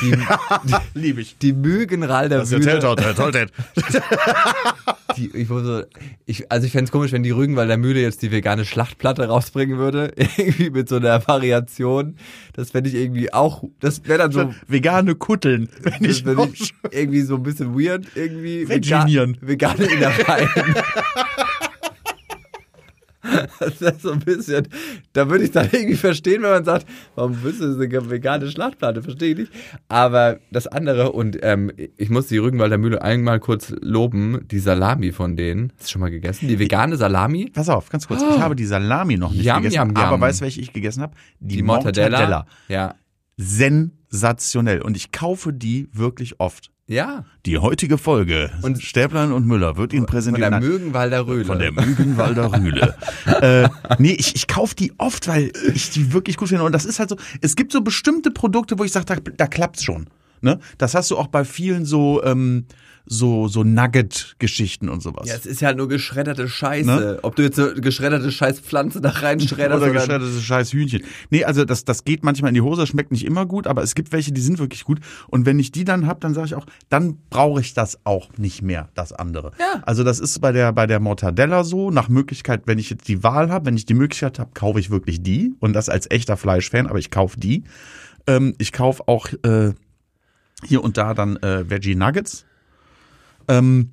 Die, 0.00 0.14
liebe 0.98 1.20
ich. 1.20 1.38
die 1.38 1.52
Mügenralder 1.52 2.38
Das 2.38 2.50
ist 2.52 2.64
ja 2.64 2.78
Telltale, 2.78 3.14
Telltale. 3.14 3.46
Die, 5.16 5.30
ich 5.34 5.48
muss 5.48 5.64
so, 5.64 5.82
ich, 6.26 6.50
also 6.50 6.66
ich 6.66 6.72
fände 6.72 6.84
es 6.84 6.92
komisch, 6.92 7.12
wenn 7.12 7.22
die 7.22 7.30
Rügenwalder 7.30 7.76
Mühle 7.76 8.00
jetzt 8.00 8.22
die 8.22 8.30
vegane 8.30 8.64
Schlachtplatte 8.64 9.26
rausbringen 9.26 9.78
würde. 9.78 10.12
Irgendwie 10.36 10.70
mit 10.70 10.88
so 10.88 10.96
einer 10.96 11.26
Variation. 11.26 12.16
Das 12.52 12.70
fände 12.70 12.90
ich 12.90 12.96
irgendwie 12.96 13.32
auch, 13.32 13.64
das 13.80 14.06
wäre 14.06 14.18
dann 14.18 14.32
so, 14.32 14.54
Vegane 14.66 15.14
Kutteln. 15.14 15.68
Wenn 15.82 16.02
das 16.02 16.18
ich 16.18 16.26
ich 16.54 16.74
irgendwie 16.90 17.22
so 17.22 17.36
ein 17.36 17.42
bisschen 17.42 17.78
weird. 17.78 18.06
Irgendwie 18.14 18.68
Veginieren. 18.68 19.36
vegane 19.40 19.84
Innereien. 19.84 20.48
Das 23.60 23.80
ist 23.80 24.02
so 24.02 24.10
ein 24.12 24.18
bisschen, 24.18 24.66
da 25.12 25.30
würde 25.30 25.44
ich 25.44 25.52
dann 25.52 25.68
irgendwie 25.70 25.94
verstehen, 25.96 26.42
wenn 26.42 26.50
man 26.50 26.64
sagt, 26.64 26.86
warum 27.14 27.42
willst 27.42 27.60
du 27.60 27.66
eine 27.80 28.10
vegane 28.10 28.50
Schlachtplatte? 28.50 29.02
Verstehe 29.02 29.32
ich 29.32 29.38
nicht. 29.38 29.52
Aber 29.88 30.40
das 30.50 30.66
andere, 30.66 31.12
und 31.12 31.38
ähm, 31.42 31.70
ich 31.96 32.10
muss 32.10 32.26
die 32.26 32.38
Rügenwalder 32.38 32.78
Mühle 32.78 33.00
einmal 33.00 33.38
kurz 33.38 33.72
loben, 33.80 34.40
die 34.50 34.58
Salami 34.58 35.12
von 35.12 35.36
denen. 35.36 35.72
Hast 35.78 35.88
du 35.88 35.92
schon 35.92 36.00
mal 36.00 36.10
gegessen? 36.10 36.48
Die 36.48 36.58
vegane 36.58 36.96
Salami? 36.96 37.50
Pass 37.52 37.68
auf, 37.68 37.88
ganz 37.90 38.08
kurz. 38.08 38.22
Ich 38.22 38.40
habe 38.40 38.56
die 38.56 38.66
Salami 38.66 39.16
noch 39.16 39.32
nicht 39.32 39.44
Yum, 39.44 39.58
gegessen, 39.58 39.76
yum, 39.76 39.96
aber 39.96 40.12
yum. 40.12 40.20
weißt 40.20 40.40
du, 40.40 40.44
welche 40.44 40.60
ich 40.60 40.72
gegessen 40.72 41.02
habe? 41.02 41.14
Die, 41.38 41.56
Die 41.56 41.62
Mortadella? 41.62 42.18
Mortadella. 42.18 42.46
Ja. 42.68 42.94
Sensationell. 43.36 44.82
Und 44.82 44.96
ich 44.96 45.12
kaufe 45.12 45.52
die 45.52 45.88
wirklich 45.92 46.40
oft. 46.40 46.71
Ja. 46.92 47.24
Die 47.46 47.56
heutige 47.58 47.96
Folge 47.96 48.50
Und- 48.60 48.82
Stäblein 48.82 49.32
und 49.32 49.46
Müller 49.46 49.76
wird 49.78 49.92
Ihnen 49.94 50.02
Von 50.06 50.12
präsentiert. 50.12 50.42
der 50.42 50.50
Nein, 50.60 50.62
Mögenwalder 50.68 51.26
Röhle. 51.26 51.44
Von 51.46 51.58
der 51.58 51.72
Mügenwalder 51.72 52.52
Rühle. 52.52 52.94
äh, 53.40 53.68
nee, 53.98 54.12
ich, 54.12 54.34
ich 54.34 54.46
kaufe 54.46 54.74
die 54.76 54.92
oft, 54.98 55.26
weil 55.26 55.52
ich 55.74 55.90
die 55.90 56.12
wirklich 56.12 56.36
gut 56.36 56.48
finde. 56.48 56.64
Und 56.64 56.72
das 56.72 56.84
ist 56.84 56.98
halt 56.98 57.08
so, 57.08 57.16
es 57.40 57.56
gibt 57.56 57.72
so 57.72 57.80
bestimmte 57.80 58.30
Produkte, 58.30 58.78
wo 58.78 58.84
ich 58.84 58.92
sage, 58.92 59.06
da, 59.06 59.14
da 59.16 59.46
klappt's 59.46 59.82
schon. 59.84 60.06
Ne? 60.42 60.58
Das 60.76 60.94
hast 60.94 61.10
du 61.10 61.16
auch 61.16 61.28
bei 61.28 61.44
vielen 61.44 61.84
so, 61.86 62.22
ähm, 62.24 62.66
so, 63.04 63.48
so 63.48 63.64
Nugget-Geschichten 63.64 64.88
und 64.88 65.02
sowas. 65.02 65.28
Ja, 65.28 65.34
es 65.34 65.46
ist 65.46 65.60
ja 65.60 65.74
nur 65.74 65.88
geschredderte 65.88 66.48
Scheiße. 66.48 66.86
Ne? 66.86 67.18
Ob 67.22 67.36
du 67.36 67.42
jetzt 67.42 67.56
so 67.56 67.72
geschredderte 67.74 68.30
Scheißpflanze 68.30 69.00
da 69.00 69.10
reinschredderst 69.10 69.82
oder 69.82 69.92
oder, 69.92 70.00
geschreddertes 70.00 70.42
scheiß 70.42 70.72
Hühnchen. 70.72 71.02
Nee, 71.30 71.44
also 71.44 71.64
das, 71.64 71.84
das 71.84 72.04
geht 72.04 72.24
manchmal 72.24 72.50
in 72.50 72.54
die 72.54 72.60
Hose, 72.60 72.86
schmeckt 72.86 73.12
nicht 73.12 73.24
immer 73.24 73.46
gut, 73.46 73.66
aber 73.66 73.82
es 73.82 73.94
gibt 73.94 74.12
welche, 74.12 74.32
die 74.32 74.40
sind 74.40 74.58
wirklich 74.58 74.84
gut. 74.84 75.00
Und 75.28 75.46
wenn 75.46 75.58
ich 75.58 75.72
die 75.72 75.84
dann 75.84 76.06
hab, 76.06 76.20
dann 76.20 76.34
sage 76.34 76.46
ich 76.46 76.54
auch, 76.54 76.66
dann 76.88 77.18
brauche 77.30 77.60
ich 77.60 77.74
das 77.74 77.98
auch 78.04 78.30
nicht 78.38 78.62
mehr, 78.62 78.88
das 78.94 79.12
andere. 79.12 79.52
Ja. 79.58 79.82
Also 79.84 80.04
das 80.04 80.20
ist 80.20 80.40
bei 80.40 80.52
der, 80.52 80.72
bei 80.72 80.86
der 80.86 81.00
Mortadella 81.00 81.64
so, 81.64 81.90
nach 81.90 82.08
Möglichkeit, 82.08 82.62
wenn 82.66 82.78
ich 82.78 82.90
jetzt 82.90 83.08
die 83.08 83.22
Wahl 83.22 83.50
habe, 83.50 83.66
wenn 83.66 83.76
ich 83.76 83.86
die 83.86 83.94
Möglichkeit 83.94 84.38
habe, 84.38 84.50
kaufe 84.54 84.80
ich 84.80 84.90
wirklich 84.90 85.22
die. 85.22 85.54
Und 85.60 85.72
das 85.72 85.88
als 85.88 86.10
echter 86.10 86.36
Fleischfan, 86.36 86.86
aber 86.86 86.98
ich 86.98 87.10
kaufe 87.10 87.38
die. 87.38 87.64
Ähm, 88.26 88.54
ich 88.58 88.72
kaufe 88.72 89.08
auch 89.08 89.28
äh, 89.42 89.72
hier 90.64 90.82
und 90.82 90.96
da 90.96 91.14
dann 91.14 91.36
äh, 91.38 91.68
Veggie 91.68 91.94
Nuggets. 91.94 92.44
Ähm, 93.52 93.92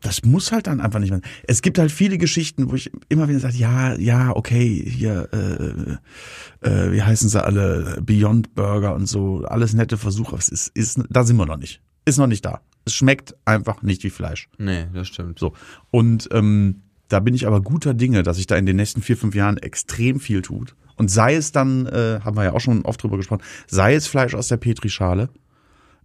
das 0.00 0.24
muss 0.24 0.50
halt 0.50 0.66
dann 0.66 0.80
einfach 0.80 0.98
nicht 0.98 1.10
mehr. 1.10 1.20
Es 1.46 1.62
gibt 1.62 1.78
halt 1.78 1.92
viele 1.92 2.16
Geschichten, 2.16 2.70
wo 2.70 2.74
ich 2.74 2.90
immer 3.08 3.28
wieder 3.28 3.38
sage, 3.40 3.56
ja, 3.56 3.94
ja, 3.96 4.34
okay, 4.34 4.82
hier, 4.86 5.28
äh, 5.32 6.66
äh, 6.66 6.92
wie 6.92 7.02
heißen 7.02 7.28
sie 7.28 7.42
alle, 7.42 7.98
Beyond 8.02 8.54
Burger 8.54 8.94
und 8.94 9.06
so, 9.06 9.44
alles 9.44 9.74
nette 9.74 9.98
Versuche. 9.98 10.30
Aber 10.30 10.38
es 10.38 10.48
ist, 10.48 10.68
ist, 10.74 11.00
da 11.10 11.24
sind 11.24 11.36
wir 11.36 11.46
noch 11.46 11.58
nicht. 11.58 11.82
Ist 12.06 12.18
noch 12.18 12.26
nicht 12.26 12.44
da. 12.44 12.62
Es 12.86 12.94
schmeckt 12.94 13.36
einfach 13.44 13.82
nicht 13.82 14.02
wie 14.02 14.10
Fleisch. 14.10 14.48
Nee, 14.56 14.86
das 14.94 15.08
stimmt. 15.08 15.38
So. 15.38 15.52
Und 15.90 16.28
ähm, 16.32 16.82
da 17.08 17.20
bin 17.20 17.34
ich 17.34 17.46
aber 17.46 17.60
guter 17.60 17.92
Dinge, 17.92 18.22
dass 18.22 18.38
sich 18.38 18.46
da 18.46 18.56
in 18.56 18.66
den 18.66 18.76
nächsten 18.76 19.02
vier, 19.02 19.18
fünf 19.18 19.34
Jahren 19.34 19.58
extrem 19.58 20.18
viel 20.18 20.40
tut. 20.40 20.74
Und 20.96 21.10
sei 21.10 21.34
es 21.34 21.52
dann, 21.52 21.86
äh, 21.86 22.20
haben 22.24 22.36
wir 22.36 22.44
ja 22.44 22.52
auch 22.52 22.60
schon 22.60 22.84
oft 22.84 23.02
drüber 23.02 23.16
gesprochen, 23.16 23.42
sei 23.66 23.94
es 23.94 24.06
Fleisch 24.06 24.34
aus 24.34 24.48
der 24.48 24.56
Petrischale. 24.56 25.28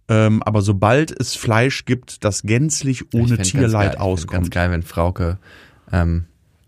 Ähm, 0.08 0.42
aber 0.42 0.62
sobald 0.62 1.10
es 1.18 1.34
Fleisch 1.34 1.84
gibt, 1.84 2.22
das 2.24 2.42
gänzlich 2.42 3.02
Ich 3.02 3.14
ohne 3.14 3.26
fänd 3.28 3.38
ganz 3.38 3.52
geil- 3.52 3.60
Tierleid 3.62 3.84
ich 3.86 3.90
fänd 3.90 3.98
Ganz 3.98 4.02
auskommt. 4.22 4.50
geil, 4.52 4.70
wenn 4.70 4.82
Frauke 4.82 5.38
ähm, 5.92 6.26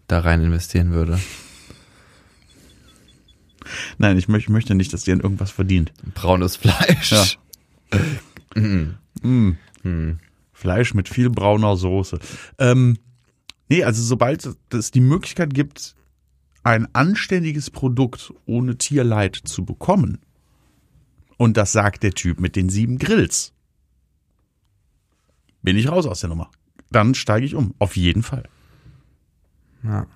da 0.08 0.20
rein 0.20 0.42
investieren 0.42 0.90
würde. 0.92 1.18
Nein, 3.98 4.16
ich 4.16 4.28
möchte, 4.28 4.50
möchte 4.50 4.74
nicht, 4.74 4.92
dass 4.92 5.02
die 5.02 5.12
an 5.12 5.20
irgendwas 5.20 5.50
verdient. 5.50 5.92
Braunes 6.14 6.56
Fleisch. 6.56 7.12
Ja. 7.12 7.24
Mhm. 8.54 8.94
Mm. 9.20 9.56
Hm. 9.82 10.20
Fleisch 10.52 10.94
mit 10.94 11.08
viel 11.08 11.28
brauner 11.28 11.76
Soße. 11.76 12.20
Ähm, 12.58 12.98
nee, 13.68 13.82
also 13.82 14.00
sobald 14.00 14.48
es 14.72 14.92
die 14.92 15.00
Möglichkeit 15.00 15.52
gibt, 15.52 15.96
ein 16.62 16.86
anständiges 16.94 17.70
Produkt 17.70 18.32
ohne 18.46 18.78
Tierleid 18.78 19.34
zu 19.34 19.64
bekommen, 19.64 20.18
und 21.38 21.56
das 21.56 21.72
sagt 21.72 22.02
der 22.02 22.12
Typ 22.12 22.40
mit 22.40 22.54
den 22.56 22.68
sieben 22.68 22.98
Grills, 22.98 23.54
bin 25.62 25.78
ich 25.78 25.88
raus 25.88 26.06
aus 26.06 26.20
der 26.20 26.28
Nummer. 26.28 26.50
Dann 26.90 27.14
steige 27.14 27.46
ich 27.46 27.54
um. 27.54 27.74
Auf 27.78 27.96
jeden 27.96 28.22
Fall. 28.22 28.44
Ja. 29.82 30.06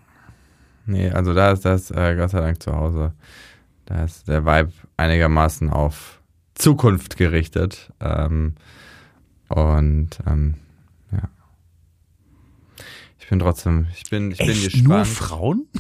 Nee, 0.84 1.10
also 1.10 1.32
da 1.32 1.52
ist 1.52 1.64
das 1.64 1.90
äh, 1.90 2.16
Gott 2.16 2.30
sei 2.30 2.40
Dank 2.40 2.62
zu 2.62 2.74
Hause. 2.74 3.12
Da 3.86 4.04
ist 4.04 4.28
der 4.28 4.44
Vibe 4.44 4.72
einigermaßen 4.96 5.70
auf 5.70 6.20
Zukunft 6.54 7.16
gerichtet. 7.16 7.92
Ähm, 8.00 8.54
und 9.48 10.10
ähm. 10.26 10.54
Ich 13.22 13.28
bin 13.28 13.38
trotzdem, 13.38 13.86
ich 13.94 14.10
bin, 14.10 14.32
ich 14.32 14.38
bin 14.38 14.48
Echt? 14.50 14.82
Nur 14.82 14.98
gespannt. 14.98 15.06
Frauen? 15.06 15.66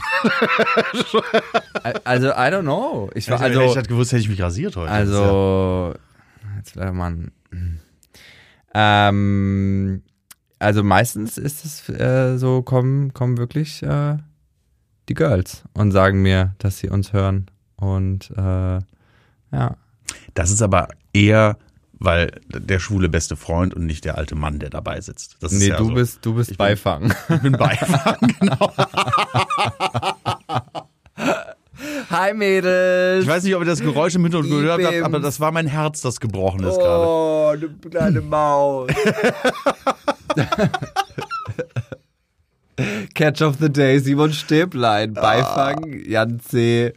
Also, 2.04 2.28
I 2.28 2.48
don't 2.48 2.62
know. 2.62 3.10
Ich 3.14 3.28
war, 3.28 3.40
also, 3.40 3.60
ich 3.62 3.74
hätte 3.74 3.88
gewusst, 3.88 4.12
hätte 4.12 4.22
ich 4.22 4.28
mich 4.28 4.40
rasiert 4.40 4.76
heute. 4.76 4.90
Also, 4.92 5.94
jetzt 6.56 6.70
vielleicht 6.70 6.94
mal 6.94 7.10
ein, 7.10 7.32
ähm, 8.74 10.02
also 10.60 10.84
meistens 10.84 11.38
ist 11.38 11.64
es 11.64 11.88
äh, 11.88 12.38
so, 12.38 12.62
kommen, 12.62 13.12
kommen 13.12 13.36
wirklich 13.36 13.82
äh, 13.82 14.18
die 15.08 15.14
Girls 15.14 15.64
und 15.74 15.90
sagen 15.90 16.22
mir, 16.22 16.54
dass 16.58 16.78
sie 16.78 16.88
uns 16.88 17.12
hören. 17.12 17.46
Und 17.76 18.30
äh, 18.36 18.78
ja. 19.50 19.76
Das 20.34 20.50
ist 20.50 20.62
aber 20.62 20.88
eher, 21.12 21.58
weil 22.04 22.40
der 22.48 22.78
schwule 22.78 23.08
beste 23.08 23.36
Freund 23.36 23.74
und 23.74 23.86
nicht 23.86 24.04
der 24.04 24.18
alte 24.18 24.34
Mann, 24.34 24.58
der 24.58 24.70
dabei 24.70 25.00
sitzt. 25.00 25.36
Das 25.40 25.52
ist 25.52 25.60
Nee, 25.60 25.68
ja 25.68 25.76
du 25.76 25.86
so. 25.86 25.94
bist, 25.94 26.18
du 26.24 26.34
bist 26.34 26.50
Ich 26.50 26.58
bin- 26.58 26.66
Beifang. 26.66 27.14
Ich 27.28 27.40
bin 27.42 27.52
Beifang, 27.52 28.16
genau. 28.40 28.72
Hi 32.10 32.34
Mädels! 32.34 33.24
Ich 33.24 33.28
weiß 33.30 33.42
nicht, 33.44 33.54
ob 33.54 33.62
ihr 33.62 33.66
das 33.66 33.80
Geräusch 33.80 34.14
im 34.14 34.22
Hintergrund 34.22 34.50
gehört 34.52 34.84
habt, 34.84 35.02
aber 35.02 35.18
das 35.20 35.40
war 35.40 35.50
mein 35.52 35.66
Herz, 35.66 36.00
das 36.02 36.20
gebrochen 36.20 36.62
ist 36.64 36.76
gerade. 36.78 37.06
Oh, 37.06 37.54
du 37.58 37.88
kleine 37.88 38.20
Maus. 38.20 38.90
Catch 43.14 43.42
of 43.42 43.56
the 43.60 43.70
Day, 43.70 43.98
Simon 43.98 44.32
Stäblein, 44.32 45.12
Beifang, 45.14 46.00
Jan 46.06 46.40
C. 46.40 46.94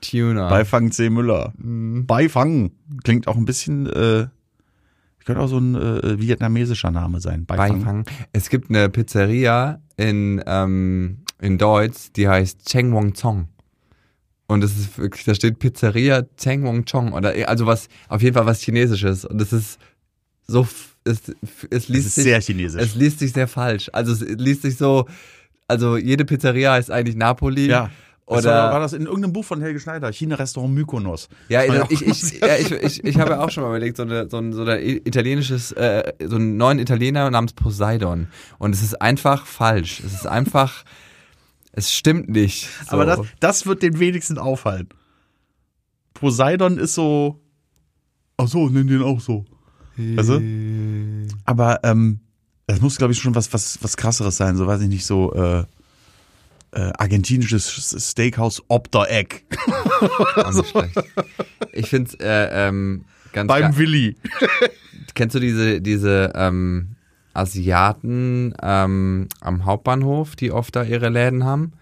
Tuner. 0.00 0.48
Beifang 0.48 0.92
C. 0.92 1.10
Müller. 1.10 1.52
Beifang 1.58 2.70
klingt 3.02 3.26
auch 3.26 3.36
ein 3.36 3.44
bisschen, 3.44 3.86
äh, 3.92 4.26
könnte 5.28 5.42
auch 5.42 5.48
so 5.48 5.58
ein 5.58 5.74
äh, 5.74 6.18
vietnamesischer 6.18 6.90
Name 6.90 7.20
sein. 7.20 7.44
Beifang. 7.44 7.80
Beifang. 7.80 8.04
Es 8.32 8.48
gibt 8.48 8.70
eine 8.70 8.88
Pizzeria 8.88 9.78
in, 9.98 10.42
ähm, 10.46 11.18
in 11.38 11.58
Deutsch, 11.58 12.12
die 12.16 12.26
heißt 12.26 12.64
Cheng 12.66 12.94
Wong 12.94 13.14
Zong. 13.14 13.48
Und 14.46 14.64
es 14.64 14.78
ist 14.78 14.96
wirklich, 14.96 15.26
da 15.26 15.34
steht 15.34 15.58
Pizzeria 15.58 16.22
Cheng 16.38 16.64
Wong 16.64 16.86
Chong. 16.86 17.12
Oder 17.12 17.34
also 17.46 17.66
was, 17.66 17.90
auf 18.08 18.22
jeden 18.22 18.32
Fall 18.32 18.46
was 18.46 18.62
Chinesisches. 18.62 19.26
Und 19.26 19.42
es 19.42 19.52
ist 19.52 19.78
so, 20.46 20.66
es, 21.04 21.20
es 21.28 21.68
Das 21.68 21.88
liest 21.88 22.14
sich, 22.14 22.24
sehr 22.24 22.40
chinesisch. 22.40 22.80
es 22.80 22.94
liest 22.94 23.18
sich 23.18 23.34
sehr 23.34 23.48
falsch. 23.48 23.90
Also 23.92 24.12
es 24.12 24.20
liest 24.22 24.62
sich 24.62 24.78
so, 24.78 25.06
also 25.66 25.98
jede 25.98 26.24
Pizzeria 26.24 26.72
heißt 26.72 26.90
eigentlich 26.90 27.16
Napoli. 27.16 27.66
ja. 27.66 27.90
Das 28.28 28.44
Oder 28.44 28.50
war, 28.50 28.72
war 28.72 28.80
das 28.80 28.92
in 28.92 29.06
irgendeinem 29.06 29.32
Buch 29.32 29.44
von 29.44 29.62
Helge 29.62 29.80
Schneider, 29.80 30.12
China-Restaurant 30.12 30.74
Mykonos. 30.74 31.30
Ja, 31.48 31.66
Das 31.66 31.78
war 31.78 31.90
ich, 31.90 32.02
ich, 32.02 32.22
ich, 32.34 32.40
ja, 32.40 32.56
ich, 32.56 32.70
ich, 32.70 33.04
ich 33.04 33.18
habe 33.18 33.30
ja 33.30 33.40
auch 33.40 33.50
schon 33.50 33.62
mal 33.62 33.70
überlegt, 33.70 33.96
so, 33.96 34.02
eine, 34.02 34.28
so, 34.28 34.36
ein, 34.36 34.52
so 34.52 34.64
ein 34.64 34.78
italienisches, 34.78 35.72
äh, 35.72 36.12
so 36.26 36.36
einen 36.36 36.58
neuen 36.58 36.78
Italiener 36.78 37.30
namens 37.30 37.54
Poseidon. 37.54 38.28
Und 38.58 38.74
es 38.74 38.82
ist 38.82 39.00
einfach 39.00 39.46
falsch. 39.46 40.00
Es 40.00 40.12
ist 40.12 40.26
einfach, 40.26 40.84
es 41.72 41.94
stimmt 41.94 42.28
nicht. 42.28 42.68
So. 42.84 42.92
Aber 42.92 43.06
das, 43.06 43.20
das 43.40 43.66
wird 43.66 43.82
den 43.82 43.98
wenigsten 43.98 44.36
auffallen. 44.36 44.90
Poseidon 46.12 46.78
ist 46.78 46.94
so. 46.94 47.40
Ach 48.36 48.46
so, 48.46 48.68
nenn 48.68 48.88
den 48.88 49.02
auch 49.02 49.20
so. 49.20 49.46
Weißt 49.96 50.28
du? 50.28 51.28
Aber 51.46 51.80
ähm, 51.82 52.20
das 52.66 52.80
muss, 52.82 52.98
glaube 52.98 53.14
ich, 53.14 53.18
schon 53.18 53.34
was, 53.34 53.52
was, 53.54 53.78
was 53.82 53.96
krasseres 53.96 54.36
sein. 54.36 54.56
So 54.56 54.66
weiß 54.66 54.82
ich 54.82 54.88
nicht, 54.88 55.06
so 55.06 55.32
äh, 55.32 55.64
äh, 56.72 56.92
argentinisches 56.98 58.10
Steakhouse 58.10 58.62
ob 58.68 58.90
der 58.90 59.10
Eck. 59.10 59.44
Auch 60.36 60.52
nicht 60.52 60.68
schlecht. 60.68 61.02
Ich 61.72 61.88
finde 61.88 62.10
es 62.10 62.20
äh, 62.20 62.68
ähm, 62.68 63.04
ganz 63.32 63.48
Beim. 63.48 63.76
Willi. 63.76 64.16
Kennst 65.14 65.34
du 65.34 65.40
diese, 65.40 65.80
diese 65.80 66.32
ähm, 66.34 66.96
Asiaten 67.34 68.54
ähm, 68.62 69.28
am 69.40 69.64
Hauptbahnhof, 69.64 70.36
die 70.36 70.52
oft 70.52 70.76
da 70.76 70.82
ihre 70.82 71.08
Läden 71.08 71.44
haben? 71.44 71.72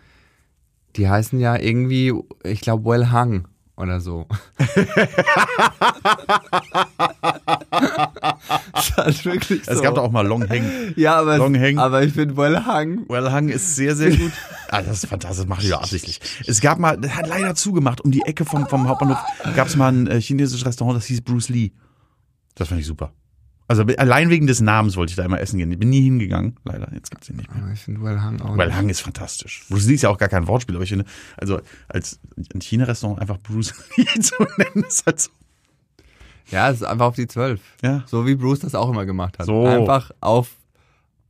Die 0.97 1.09
heißen 1.09 1.39
ja 1.41 1.57
irgendwie, 1.57 2.13
ich 2.43 2.61
glaube, 2.61 2.85
Well 2.85 3.13
Hung 3.13 3.49
oder 3.77 4.01
so. 4.01 4.27
das 7.81 8.89
ist 8.89 8.97
halt 8.97 9.25
wirklich 9.25 9.65
so. 9.65 9.73
Es 9.73 9.83
gab 9.83 9.95
da 9.95 10.01
auch 10.01 10.11
mal 10.11 10.27
Long 10.27 10.49
Hang. 10.49 10.95
ja, 10.97 11.17
aber, 11.17 11.39
Long 11.39 11.55
Hang. 11.59 11.79
aber 11.79 12.03
ich 12.03 12.13
finde 12.13 12.37
Well 12.37 12.65
Hung. 12.67 13.09
Well 13.09 13.31
Hang 13.31 13.49
ist 13.49 13.77
sehr, 13.77 13.95
sehr 13.97 14.11
gut. 14.17 14.33
Ah, 14.69 14.83
das 14.83 15.05
ist 15.05 15.07
fantastisch, 15.07 15.43
das 15.43 15.49
macht 15.49 15.63
die 15.63 15.69
ja 15.69 15.79
absichtlich. 15.79 16.21
Es 16.45 16.61
gab 16.61 16.81
mal, 16.81 16.99
das 16.99 17.15
hat 17.15 17.29
leider 17.29 17.55
zugemacht, 17.55 18.01
um 18.01 18.11
die 18.11 18.23
Ecke 18.23 18.45
vom, 18.45 18.67
vom 18.67 18.89
Hauptbahnhof 18.89 19.19
gab 19.55 19.69
es 19.69 19.77
mal 19.77 19.93
ein 19.93 20.09
äh, 20.09 20.21
chinesisches 20.21 20.67
Restaurant, 20.67 20.97
das 20.97 21.07
hieß 21.07 21.21
Bruce 21.21 21.51
Lee. 21.51 21.71
Das 22.57 22.67
fand 22.67 22.81
ich 22.81 22.87
super. 22.87 23.13
Also 23.69 23.83
allein 23.83 24.31
wegen 24.31 24.47
des 24.47 24.61
Namens 24.61 24.97
wollte 24.97 25.11
ich 25.11 25.17
da 25.17 25.25
immer 25.25 25.41
essen 25.41 25.59
gehen. 25.59 25.71
Ich 25.73 25.79
bin 25.79 25.91
nie 25.91 26.03
hingegangen, 26.03 26.57
leider. 26.65 26.89
Jetzt 26.95 27.11
gibt's 27.11 27.29
ihn 27.29 27.37
nicht 27.37 27.53
mehr. 27.53 27.73
Ich 27.73 27.81
finde 27.81 28.01
Well 28.03 28.23
Hung 28.23 28.41
auch. 28.41 28.57
Weil 28.57 28.75
Hang 28.75 28.89
ist 28.89 29.01
fantastisch. 29.01 29.67
Bruce 29.69 29.87
Lee 29.87 29.95
ist 29.95 30.03
ja 30.03 30.11
auch 30.11 30.19
gar 30.19 30.29
kein 30.29 30.47
Wortspiel, 30.47 30.77
aber 30.77 30.85
ich 30.85 30.91
finde, 30.91 31.05
also 31.37 31.61
als 31.89 32.21
ein 32.55 32.61
China-Restaurant 32.61 33.21
einfach 33.21 33.39
Bruce 33.39 33.75
Lee 33.97 34.05
zu 34.21 34.35
nennen, 34.57 34.85
ist 34.87 35.05
halt 35.07 35.21
so. 35.21 35.31
Ja, 36.49 36.71
es 36.71 36.77
ist 36.77 36.83
einfach 36.85 37.07
auf 37.07 37.15
die 37.17 37.27
12. 37.27 37.61
Ja. 37.83 38.05
So 38.07 38.27
wie 38.27 38.35
Bruce 38.35 38.61
das 38.61 38.75
auch 38.75 38.89
immer 38.91 39.05
gemacht 39.07 39.39
hat. 39.39 39.47
So. 39.47 39.67
Einfach 39.67 40.11
auf, 40.21 40.51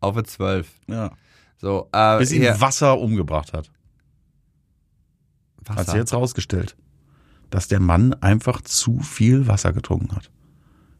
auf 0.00 0.14
eine 0.14 0.24
12. 0.24 0.68
ja. 0.88 1.10
So, 1.58 1.88
äh, 1.92 2.18
Bis 2.18 2.32
ihn 2.32 2.42
hier, 2.42 2.60
Wasser 2.60 2.98
umgebracht 2.98 3.54
hat. 3.54 3.70
Hat 5.66 5.78
Wasser. 5.78 5.92
sich 5.92 5.94
jetzt 6.00 6.12
rausgestellt, 6.12 6.76
dass 7.48 7.66
der 7.66 7.80
Mann 7.80 8.12
einfach 8.14 8.60
zu 8.60 8.98
viel 9.00 9.46
Wasser 9.48 9.72
getrunken 9.72 10.14
hat. 10.14 10.30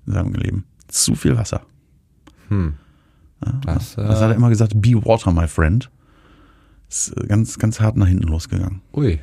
In 0.07 0.15
seinem 0.15 0.33
Leben. 0.35 0.65
Zu 0.89 1.15
viel 1.15 1.37
Wasser. 1.37 1.61
Hm. 2.49 2.75
Das, 3.67 3.97
Das 3.97 4.21
hat 4.21 4.31
äh, 4.31 4.33
er 4.33 4.35
immer 4.35 4.49
gesagt, 4.49 4.73
be 4.81 4.95
water, 5.05 5.31
my 5.31 5.47
friend. 5.47 5.91
Ist 6.89 7.15
ganz, 7.29 7.59
ganz 7.59 7.81
hart 7.81 7.97
nach 7.97 8.07
hinten 8.07 8.29
losgegangen. 8.29 8.81
ui. 8.95 9.21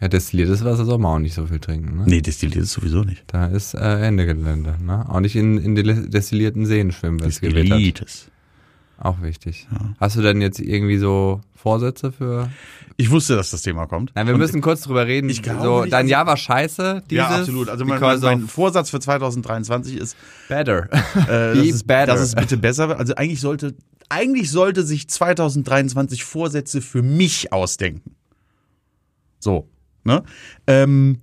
Ja, 0.00 0.08
destilliertes 0.08 0.64
Wasser 0.64 0.84
soll 0.84 0.98
man 0.98 1.16
auch 1.16 1.18
nicht 1.18 1.34
so 1.34 1.46
viel 1.46 1.58
trinken. 1.58 1.96
Ne? 1.98 2.04
Nee, 2.06 2.20
destilliert 2.20 2.62
ist 2.64 2.72
sowieso 2.72 3.02
nicht. 3.02 3.24
Da 3.28 3.46
ist 3.46 3.74
äh, 3.74 4.06
Ende 4.06 4.26
Gelände. 4.26 4.76
Ne? 4.82 5.08
Auch 5.08 5.20
nicht 5.20 5.34
in, 5.36 5.58
in 5.58 5.74
de- 5.74 6.08
destillierten 6.08 6.66
Seen 6.66 6.92
schwimmen, 6.92 7.20
wenn 7.20 7.28
es 7.28 7.40
gewittert. 7.40 7.62
Destilliertes. 7.70 8.30
Auch 9.00 9.22
wichtig. 9.22 9.68
Hast 10.00 10.16
du 10.16 10.22
denn 10.22 10.40
jetzt 10.40 10.58
irgendwie 10.60 10.98
so 10.98 11.40
Vorsätze 11.54 12.10
für? 12.10 12.50
Ich 12.96 13.10
wusste, 13.10 13.36
dass 13.36 13.50
das 13.50 13.62
Thema 13.62 13.86
kommt. 13.86 14.10
Nein, 14.16 14.26
wir 14.26 14.34
Und- 14.34 14.40
müssen 14.40 14.60
kurz 14.60 14.80
drüber 14.82 15.06
reden. 15.06 15.30
Ich 15.30 15.40
glaube 15.42 15.62
so, 15.62 15.80
nicht, 15.82 15.92
dein 15.92 16.00
also- 16.06 16.10
Jahr 16.10 16.26
war 16.26 16.36
scheiße. 16.36 17.04
Dieses, 17.08 17.16
Ja, 17.24 17.28
absolut. 17.38 17.68
Also 17.68 17.84
mein, 17.84 18.00
mein, 18.00 18.48
Vorsatz 18.48 18.90
für 18.90 18.98
2023 19.00 19.96
ist, 19.96 20.16
better. 20.48 20.88
äh, 21.28 21.54
Be 21.54 21.68
es, 21.68 21.84
better. 21.84 22.06
dass 22.06 22.20
es 22.20 22.34
bitte 22.34 22.56
besser 22.56 22.88
wird. 22.88 22.98
Also 22.98 23.14
eigentlich 23.14 23.40
sollte, 23.40 23.74
eigentlich 24.08 24.50
sollte 24.50 24.82
sich 24.84 25.08
2023 25.08 26.24
Vorsätze 26.24 26.80
für 26.82 27.02
mich 27.02 27.52
ausdenken. 27.52 28.16
So, 29.38 29.68
ne? 30.04 30.22
Ähm, 30.66 31.20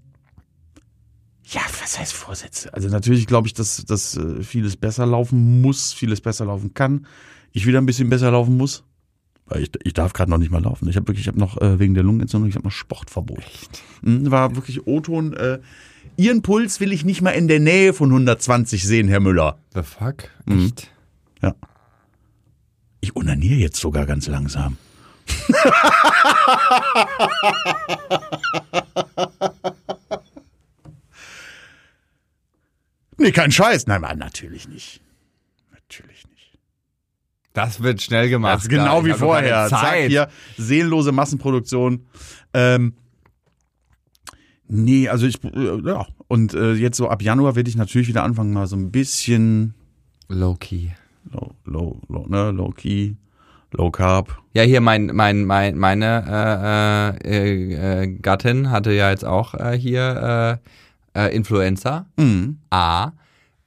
ja, 1.47 1.61
was 1.82 1.99
heißt 1.99 2.13
Vorsätze? 2.13 2.74
Also 2.74 2.88
natürlich 2.89 3.28
glaube 3.28 3.47
ich, 3.47 3.53
dass, 3.53 3.86
dass 3.86 4.18
äh, 4.18 4.41
vieles 4.41 4.78
besser 4.78 5.05
laufen 5.05 5.61
muss, 5.61 5.93
vieles 5.93 6.22
besser 6.22 6.45
laufen 6.45 6.74
kann. 6.74 7.05
Ich 7.51 7.66
wieder 7.66 7.80
ein 7.80 7.86
bisschen 7.86 8.09
besser 8.09 8.32
laufen 8.32 8.57
muss. 8.57 8.84
Weil 9.47 9.61
ich, 9.61 9.70
ich 9.84 9.93
darf 9.93 10.13
gerade 10.13 10.32
noch 10.32 10.39
nicht 10.39 10.49
mal 10.51 10.63
laufen. 10.63 10.89
Ich 10.89 10.95
habe 10.95 11.07
wirklich, 11.07 11.26
ich 11.26 11.28
habe 11.28 11.39
noch 11.39 11.61
äh, 11.61 11.78
wegen 11.78 11.93
der 11.93 12.01
Lungenentzündung, 12.03 12.49
ich 12.49 12.55
habe 12.55 12.66
noch 12.66 12.72
Sportverbot. 12.72 13.43
Mhm, 14.01 14.32
War 14.32 14.55
wirklich 14.55 14.88
O-Ton. 14.88 15.34
Äh, 15.34 15.59
Ihren 16.18 16.41
Puls 16.41 16.80
will 16.80 16.91
ich 16.91 17.05
nicht 17.05 17.22
mal 17.22 17.32
in 17.32 17.47
der 17.47 17.59
Nähe 17.59 17.93
von 17.93 18.09
120 18.09 18.84
sehen, 18.84 19.07
Herr 19.07 19.20
Müller. 19.20 19.59
The 19.76 19.84
fuck? 19.84 20.30
Mhm. 20.45 20.66
Echt? 20.66 20.91
Ich 23.01 23.16
unaniere 23.16 23.59
jetzt 23.59 23.80
sogar 23.80 24.07
ganz 24.07 24.28
langsam. 24.28 24.78
nee, 33.17 33.32
kein 33.32 33.51
Scheiß. 33.51 33.88
Nein, 33.88 34.01
Mann, 34.01 34.17
natürlich 34.19 34.67
nicht. 34.67 35.01
Natürlich 35.71 36.23
nicht. 36.30 36.57
Das 37.53 37.82
wird 37.82 38.01
schnell 38.01 38.30
gemacht. 38.30 38.55
Das 38.55 38.63
ist 38.63 38.69
genau 38.69 38.99
Ich 38.99 39.05
wie 39.05 39.09
doch 39.11 39.17
vorher. 39.19 39.51
keine 39.53 39.69
Zack, 39.69 39.82
Zeit. 39.82 40.09
hier, 40.09 40.30
seelenlose 40.57 41.11
Massenproduktion. 41.11 42.05
Ähm, 42.53 42.93
nee, 44.67 45.07
also 45.07 45.26
ich, 45.28 45.43
äh, 45.43 45.80
ja. 45.86 46.05
Und 46.28 46.53
äh, 46.53 46.73
jetzt 46.73 46.97
so 46.97 47.09
ab 47.09 47.21
Januar 47.21 47.55
werde 47.55 47.69
ich 47.69 47.76
natürlich 47.76 48.07
wieder 48.07 48.23
anfangen, 48.23 48.53
mal 48.53 48.67
so 48.67 48.76
ein 48.76 48.91
bisschen 48.91 49.73
Low 50.28 50.55
key. 50.55 50.89
low, 51.32 51.53
low, 51.65 52.01
low, 52.09 52.26
ne, 52.28 52.49
low 52.51 52.71
key, 52.71 53.13
low 53.76 53.91
carb. 53.91 54.41
Ja, 54.53 54.63
hier 54.63 54.82
mein, 54.82 55.07
mein, 55.07 55.45
mein, 55.45 55.78
meine 55.78 57.19
äh, 57.23 57.28
äh, 57.28 58.03
äh, 58.03 58.07
Gattin 58.21 58.71
hatte 58.71 58.91
ja 58.91 59.09
jetzt 59.09 59.26
auch 59.26 59.53
äh, 59.53 59.78
hier 59.78 60.59
äh, 61.13 61.28
äh, 61.28 61.36
Influenza 61.36 62.07
Mhm. 62.17 62.59
A. 62.69 63.11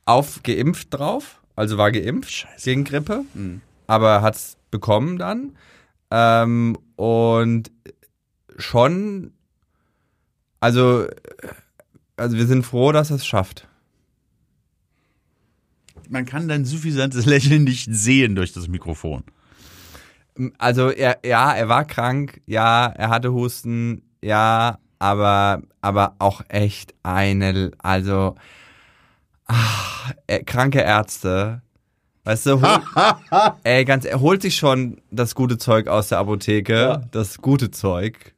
Auf 0.05 0.43
geimpft 0.43 0.95
drauf, 0.95 1.43
also 1.55 1.77
war 1.77 1.93
geimpft 1.93 2.47
gegen 2.65 2.85
Grippe, 2.85 3.25
aber 3.87 4.23
hat's 4.23 4.57
bekommen 4.71 5.19
dann. 5.19 5.55
Ähm, 6.11 6.79
und 6.97 7.71
schon, 8.57 9.33
also, 10.61 11.07
also 12.17 12.37
wir 12.39 12.47
sind 12.47 12.65
froh, 12.65 12.93
dass 12.93 13.11
es 13.11 13.27
schafft. 13.27 13.69
Man 16.09 16.25
kann 16.25 16.49
dein 16.49 16.65
suffisantes 16.65 17.27
Lächeln 17.27 17.65
nicht 17.65 17.89
sehen 17.93 18.35
durch 18.35 18.55
das 18.55 18.67
Mikrofon. 18.67 19.25
Also 20.59 20.91
er, 20.91 21.19
ja, 21.25 21.53
er 21.53 21.69
war 21.69 21.85
krank, 21.85 22.41
ja, 22.47 22.87
er 22.87 23.09
hatte 23.11 23.33
Husten, 23.33 24.03
ja, 24.23 24.79
aber, 24.99 25.63
aber 25.81 26.15
auch 26.19 26.43
echt 26.49 26.95
eine, 27.03 27.71
also 27.79 28.35
ach, 29.47 30.13
äh, 30.27 30.43
kranke 30.45 30.81
Ärzte. 30.81 31.63
Weißt 32.25 32.47
du, 32.47 32.61
hol, 32.61 32.83
ey, 33.65 33.85
ganz, 33.85 34.05
er 34.05 34.21
holt 34.21 34.43
sich 34.43 34.57
schon 34.57 35.01
das 35.11 35.35
gute 35.35 35.57
Zeug 35.59 35.89
aus 35.89 36.09
der 36.09 36.19
Apotheke, 36.19 36.75
Ja. 36.75 36.97
das 37.11 37.39
gute 37.39 37.71
Zeug. 37.71 38.35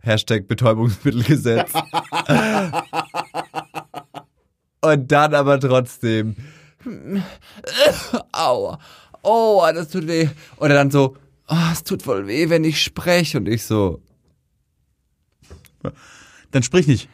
Hashtag 0.00 0.46
Betäubungsmittelgesetz. 0.48 1.72
Und 4.82 5.10
dann 5.10 5.34
aber 5.34 5.58
trotzdem. 5.58 6.36
Aua. 8.32 8.78
Oh, 9.24 9.62
das 9.74 9.88
tut 9.88 10.06
weh. 10.06 10.28
Oder 10.58 10.74
dann 10.74 10.90
so, 10.90 11.16
oh, 11.48 11.56
es 11.72 11.82
tut 11.82 12.02
voll 12.02 12.26
weh, 12.26 12.48
wenn 12.50 12.64
ich 12.64 12.82
spreche. 12.82 13.38
Und 13.38 13.48
ich 13.48 13.64
so, 13.64 14.00
Dann 16.50 16.62
sprich 16.62 16.86
nicht. 16.86 17.08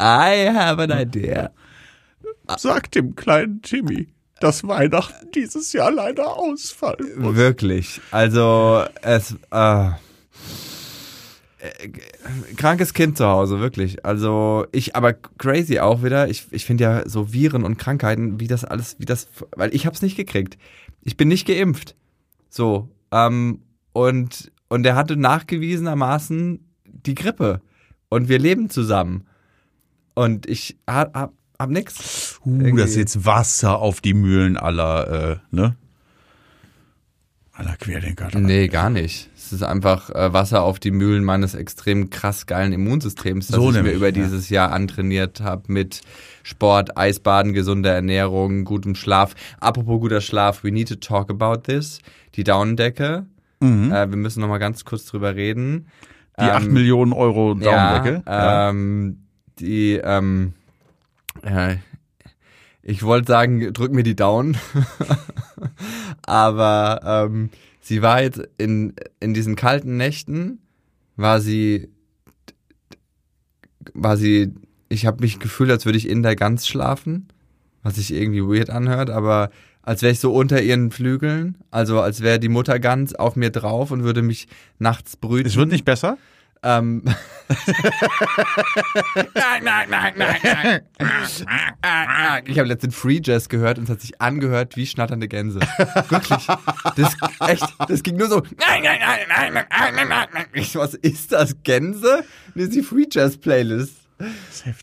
I 0.00 0.50
have 0.52 0.80
an 0.82 0.90
idea. 0.90 1.50
Sag 2.56 2.90
dem 2.92 3.14
kleinen 3.14 3.62
Timmy, 3.62 4.08
dass 4.40 4.66
Weihnachten 4.66 5.30
dieses 5.32 5.72
Jahr 5.72 5.90
leider 5.90 6.36
ausfallen 6.36 7.18
muss. 7.18 7.36
Wirklich. 7.36 8.00
Also, 8.10 8.84
es, 9.02 9.36
äh, 9.50 9.86
äh, 9.86 9.90
krankes 12.56 12.94
Kind 12.94 13.16
zu 13.16 13.26
Hause, 13.26 13.60
wirklich. 13.60 14.04
Also, 14.04 14.66
ich, 14.72 14.94
aber 14.94 15.12
crazy 15.12 15.80
auch 15.80 16.02
wieder. 16.02 16.28
Ich, 16.28 16.46
ich 16.50 16.64
finde 16.64 16.84
ja 16.84 17.08
so 17.08 17.32
Viren 17.32 17.64
und 17.64 17.78
Krankheiten, 17.78 18.40
wie 18.40 18.46
das 18.46 18.64
alles, 18.64 18.96
wie 18.98 19.06
das, 19.06 19.28
weil 19.56 19.74
ich 19.74 19.86
hab's 19.86 20.02
nicht 20.02 20.16
gekriegt. 20.16 20.56
Ich 21.02 21.16
bin 21.16 21.28
nicht 21.28 21.46
geimpft. 21.46 21.96
So, 22.48 22.88
ähm, 23.10 23.62
und, 23.92 24.52
und 24.68 24.86
er 24.86 24.94
hatte 24.94 25.16
nachgewiesenermaßen 25.16 26.60
die 26.84 27.14
Grippe. 27.14 27.60
Und 28.08 28.28
wir 28.28 28.38
leben 28.38 28.70
zusammen. 28.70 29.26
Und 30.14 30.48
ich 30.48 30.78
hab, 30.86 31.14
hab, 31.14 31.32
hab 31.58 31.70
nix. 31.70 32.40
Uh, 32.44 32.50
Irgendwie. 32.50 32.80
das 32.80 32.90
ist 32.90 32.96
jetzt 32.96 33.24
Wasser 33.26 33.78
auf 33.78 34.00
die 34.00 34.14
Mühlen 34.14 34.56
aller, 34.56 35.32
äh, 35.32 35.36
ne? 35.50 35.76
Aller 37.52 37.76
Querdenker. 37.76 38.30
Nee, 38.38 38.68
gar 38.68 38.88
nicht. 38.88 39.30
Es 39.48 39.52
ist 39.54 39.62
einfach 39.62 40.10
äh, 40.10 40.30
Wasser 40.34 40.62
auf 40.62 40.78
die 40.78 40.90
Mühlen 40.90 41.24
meines 41.24 41.54
extrem 41.54 42.10
krass 42.10 42.44
geilen 42.44 42.74
Immunsystems, 42.74 43.46
das 43.46 43.56
So 43.56 43.68
ich 43.68 43.76
nämlich, 43.76 43.92
mir 43.92 43.96
über 43.96 44.06
ja. 44.08 44.12
dieses 44.12 44.50
Jahr 44.50 44.72
antrainiert 44.72 45.40
habe 45.40 45.62
mit 45.68 46.02
Sport, 46.42 46.98
Eisbaden, 46.98 47.54
gesunder 47.54 47.94
Ernährung, 47.94 48.66
gutem 48.66 48.94
Schlaf. 48.94 49.34
Apropos 49.58 50.00
guter 50.00 50.20
Schlaf, 50.20 50.64
we 50.64 50.70
need 50.70 50.88
to 50.88 50.96
talk 50.96 51.30
about 51.30 51.62
this. 51.62 52.00
Die 52.34 52.44
Daunendecke. 52.44 53.24
Mhm. 53.60 53.90
Äh, 53.90 54.10
wir 54.10 54.18
müssen 54.18 54.40
noch 54.40 54.48
mal 54.48 54.58
ganz 54.58 54.84
kurz 54.84 55.06
drüber 55.06 55.34
reden. 55.34 55.86
Die 56.38 56.44
8 56.44 56.70
Millionen 56.70 57.14
Euro 57.14 57.54
Daumendecke. 57.54 58.22
Ja, 58.26 58.68
ähm, 58.68 59.24
die, 59.58 59.94
ähm, 59.94 60.52
ja, 61.42 61.76
ich 62.82 63.02
wollte 63.02 63.28
sagen, 63.28 63.72
drück 63.72 63.92
mir 63.92 64.02
die 64.02 64.14
Daumen. 64.14 64.58
Aber 66.22 67.00
ähm, 67.04 67.50
sie 67.88 68.02
war 68.02 68.22
jetzt 68.22 68.40
in, 68.58 68.92
in 69.18 69.34
diesen 69.34 69.56
kalten 69.56 69.96
Nächten, 69.96 70.60
war 71.16 71.40
sie, 71.40 71.88
war 73.94 74.16
sie, 74.16 74.54
ich 74.88 75.06
habe 75.06 75.22
mich 75.22 75.38
gefühlt, 75.38 75.70
als 75.70 75.86
würde 75.86 75.98
ich 75.98 76.08
in 76.08 76.22
der 76.22 76.36
Gans 76.36 76.68
schlafen, 76.68 77.28
was 77.82 77.96
sich 77.96 78.12
irgendwie 78.12 78.42
weird 78.42 78.70
anhört, 78.70 79.10
aber 79.10 79.50
als 79.82 80.02
wäre 80.02 80.12
ich 80.12 80.20
so 80.20 80.34
unter 80.34 80.62
ihren 80.62 80.90
Flügeln, 80.90 81.56
also 81.70 82.00
als 82.00 82.20
wäre 82.20 82.38
die 82.38 82.50
Mutter 82.50 82.78
Gans 82.78 83.14
auf 83.14 83.36
mir 83.36 83.50
drauf 83.50 83.90
und 83.90 84.04
würde 84.04 84.20
mich 84.20 84.48
nachts 84.78 85.16
brüten. 85.16 85.48
Es 85.48 85.56
wird 85.56 85.72
nicht 85.72 85.86
besser? 85.86 86.18
Ähm. 86.62 87.02
nein, 89.34 89.62
nein, 89.62 89.88
nein, 89.88 90.14
nein, 90.16 90.80
nein. 90.98 92.42
Ich 92.46 92.58
habe 92.58 92.68
letztens 92.68 92.94
Free 92.94 93.20
Jazz 93.22 93.48
gehört 93.48 93.78
und 93.78 93.84
es 93.84 93.90
hat 93.90 94.00
sich 94.00 94.20
angehört 94.20 94.76
wie 94.76 94.86
schnatternde 94.86 95.28
Gänse. 95.28 95.60
Wirklich. 96.08 96.46
Das, 96.96 97.16
echt, 97.48 97.64
das 97.88 98.02
ging 98.02 98.16
nur 98.16 98.28
so. 98.28 98.42
Nein, 98.58 98.82
nein, 98.82 98.98
nein, 99.00 99.18
nein, 99.28 99.66
nein, 99.70 100.08
nein, 100.08 100.28
nein. 100.32 100.66
Was 100.74 100.94
ist 100.94 101.32
das? 101.32 101.62
Gänse? 101.62 102.24
Das 102.54 102.64
ist 102.64 102.74
die 102.74 102.82
Free 102.82 103.06
Jazz 103.10 103.36
Playlist. 103.38 103.94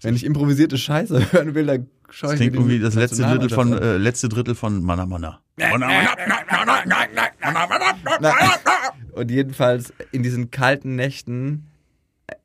Wenn 0.02 0.16
ich 0.16 0.26
improvisierte 0.26 0.78
Scheiße 0.78 1.32
hören 1.32 1.56
will, 1.56 1.66
dann 1.66 1.90
schaue 2.10 2.34
ich 2.34 2.40
das 2.40 2.40
klingt 2.40 2.54
mir 2.54 2.60
irgendwie 2.60 2.80
das 2.80 2.96
letzte 2.96 3.24
Drittel 3.24 3.50
von 3.50 3.74
äh, 3.74 3.98
letzte 3.98 4.30
Drittel 4.30 4.56
von 4.56 4.82
Mana 4.82 5.06
Mana. 5.06 5.42
Und 9.14 9.32
jedenfalls 9.32 9.94
in 10.12 10.24
diesen 10.24 10.52
kalten 10.52 10.96
Nächten. 10.96 11.68
äh, 12.28 12.36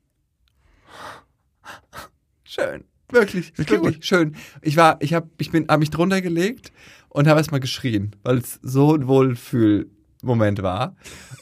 Schön. 2.43 2.85
Wirklich, 3.11 3.51
wirklich 3.57 4.05
schön. 4.05 4.35
Ich 4.61 4.77
war, 4.77 4.95
ich 5.01 5.13
hab, 5.13 5.27
ich 5.37 5.51
bin, 5.51 5.67
hab 5.67 5.79
mich 5.79 5.89
drunter 5.89 6.21
gelegt 6.21 6.71
und 7.09 7.27
habe 7.27 7.39
erstmal 7.41 7.59
geschrien, 7.59 8.15
weil 8.23 8.37
es 8.37 8.57
so 8.61 8.95
ein 8.95 9.05
Wohlfühlmoment 9.07 10.63
war. 10.63 10.95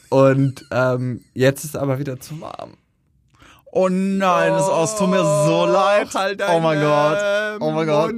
Und 0.08 0.66
ähm, 0.72 1.24
jetzt 1.32 1.64
ist 1.64 1.76
aber 1.76 2.00
wieder 2.00 2.18
zu 2.18 2.40
warm. 2.40 2.76
Oh 3.72 3.88
nein, 3.88 4.50
das 4.50 4.68
aus, 4.68 4.96
tut 4.96 5.10
mir 5.10 5.22
so 5.22 5.64
leid. 5.66 6.12
Halt 6.12 6.42
oh 6.50 6.58
mein 6.58 6.80
Gott. 6.80 7.18
äh, 7.20 7.56
Oh 7.60 7.70
mein 7.70 7.86
Gott. 7.86 8.14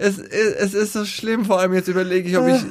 Ich, 0.00 0.18
es, 0.18 0.18
es 0.18 0.74
ist 0.74 0.92
so 0.94 1.04
schlimm, 1.04 1.44
vor 1.44 1.60
allem 1.60 1.74
jetzt 1.74 1.88
überlege 1.88 2.28
ich, 2.28 2.36
ob 2.38 2.46
ich. 2.48 2.62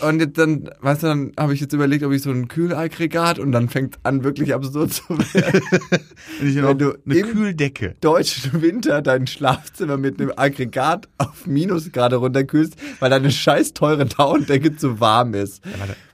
Und 0.00 0.20
jetzt 0.20 0.38
dann, 0.38 0.70
weißt 0.80 1.02
du, 1.02 1.06
dann 1.08 1.32
habe 1.38 1.52
ich 1.54 1.60
jetzt 1.60 1.74
überlegt, 1.74 2.02
ob 2.02 2.12
ich 2.12 2.22
so 2.22 2.30
ein 2.30 2.48
Kühlaggregat 2.48 3.38
und 3.38 3.52
dann 3.52 3.68
fängt 3.68 3.98
an, 4.04 4.24
wirklich 4.24 4.54
absurd 4.54 4.92
zu 4.92 5.10
werden. 5.10 5.60
Wenn 6.40 6.78
du 6.78 6.94
eine 7.04 7.14
im- 7.14 7.26
Kühldecke. 7.30 7.94
Deutschen 8.00 8.62
Winter 8.62 9.02
dein 9.02 9.26
Schlafzimmer 9.26 9.98
mit 9.98 10.18
einem 10.20 10.32
Aggregat 10.34 11.08
auf 11.18 11.46
Minusgrade 11.46 12.16
runterkühlst, 12.16 12.74
weil 13.00 13.10
deine 13.10 13.30
scheiß 13.30 13.74
teure 13.74 14.06
Daunendecke 14.06 14.74
zu 14.76 14.98
warm 14.98 15.34
ist. 15.34 15.62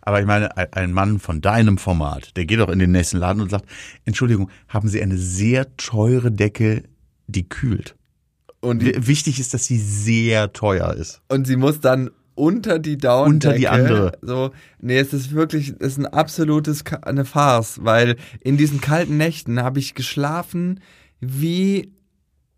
Aber 0.03 0.21
ich 0.21 0.27
meine, 0.27 0.55
ein- 0.57 0.73
ein 0.73 0.93
Mann 0.93 1.19
von 1.21 1.41
deinem 1.41 1.79
Format, 1.79 2.37
der 2.37 2.47
geht 2.47 2.59
doch 2.59 2.69
in 2.71 2.81
den 2.81 2.91
nächsten 2.91 3.19
Laden 3.19 3.41
und 3.41 3.51
sagt, 3.51 3.65
Entschuldigung, 4.05 4.51
haben 4.69 4.89
Sie 4.89 5.01
eine 5.01 5.17
sehr 5.17 5.77
teure 5.77 6.33
Decke, 6.33 6.83
die 7.29 7.49
kühlt? 7.49 7.95
Und, 8.61 8.81
die, 8.81 9.07
Wichtig 9.07 9.39
ist, 9.39 9.55
dass 9.55 9.67
sie 9.67 9.79
sehr 9.79 10.53
teuer 10.53 10.93
ist. 10.95 11.23
und 11.29 11.47
sie 11.47 11.57
muss 11.57 11.81
dann 11.81 12.11
unter 12.35 12.79
die 12.79 12.97
Daunendecke. 12.97 13.49
Unter 13.55 13.59
die 13.59 13.69
andere. 13.69 14.13
So, 14.23 14.51
nee, 14.81 14.99
es 14.99 15.13
ist 15.13 15.33
wirklich, 15.33 15.75
es 15.81 15.93
ist 15.93 15.99
ein 15.99 16.07
absolutes, 16.07 16.85
eine 17.03 17.25
Farce, 17.25 17.81
weil 17.83 18.17
in 18.41 18.57
diesen 18.57 18.81
kalten 18.81 19.17
Nächten 19.17 19.61
habe 19.63 19.79
ich 19.81 19.95
geschlafen 19.95 20.81
wie, 21.21 21.93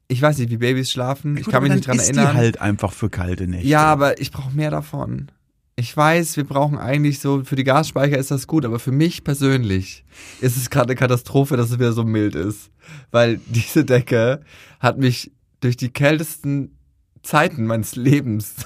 ich 0.09 0.21
weiß 0.21 0.39
nicht, 0.39 0.51
wie 0.51 0.59
Babys 0.59 0.91
schlafen. 0.93 1.37
ich 1.37 1.45
Gut, 1.45 1.53
kann 1.55 1.63
mich 1.63 1.73
nicht 1.73 1.87
dran 1.87 1.97
ist 1.97 2.09
erinnern. 2.11 2.33
die 2.33 2.37
halt 2.39 2.61
einfach 2.61 2.93
für 2.93 3.09
kalte 3.09 3.47
Nächte. 3.47 3.67
Ja, 3.67 3.85
aber 3.85 4.21
ich 4.21 4.31
brauche 4.33 4.55
mehr 4.55 4.71
davon. 4.71 5.31
Ich 5.77 5.97
weiß, 5.97 6.37
wir 6.37 6.45
brauchen 6.45 6.77
eigentlich 6.77 7.21
so, 7.21 7.43
für 7.45 7.57
die 7.57 7.65
Gasspeicher 7.65 8.19
ist 8.19 8.31
das 8.31 8.47
gut, 8.47 8.67
aber 8.67 8.79
für 8.79 8.93
mich 8.93 9.25
persönlich 9.25 10.05
ist 10.43 10.59
es 10.59 10.69
gerade 10.69 10.89
eine 10.89 10.97
Katastrophe, 10.97 11.57
dass 11.57 11.71
es 11.71 11.79
wieder 11.79 11.93
so 11.93 12.05
mild 12.05 12.35
ist. 12.35 12.71
Weil 13.11 13.41
diese 13.47 13.87
Decke 13.87 14.41
hat 14.79 14.99
mich 14.99 15.33
durch 15.61 15.77
die 15.77 15.91
kältesten 15.91 16.77
Zeiten 17.23 17.67
meines 17.67 17.97
Lebens 17.97 18.57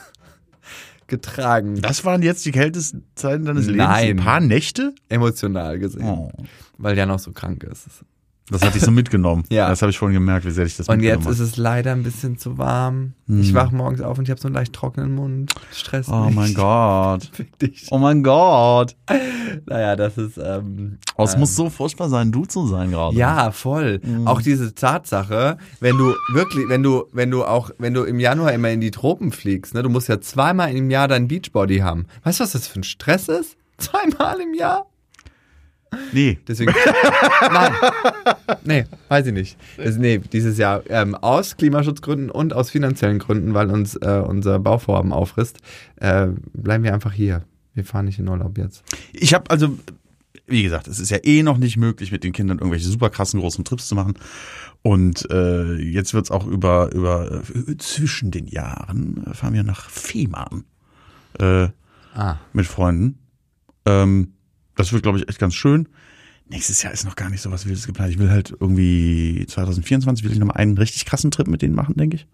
getragen. 1.07 1.81
Das 1.81 2.05
waren 2.05 2.23
jetzt 2.23 2.45
die 2.47 2.53
kältesten 2.53 3.05
Zeiten 3.15 3.45
deines 3.45 3.67
Lebens? 3.67 3.87
Nein. 3.87 4.19
Ein 4.19 4.25
paar 4.25 4.41
Nächte? 4.41 4.95
Emotional 5.09 5.79
gesehen. 5.79 6.05
Oh. 6.05 6.31
Weil 6.79 6.95
der 6.95 7.07
noch 7.07 7.19
so 7.19 7.33
krank 7.33 7.65
ist. 7.65 7.87
Das 8.51 8.63
hatte 8.63 8.77
ich 8.77 8.85
so 8.85 8.91
mitgenommen. 8.91 9.45
Ja. 9.51 9.69
Das 9.69 9.83
habe 9.83 9.91
ich 9.91 9.99
vorhin 9.99 10.15
gemerkt, 10.15 10.45
wie 10.45 10.51
sehr 10.51 10.67
ich 10.67 10.77
das 10.77 10.89
Und 10.89 11.01
jetzt 11.01 11.19
mitgenommen 11.19 11.33
ist 11.35 11.41
es 11.41 11.57
leider 11.57 11.93
ein 11.93 12.03
bisschen 12.03 12.39
zu 12.39 12.59
warm. 12.59 13.13
Hm. 13.27 13.41
Ich 13.41 13.55
wach 13.55 13.71
morgens 13.71 14.01
auf 14.01 14.19
und 14.19 14.25
ich 14.25 14.31
habe 14.31 14.41
so 14.41 14.49
einen 14.49 14.55
leicht 14.55 14.73
trockenen 14.73 15.15
Mund. 15.15 15.55
Stress 15.73 16.09
habe. 16.09 16.23
Oh 16.23 16.27
mich. 16.27 16.35
mein 16.35 16.55
Gott. 16.55 17.31
Oh 17.91 17.99
mein 17.99 18.23
Gott. 18.23 18.97
Naja, 19.67 19.97
das 19.97 20.19
ist. 20.19 20.39
Ähm, 20.39 20.99
Oh, 21.17 21.23
es 21.23 21.35
ähm, 21.35 21.41
muss 21.41 21.55
so 21.55 21.71
furchtbar 21.71 22.09
sein, 22.09 22.33
du 22.33 22.45
zu 22.45 22.67
sein 22.67 22.91
gerade. 22.91 23.17
Ja, 23.17 23.53
voll. 23.53 24.01
Mhm. 24.03 24.27
Auch 24.27 24.43
diese 24.43 24.75
Tatsache, 24.75 25.59
wenn 25.81 25.97
du 25.97 26.13
wirklich, 26.33 26.69
wenn 26.69 26.83
du, 26.83 27.05
wenn 27.13 27.31
du 27.31 27.45
auch, 27.45 27.71
wenn 27.79 27.95
du 27.95 28.03
im 28.03 28.19
Januar 28.19 28.53
immer 28.53 28.71
in 28.71 28.81
die 28.81 28.91
Tropen 28.91 29.31
fliegst, 29.31 29.75
ne, 29.75 29.83
du 29.83 29.89
musst 29.89 30.09
ja 30.09 30.21
zweimal 30.21 30.75
im 30.75 30.91
Jahr 30.91 31.07
dein 31.07 31.29
Beachbody 31.29 31.79
haben. 31.79 32.07
Weißt 32.25 32.41
du, 32.41 32.45
was 32.45 32.53
das 32.53 32.67
für 32.67 32.81
ein 32.81 32.85
Stress 32.85 33.29
ist? 33.29 33.57
Zweimal 33.79 34.41
im 34.41 34.55
Jahr? 34.55 34.87
Nee. 36.13 36.39
Deswegen. 36.47 36.73
Nein. 37.53 37.73
Nee, 38.65 38.85
weiß 39.09 39.27
ich 39.27 39.33
nicht. 39.33 39.57
Das, 39.77 39.97
nee, 39.97 40.19
dieses 40.19 40.59
Jahr 40.59 40.83
ähm, 40.89 41.15
aus 41.15 41.57
Klimaschutzgründen 41.57 42.31
und 42.31 42.53
aus 42.53 42.71
finanziellen 42.71 43.19
Gründen, 43.19 43.55
weil 43.55 43.71
uns 43.71 43.97
äh, 43.97 44.23
unser 44.27 44.59
Bauvorhaben 44.59 45.13
auffrisst, 45.13 45.59
äh, 45.97 46.29
bleiben 46.53 46.85
wir 46.85 46.95
einfach 46.95 47.13
hier. 47.13 47.45
Wir 47.75 47.85
fahren 47.85 48.05
nicht 48.07 48.19
in 48.19 48.29
Urlaub 48.29 48.57
jetzt. 48.59 48.85
Ich 49.13 49.35
habe 49.35 49.51
also, 49.51 49.77
wie 50.47 50.63
gesagt, 50.63 50.87
es 50.87 51.01
ist 51.01 51.11
ja 51.11 51.19
eh 51.23 51.43
noch 51.43 51.59
nicht 51.59 51.77
möglich, 51.77 52.13
mit 52.13 52.23
den 52.25 52.33
Kindern 52.33 52.59
irgendwelche 52.59 52.87
super 52.87 53.11
krassen 53.11 53.41
großen 53.41 53.65
Trips 53.65 53.89
zu 53.89 53.95
machen. 53.95 54.15
Und 54.83 55.29
äh, 55.31 55.75
jetzt 55.77 56.15
wird's 56.15 56.31
auch 56.31 56.47
über, 56.47 56.93
über 56.93 57.43
äh, 57.69 57.77
zwischen 57.79 58.31
den 58.31 58.47
Jahren 58.47 59.25
fahren 59.33 59.55
wir 59.55 59.63
nach 59.65 59.89
Fehmarn 59.89 60.65
äh, 61.41 61.69
Ah. 62.15 62.37
mit 62.53 62.67
Freunden. 62.67 63.19
Ähm, 63.87 64.34
das 64.77 64.93
wird, 64.93 65.03
glaube 65.03 65.19
ich, 65.19 65.29
echt 65.29 65.39
ganz 65.39 65.55
schön. 65.55 65.89
Nächstes 66.49 66.83
Jahr 66.83 66.93
ist 66.93 67.05
noch 67.05 67.17
gar 67.17 67.31
nicht 67.31 67.41
so 67.41 67.51
was 67.51 67.67
Wildes 67.67 67.87
geplant. 67.87 68.11
Ich 68.13 68.19
will 68.19 68.31
halt 68.31 68.55
irgendwie 68.59 69.47
2024 69.49 70.25
will 70.25 70.33
ich 70.33 70.39
noch 70.39 70.49
mal 70.49 70.55
einen 70.55 70.77
richtig 70.77 71.07
krassen 71.07 71.31
Trip 71.31 71.47
mit 71.47 71.63
denen 71.63 71.75
machen, 71.75 71.97
denke 71.97 72.17
ich. 72.17 72.27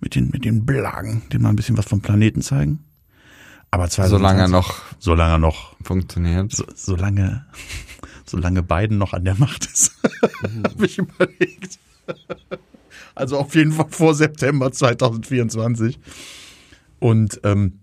Mit 0.00 0.14
den, 0.14 0.30
mit 0.30 0.44
den 0.44 0.66
Blagen, 0.66 1.22
denen 1.32 1.42
mal 1.42 1.50
ein 1.50 1.56
bisschen 1.56 1.78
was 1.78 1.86
vom 1.86 2.00
Planeten 2.00 2.42
zeigen. 2.42 2.80
Aber 3.70 3.88
2024, 3.88 4.10
Solange 4.10 4.40
er 4.40 4.48
noch 4.48 4.82
solange 4.98 5.32
er 5.32 5.38
noch 5.38 5.76
funktioniert. 5.82 6.52
so, 6.52 6.64
solange, 6.74 7.46
solange 8.26 8.62
Biden 8.62 8.98
noch 8.98 9.12
an 9.12 9.24
der 9.24 9.36
Macht 9.36 9.66
ist, 9.66 9.92
habe 10.64 10.86
ich 10.86 10.98
überlegt. 10.98 11.78
Also 13.14 13.38
auf 13.38 13.54
jeden 13.54 13.72
Fall 13.72 13.86
vor 13.90 14.14
September 14.14 14.70
2024. 14.72 15.98
Und 16.98 17.40
ähm, 17.44 17.80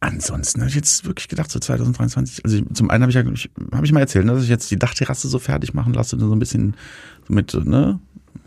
ansonsten 0.00 0.60
habe 0.60 0.68
ich 0.68 0.76
jetzt 0.76 1.04
wirklich 1.04 1.28
gedacht, 1.28 1.50
so 1.50 1.58
2023, 1.58 2.44
also 2.44 2.56
ich, 2.56 2.64
zum 2.74 2.90
einen 2.90 3.02
habe 3.02 3.10
ich 3.10 3.16
ja, 3.16 3.24
habe 3.74 3.86
ich 3.86 3.92
mal 3.92 4.00
erzählt, 4.00 4.24
ne, 4.26 4.32
dass 4.32 4.42
ich 4.44 4.48
jetzt 4.48 4.70
die 4.70 4.78
Dachterrasse 4.78 5.28
so 5.28 5.38
fertig 5.38 5.74
machen 5.74 5.92
lasse, 5.94 6.18
so 6.18 6.32
ein 6.32 6.38
bisschen 6.38 6.76
mit, 7.28 7.54
ne, 7.54 7.98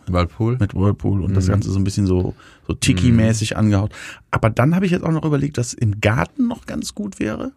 Whirlpool. 0.08 0.58
mit 0.60 0.74
Whirlpool 0.74 1.22
und 1.24 1.34
das 1.36 1.48
Mhm. 1.48 1.52
Ganze 1.52 1.72
so 1.72 1.80
ein 1.80 1.84
bisschen 1.84 2.08
so, 2.08 2.36
so 2.68 2.74
Tiki-mäßig 2.74 3.58
angehaut. 3.58 3.92
Aber 4.32 4.50
dann 4.50 4.76
habe 4.76 4.86
ich 4.86 4.92
jetzt 4.92 5.04
auch 5.04 5.12
noch 5.12 5.26
überlegt, 5.26 5.58
dass 5.58 5.74
im 5.74 6.02
Garten 6.02 6.48
noch 6.48 6.66
ganz 6.66 6.96
gut 6.96 7.20
wäre, 7.20 7.52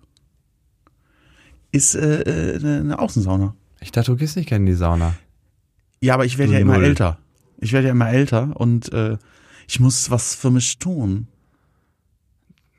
ist 1.72 1.94
äh, 1.94 2.20
äh, 2.22 2.56
eine, 2.56 2.80
eine 2.80 2.98
Außensauna. 2.98 3.54
Ich 3.80 3.90
dachte, 3.92 4.12
du 4.12 4.16
gehst 4.16 4.36
nicht 4.36 4.48
gerne 4.48 4.62
in 4.62 4.66
die 4.66 4.74
Sauna. 4.76 5.14
Ja, 6.00 6.14
aber 6.14 6.24
ich 6.24 6.38
werde 6.38 6.52
ja 6.52 6.58
immer 6.58 6.80
älter. 6.80 7.18
Ich 7.58 7.72
werde 7.72 7.88
ja 7.88 7.92
immer 7.92 8.10
älter 8.10 8.52
und 8.60 8.92
äh, 8.92 9.16
ich 9.66 9.80
muss 9.80 10.10
was 10.10 10.34
für 10.34 10.50
mich 10.50 10.78
tun. 10.78 11.28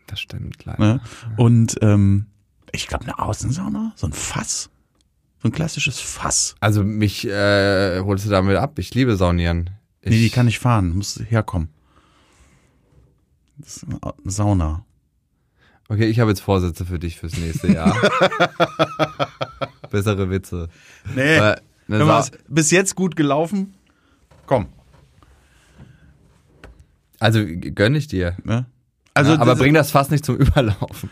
Das 0.08 0.20
stimmt 0.20 0.64
leider. 0.66 0.80
Ne? 0.96 1.02
Und 1.38 1.78
ähm, 1.82 2.28
ich 2.72 2.88
glaube, 2.88 3.06
eine 3.06 3.20
Außensauna, 3.20 3.94
so 3.96 4.08
ein 4.08 4.14
Fass, 4.14 4.70
so 5.42 5.50
ein 5.50 5.52
klassisches 5.52 6.00
Fass. 6.00 6.56
Also 6.60 6.84
mich 6.84 7.28
äh, 7.28 8.00
holst 8.02 8.26
du 8.26 8.30
damit 8.30 8.58
ab. 8.58 8.78
Ich 8.80 8.94
liebe 8.94 9.16
Saunieren. 9.16 9.72
Ich, 10.02 10.12
Nee, 10.12 10.20
die 10.20 10.30
kann 10.30 10.48
ich 10.48 10.60
fahren, 10.60 10.96
muss 10.96 11.20
herkommen. 11.28 11.70
Das 13.58 13.78
ist 13.78 13.86
eine 13.86 14.00
Sauna. 14.26 14.86
Okay, 15.88 16.06
ich 16.06 16.20
habe 16.20 16.32
jetzt 16.32 16.42
Vorsätze 16.42 16.86
für 16.86 17.00
dich 17.00 17.18
fürs 17.20 17.38
nächste 17.38 17.72
Jahr. 17.72 17.96
Bessere 19.92 20.30
Witze. 20.30 20.70
Nee. 21.16 21.38
Hör 21.38 22.06
mal, 22.06 22.26
bis 22.48 22.72
jetzt 22.72 22.96
gut 22.96 23.16
gelaufen. 23.16 23.76
Komm. 24.48 24.68
also 27.20 27.44
gönn 27.46 27.96
ich 27.96 28.08
dir. 28.08 28.36
Ne? 28.44 28.66
Also, 29.16 29.34
ja, 29.34 29.40
aber 29.40 29.56
bring 29.56 29.74
das 29.74 29.90
fast 29.92 30.12
nicht 30.12 30.24
zum 30.26 30.36
Überlaufen. 30.38 31.10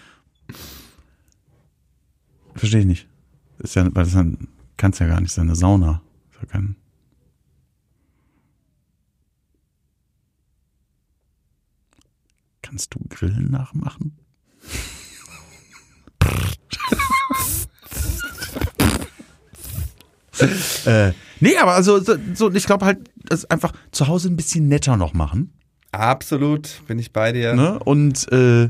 Verstehe 2.53 2.81
ich 2.81 2.85
nicht. 2.85 3.07
Ist 3.59 3.75
ja, 3.75 3.83
weil 3.95 4.03
das 4.03 4.13
dann 4.13 4.49
kann's 4.77 4.99
ja 4.99 5.07
gar 5.07 5.21
nicht 5.21 5.31
sein, 5.31 5.47
eine 5.47 5.55
Sauna. 5.55 6.01
Ist 6.31 6.41
ja 6.41 6.47
kein, 6.47 6.75
Kannst 12.61 12.93
du 12.95 12.99
Grillen 13.09 13.51
nachmachen? 13.51 14.17
äh, 20.85 21.11
nee, 21.39 21.55
aber 21.57 21.73
also 21.73 21.99
so, 21.99 22.15
so 22.33 22.51
ich 22.51 22.65
glaube 22.65 22.85
halt, 22.85 23.09
das 23.15 23.45
einfach 23.45 23.73
zu 23.91 24.07
Hause 24.07 24.29
ein 24.29 24.35
bisschen 24.35 24.67
netter 24.67 24.97
noch 24.97 25.13
machen. 25.13 25.53
Absolut, 25.93 26.81
bin 26.87 26.97
ich 26.97 27.13
bei 27.13 27.31
dir. 27.31 27.53
Ne? 27.53 27.77
Und 27.79 28.29
äh, 28.31 28.69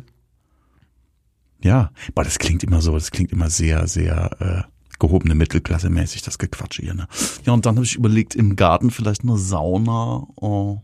ja, 1.63 1.91
aber 2.09 2.25
das 2.25 2.37
klingt 2.37 2.63
immer 2.63 2.81
so, 2.81 2.93
das 2.93 3.11
klingt 3.11 3.31
immer 3.31 3.49
sehr, 3.49 3.87
sehr 3.87 4.65
äh, 4.67 4.97
gehobene 4.99 5.33
Mittelklasse 5.33 5.89
mäßig, 5.89 6.21
das 6.21 6.37
Gequatsche 6.37 6.81
hier. 6.81 6.93
Ne? 6.93 7.07
Ja, 7.45 7.53
und 7.53 7.65
dann 7.65 7.75
habe 7.75 7.85
ich 7.85 7.95
überlegt, 7.95 8.35
im 8.35 8.57
Garten 8.57 8.91
vielleicht 8.91 9.23
eine 9.23 9.37
Sauna, 9.37 10.27
oh, 10.35 10.81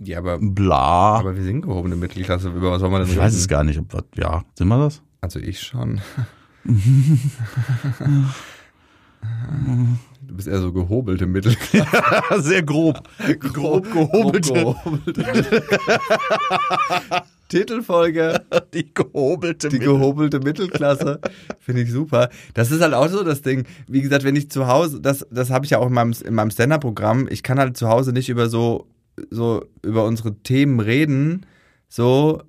Ja, 0.00 0.18
aber, 0.18 0.38
bla. 0.40 1.18
aber 1.20 1.36
wir 1.36 1.44
sind 1.44 1.62
gehobene 1.62 1.94
Mittelklasse. 1.94 2.48
Über 2.48 2.72
was 2.72 2.80
soll 2.80 2.90
man 2.90 3.02
denn 3.02 3.10
ich 3.10 3.16
weiß 3.16 3.32
reden? 3.32 3.40
es 3.40 3.48
gar 3.48 3.62
nicht, 3.62 3.78
ob 3.78 3.94
was, 3.94 4.02
ja, 4.16 4.42
sind 4.56 4.66
wir 4.66 4.78
das? 4.78 5.00
Also 5.20 5.38
ich 5.38 5.60
schon. 5.60 6.00
Du 10.30 10.36
bist 10.36 10.46
eher 10.46 10.60
so 10.60 10.72
gehobelte 10.72 11.26
Mittelklasse. 11.26 12.38
Sehr 12.42 12.62
grob. 12.62 13.02
Grob 13.40 13.92
gehobelte. 13.92 14.52
gehobelte. 14.52 15.24
Titelfolge. 17.48 18.40
Die 18.72 18.94
gehobelte. 18.94 19.70
Die 19.70 19.80
gehobelte 19.80 20.38
Mittelklasse. 20.38 21.20
Finde 21.58 21.82
ich 21.82 21.90
super. 21.90 22.30
Das 22.54 22.70
ist 22.70 22.80
halt 22.80 22.94
auch 22.94 23.08
so 23.08 23.24
das 23.24 23.42
Ding. 23.42 23.64
Wie 23.88 24.02
gesagt, 24.02 24.22
wenn 24.22 24.36
ich 24.36 24.52
zu 24.52 24.68
Hause, 24.68 25.00
das, 25.00 25.26
das 25.32 25.50
habe 25.50 25.64
ich 25.64 25.72
ja 25.72 25.78
auch 25.78 25.88
in 25.88 25.94
meinem, 25.94 26.14
in 26.24 26.34
meinem 26.34 26.52
Stand-Up-Programm, 26.52 27.26
ich 27.28 27.42
kann 27.42 27.58
halt 27.58 27.76
zu 27.76 27.88
Hause 27.88 28.12
nicht 28.12 28.28
über 28.28 28.48
so, 28.48 28.86
so, 29.30 29.64
über 29.82 30.04
unsere 30.04 30.36
Themen 30.44 30.78
reden, 30.78 31.44
so, 31.88 32.40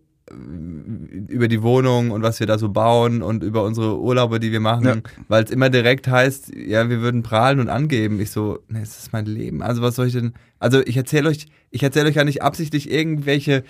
über 1.28 1.48
die 1.48 1.62
Wohnung 1.62 2.12
und 2.12 2.24
was 2.24 2.40
wir 2.40 2.48
da 2.48 2.58
so 2.58 2.70
bauen 2.70 3.22
und 3.22 3.44
über 3.44 3.64
unsere 3.64 4.00
Urlaube, 4.00 4.40
die 4.40 4.52
wir 4.52 4.60
machen, 4.60 4.86
Ja. 4.86 4.96
weil 5.28 5.44
es 5.44 5.52
immer 5.52 5.70
direkt 5.70 6.08
heißt, 6.08 6.54
ja, 6.56 6.90
wir 6.90 7.02
würden 7.02 7.24
prahlen 7.24 7.60
und 7.60 7.70
angeben. 7.70 8.20
Ich 8.20 8.32
so, 8.32 8.60
ne, 8.68 8.82
es 8.82 8.98
ist 8.98 9.14
mein 9.14 9.26
Leben. 9.26 9.62
Also 9.62 9.82
was 9.82 9.96
soll 9.96 10.08
ich 10.08 10.14
denn? 10.14 10.34
Also 10.60 10.82
ich 10.86 10.98
erzähle 10.98 11.30
euch, 11.30 11.48
ich 11.70 11.84
erzähle 11.84 12.10
euch 12.10 12.16
ja 12.16 12.24
nicht 12.24 12.42
absichtlich 12.42 12.90
irgendwelche 12.92 13.64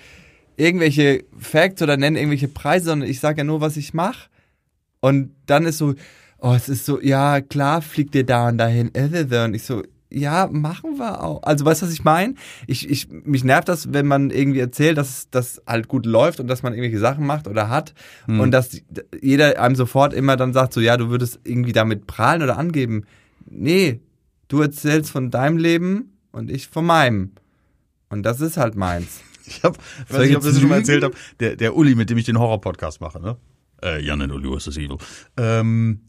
irgendwelche 0.56 1.24
Facts 1.38 1.80
oder 1.82 1.96
nenne 1.96 2.18
irgendwelche 2.18 2.48
Preise, 2.48 2.86
sondern 2.86 3.08
ich 3.08 3.20
sage 3.20 3.38
ja 3.38 3.44
nur, 3.44 3.60
was 3.62 3.76
ich 3.78 3.94
mache. 3.94 4.28
Und 5.00 5.30
dann 5.46 5.64
ist 5.64 5.78
so, 5.78 5.94
oh, 6.38 6.52
es 6.54 6.68
ist 6.68 6.84
so, 6.84 7.00
ja, 7.00 7.40
klar 7.40 7.80
fliegt 7.80 8.14
ihr 8.14 8.24
da 8.24 8.48
und 8.48 8.58
dahin. 8.58 8.88
Und 8.90 9.54
ich 9.54 9.62
so, 9.62 9.82
ja, 10.12 10.48
machen 10.50 10.98
wir 10.98 11.22
auch. 11.22 11.42
Also 11.42 11.64
weißt 11.64 11.82
du, 11.82 11.86
was 11.86 11.92
ich 11.92 12.04
meine? 12.04 12.34
Ich, 12.66 12.88
ich, 12.88 13.08
mich 13.10 13.44
nervt 13.44 13.68
das, 13.68 13.92
wenn 13.92 14.06
man 14.06 14.30
irgendwie 14.30 14.60
erzählt, 14.60 14.98
dass 14.98 15.28
das 15.30 15.62
halt 15.66 15.88
gut 15.88 16.06
läuft 16.06 16.40
und 16.40 16.48
dass 16.48 16.62
man 16.62 16.72
irgendwelche 16.72 16.98
Sachen 16.98 17.26
macht 17.26 17.48
oder 17.48 17.68
hat 17.68 17.94
und 18.26 18.50
dass 18.50 18.80
jeder 19.20 19.60
einem 19.60 19.74
sofort 19.74 20.12
immer 20.14 20.36
dann 20.36 20.52
sagt, 20.52 20.72
so 20.72 20.80
ja, 20.80 20.96
du 20.96 21.08
würdest 21.08 21.40
irgendwie 21.44 21.72
damit 21.72 22.06
prahlen 22.06 22.42
oder 22.42 22.58
angeben. 22.58 23.04
Nee, 23.46 24.00
du 24.48 24.60
erzählst 24.60 25.10
von 25.10 25.30
deinem 25.30 25.56
Leben 25.56 26.12
und 26.30 26.50
ich 26.50 26.68
von 26.68 26.84
meinem. 26.84 27.32
Und 28.08 28.24
das 28.24 28.40
ist 28.40 28.56
halt 28.56 28.76
meins. 28.76 29.20
Ich 29.44 29.64
hab, 29.64 29.76
weiß 30.08 30.28
nicht, 30.28 30.36
ob 30.36 30.44
ich 30.44 30.50
das 30.50 30.60
schon 30.60 30.68
mal 30.68 30.78
erzählt 30.78 31.02
habe, 31.02 31.16
der, 31.40 31.56
der 31.56 31.74
Uli, 31.74 31.96
mit 31.96 32.08
dem 32.08 32.16
ich 32.16 32.24
den 32.24 32.38
Horror-Podcast 32.38 33.00
mache, 33.00 33.20
ne? 33.20 33.36
Äh, 33.82 34.00
Jan 34.00 34.22
and 34.22 34.32
Uli 34.32 34.48
was 34.48 34.66
das 34.66 34.76
Evil. 34.76 34.98
Ähm, 35.36 36.00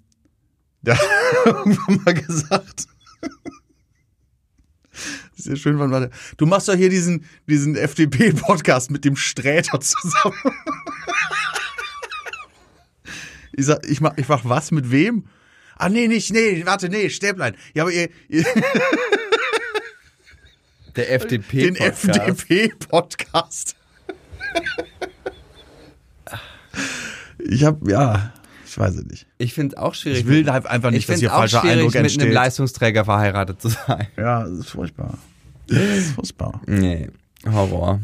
der 0.84 0.96
hat 0.96 1.08
irgendwann 1.46 2.02
mal 2.06 2.14
gesagt, 2.14 2.86
sehr 5.44 5.56
schön, 5.56 5.80
wann 5.80 5.92
war 5.92 6.02
der? 6.02 6.10
Du 6.38 6.46
machst 6.46 6.68
doch 6.70 6.76
hier 6.76 6.90
diesen, 6.90 7.26
diesen 7.48 7.76
FDP-Podcast 7.76 8.92
mit 8.92 9.06
dem 9.06 9.16
Sträter 9.16 9.80
zusammen. 9.80 10.36
Ich 13.56 13.68
sag, 13.68 13.88
ich 13.88 14.02
mach, 14.02 14.18
ich 14.18 14.28
mach 14.28 14.44
was 14.46 14.72
mit 14.72 14.90
wem? 14.90 15.26
Ah, 15.78 15.88
nee, 15.88 16.08
nicht, 16.08 16.34
nee, 16.34 16.64
warte, 16.66 16.90
nee, 16.90 17.10
Stäblein. 17.10 17.56
Ja, 17.76 17.84
aber 17.84 17.92
ihr, 17.92 18.10
ihr 18.28 18.44
Der 20.96 21.12
FDP. 21.12 21.64
den 21.64 21.76
FDP-Podcast. 21.76 23.76
ich 27.40 27.64
hab, 27.64 27.88
ja, 27.88 28.34
ich 28.66 28.78
weiß 28.78 28.96
es 28.96 29.06
nicht. 29.06 29.28
Ich 29.38 29.54
finde 29.54 29.76
es 29.76 29.82
auch 29.82 29.94
schwierig. 29.94 30.22
Ich 30.22 30.28
will 30.28 30.52
halt 30.52 30.66
einfach 30.66 30.90
nicht, 30.90 31.02
ich 31.02 31.06
dass 31.08 31.20
hier 31.20 31.34
auch 31.34 31.40
falscher 31.40 31.64
Eindruck 31.64 31.88
mit 31.90 31.96
einem 31.96 32.06
entsteht. 32.06 32.34
Leistungsträger 32.34 33.06
verheiratet 33.06 33.62
zu 33.62 33.70
sein. 33.70 34.08
Ja, 34.18 34.44
das 34.44 34.60
ist 34.60 34.70
furchtbar. 34.72 35.18
Das 35.74 35.98
ist 35.98 36.12
furchtbar. 36.12 36.62
Nee, 36.66 37.10
Horror. 37.46 38.02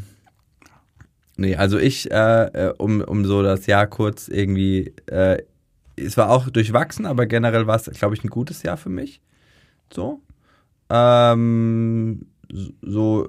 Nee, 1.37 1.55
also 1.55 1.77
ich, 1.77 2.11
äh, 2.11 2.43
äh, 2.67 2.73
um, 2.77 3.01
um 3.01 3.23
so 3.25 3.41
das 3.41 3.65
Jahr 3.65 3.87
kurz 3.87 4.27
irgendwie, 4.27 4.93
äh, 5.05 5.41
es 5.95 6.17
war 6.17 6.29
auch 6.29 6.49
durchwachsen, 6.49 7.05
aber 7.05 7.25
generell 7.25 7.65
war 7.65 7.77
es, 7.77 7.85
glaube 7.91 8.15
ich, 8.15 8.23
ein 8.23 8.29
gutes 8.29 8.63
Jahr 8.63 8.77
für 8.77 8.89
mich. 8.89 9.21
So. 9.93 10.21
Ähm, 10.89 12.25
so 12.81 13.27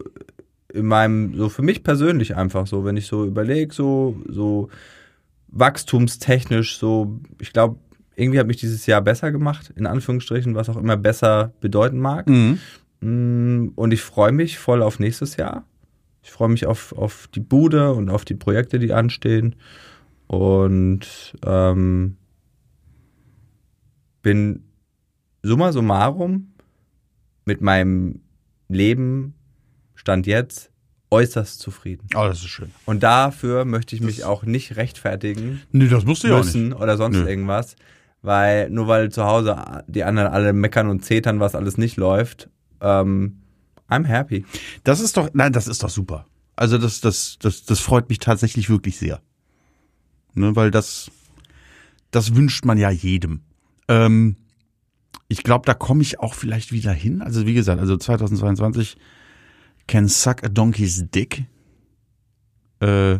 in 0.73 0.87
meinem, 0.87 1.35
so 1.37 1.49
für 1.49 1.63
mich 1.63 1.83
persönlich 1.83 2.37
einfach 2.37 2.67
so, 2.67 2.85
wenn 2.85 2.97
ich 2.97 3.07
so 3.07 3.25
überlege, 3.25 3.73
so, 3.73 4.17
so 4.29 4.71
wachstumstechnisch, 5.49 6.79
so, 6.79 7.21
ich 7.41 7.53
glaube, 7.53 7.79
irgendwie 8.17 8.39
hat 8.39 8.47
mich 8.47 8.59
dieses 8.59 8.87
Jahr 8.87 9.03
besser 9.03 9.33
gemacht, 9.33 9.73
in 9.77 9.87
Anführungsstrichen, 9.87 10.55
was 10.55 10.69
auch 10.69 10.77
immer 10.77 10.97
besser 10.97 11.53
bedeuten 11.61 11.99
mag. 11.99 12.29
Mhm. 12.29 12.59
Mm, 13.01 13.69
Und 13.77 13.93
ich 13.93 14.03
freue 14.03 14.33
mich 14.33 14.59
voll 14.59 14.83
auf 14.83 14.99
nächstes 14.99 15.37
Jahr. 15.37 15.65
Ich 16.23 16.31
freue 16.31 16.49
mich 16.51 16.67
auf, 16.67 16.93
auf 16.93 17.29
die 17.35 17.41
Bude 17.41 17.93
und 17.93 18.11
auf 18.11 18.25
die 18.25 18.35
Projekte, 18.35 18.79
die 18.79 18.93
anstehen. 18.93 19.57
Und 20.27 21.35
ähm, 21.45 22.17
bin 24.23 24.65
summa 25.43 25.73
summarum 25.73 26.53
mit 27.45 27.61
meinem 27.63 28.21
Leben, 28.69 29.35
Stand 29.95 30.27
jetzt, 30.27 30.71
äußerst 31.11 31.59
zufrieden. 31.59 32.07
Oh, 32.15 32.25
das 32.27 32.39
ist 32.39 32.49
schön. 32.49 32.71
Und 32.87 33.03
dafür 33.03 33.65
möchte 33.65 33.97
ich 33.97 34.01
mich 34.03 34.25
auch 34.25 34.45
nicht 34.45 34.77
rechtfertigen 34.77 35.61
Nee, 35.73 35.89
das 35.89 36.05
musst 36.05 36.23
du 36.23 36.29
ja 36.29 36.35
auch 36.35 36.45
nicht. 36.45 36.55
müssen 36.55 36.73
oder 36.73 36.97
sonst 36.97 37.17
Nö. 37.19 37.29
irgendwas. 37.29 37.77
Weil 38.23 38.71
nur 38.71 38.87
weil 38.87 39.11
zu 39.11 39.25
Hause 39.25 39.57
die 39.89 40.05
anderen 40.05 40.31
alle 40.31 40.53
meckern 40.53 40.89
und 40.89 41.05
zetern, 41.05 41.41
was 41.41 41.55
alles 41.55 41.79
nicht 41.79 41.97
läuft, 41.97 42.49
ähm, 42.81 43.41
I'm 43.89 44.07
happy. 44.07 44.45
Das 44.85 45.01
ist 45.01 45.17
doch, 45.17 45.31
nein, 45.33 45.53
das 45.53 45.67
ist 45.67 45.83
doch 45.83 45.91
super. 45.91 46.27
Also 46.57 46.79
das, 46.79 47.01
das, 47.01 47.39
das, 47.41 47.65
das 47.65 47.81
freut 47.81 48.09
mich 48.09 48.19
tatsächlich 48.19 48.69
wirklich 48.71 48.99
sehr. 48.99 49.21
Ne, 50.35 50.55
weil 50.55 50.71
das, 50.71 51.11
das 52.11 52.35
wünscht 52.35 52.65
man 52.65 52.79
ja 52.79 52.91
jedem. 52.91 53.41
Ähm, 53.89 54.37
ich 55.29 55.43
glaube, 55.43 55.67
da 55.67 55.75
komme 55.75 56.03
ich 56.03 56.21
auch 56.21 56.35
vielleicht 56.35 56.71
wieder 56.73 56.93
hin. 56.93 57.23
Also 57.23 57.47
wie 57.47 57.55
gesagt, 57.55 57.81
also 57.81 57.97
2022 57.97 58.97
can 59.87 60.07
suck 60.07 60.45
a 60.45 60.49
donkey's 60.49 61.11
dick. 61.11 61.47
Äh, 62.81 63.19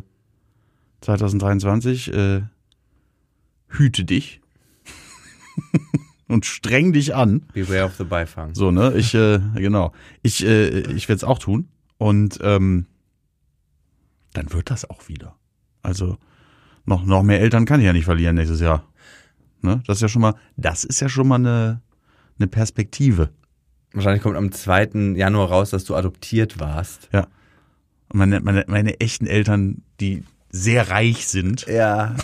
2023 1.01 2.13
äh, 2.13 2.43
hüte 3.69 4.05
dich 4.05 4.41
und 6.31 6.47
streng 6.47 6.93
dich 6.93 7.15
an. 7.15 7.47
Beware 7.53 7.85
of 7.85 7.97
the 7.97 8.05
Beifang. 8.05 8.55
So, 8.55 8.71
ne? 8.71 8.95
Ich, 8.97 9.15
äh, 9.15 9.41
genau. 9.57 9.93
Ich, 10.23 10.45
äh, 10.45 10.69
ich 10.93 11.09
werde 11.09 11.17
es 11.17 11.25
auch 11.25 11.39
tun. 11.39 11.69
Und 11.99 12.39
ähm, 12.43 12.87
dann 14.33 14.53
wird 14.53 14.71
das 14.71 14.89
auch 14.89 15.09
wieder. 15.09 15.37
Also 15.83 16.17
noch, 16.85 17.05
noch 17.05 17.23
mehr 17.23 17.41
Eltern 17.41 17.67
kann 17.67 17.81
ich 17.81 17.87
ja 17.87 17.93
nicht 17.93 18.05
verlieren 18.05 18.37
nächstes 18.37 18.61
Jahr. 18.61 18.85
Ne? 19.63 19.83
Das 19.87 19.99
ist 19.99 20.03
ja 20.03 20.09
schon 20.09 20.23
mal, 20.23 20.35
das 20.57 20.85
ist 20.85 21.01
ja 21.01 21.09
schon 21.09 21.29
mal 21.29 21.37
eine, 21.37 21.83
eine 22.39 22.49
Perspektive. 22.49 23.31
Wahrscheinlich 23.93 24.23
kommt 24.23 24.37
am 24.37 24.53
2. 24.53 25.15
Januar 25.17 25.49
raus, 25.49 25.71
dass 25.71 25.85
du 25.85 25.95
adoptiert 25.95 26.61
warst. 26.61 27.09
Ja. 27.13 27.27
Und 28.09 28.19
meine, 28.19 28.41
meine, 28.41 28.65
meine 28.69 29.01
echten 29.01 29.27
Eltern, 29.27 29.83
die 30.01 30.25
sehr 30.51 30.91
reich 30.91 31.27
sind. 31.27 31.67
Ja. 31.67 32.17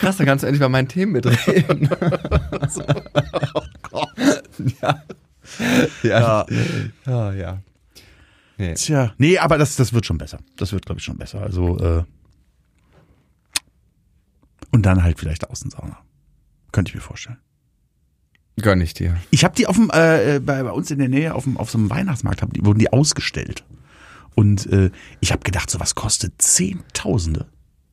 Krass, 0.00 0.16
dann 0.16 0.26
kannst 0.26 0.42
du 0.42 0.46
endlich 0.46 0.62
mal 0.62 0.70
meinen 0.70 0.88
Themen 0.88 1.12
mitreden. 1.12 1.90
oh 3.52 3.62
Gott. 3.82 4.08
ja. 4.80 5.04
Ja. 6.02 6.46
Ja, 7.06 7.32
ja. 7.34 7.58
Nee. 8.56 8.72
Tja. 8.74 9.12
Nee, 9.18 9.36
aber 9.36 9.58
das, 9.58 9.76
das 9.76 9.92
wird 9.92 10.06
schon 10.06 10.16
besser. 10.16 10.38
Das 10.56 10.72
wird, 10.72 10.86
glaube 10.86 11.00
ich, 11.00 11.04
schon 11.04 11.18
besser. 11.18 11.42
Also, 11.42 11.78
äh, 11.78 12.04
und 14.72 14.86
dann 14.86 15.02
halt 15.02 15.18
vielleicht 15.18 15.50
Außensauna. 15.50 15.98
Könnte 16.72 16.88
ich 16.88 16.94
mir 16.94 17.02
vorstellen. 17.02 17.38
Gönn 18.58 18.80
ich 18.80 18.94
dir. 18.94 19.18
Ich 19.28 19.44
habe 19.44 19.54
die 19.54 19.66
auf 19.66 19.76
dem, 19.76 19.90
äh, 19.92 20.40
bei, 20.40 20.62
bei 20.62 20.70
uns 20.70 20.90
in 20.90 20.98
der 20.98 21.10
Nähe 21.10 21.34
auf, 21.34 21.44
dem, 21.44 21.58
auf 21.58 21.70
so 21.70 21.76
einem 21.76 21.90
Weihnachtsmarkt, 21.90 22.40
hab 22.40 22.54
die, 22.54 22.64
wurden 22.64 22.78
die 22.78 22.90
ausgestellt. 22.90 23.64
Und 24.34 24.64
äh, 24.72 24.90
ich 25.20 25.32
habe 25.32 25.42
gedacht, 25.42 25.68
sowas 25.68 25.94
kostet 25.94 26.40
Zehntausende. 26.40 27.48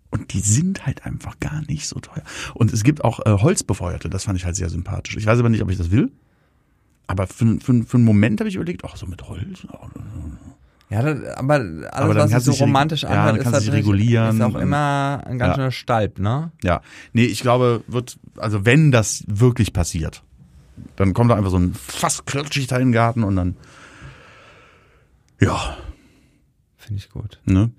Und 0.09 0.33
die 0.33 0.39
sind 0.39 0.85
halt 0.85 1.05
einfach 1.05 1.39
gar 1.39 1.61
nicht 1.67 1.87
so 1.87 1.99
teuer. 1.99 2.23
Und 2.53 2.71
es 2.71 2.83
gibt 2.83 3.03
auch 3.03 3.19
äh, 3.25 3.31
Holzbefeuerte, 3.31 4.09
das 4.09 4.23
fand 4.23 4.37
ich 4.39 4.45
halt 4.45 4.55
sehr 4.55 4.69
sympathisch. 4.69 5.17
Ich 5.17 5.25
weiß 5.25 5.39
aber 5.39 5.49
nicht, 5.49 5.61
ob 5.61 5.69
ich 5.69 5.77
das 5.77 5.91
will. 5.91 6.11
Aber 7.07 7.27
für, 7.27 7.59
für, 7.59 7.83
für 7.83 7.97
einen 7.97 8.05
Moment 8.05 8.39
habe 8.39 8.49
ich 8.49 8.55
überlegt, 8.55 8.83
ach, 8.85 8.95
so 8.97 9.05
mit 9.05 9.21
Holz. 9.27 9.65
Ja, 10.89 11.01
das, 11.01 11.37
aber 11.37 11.55
alles, 11.55 11.85
Aber 11.93 12.15
was 12.15 12.31
sich 12.31 12.43
so 12.57 12.63
romantisch 12.63 13.03
ja, 13.03 13.09
anhört, 13.09 13.37
ist, 13.45 13.51
natürlich- 13.51 13.73
regulieren 13.85 14.37
ist 14.37 14.41
auch 14.43 14.55
immer 14.55 15.21
ein 15.25 15.37
ganz 15.37 15.51
Ja. 15.51 15.55
schöner 15.55 15.71
Stalb, 15.71 16.19
ne? 16.19 16.51
Ja, 16.63 16.81
nee, 17.11 17.25
ich 17.25 17.41
glaube, 17.41 17.83
wird, 17.87 18.17
also 18.37 18.65
wenn 18.65 18.91
das 18.91 19.25
wirklich 19.27 19.73
passiert, 19.73 20.23
dann 20.95 21.13
kommt 21.13 21.31
da 21.31 21.35
einfach 21.35 21.51
so 21.51 21.59
ein 21.59 21.73
fast 21.73 22.25
klotschig 22.25 22.71
in 22.71 22.77
den 22.77 22.91
Garten 22.93 23.23
und 23.23 23.35
dann, 23.35 23.57
ja, 25.41 25.77
Finde 26.77 26.99
ich 26.99 27.09
gut. 27.09 27.39
ne? 27.45 27.71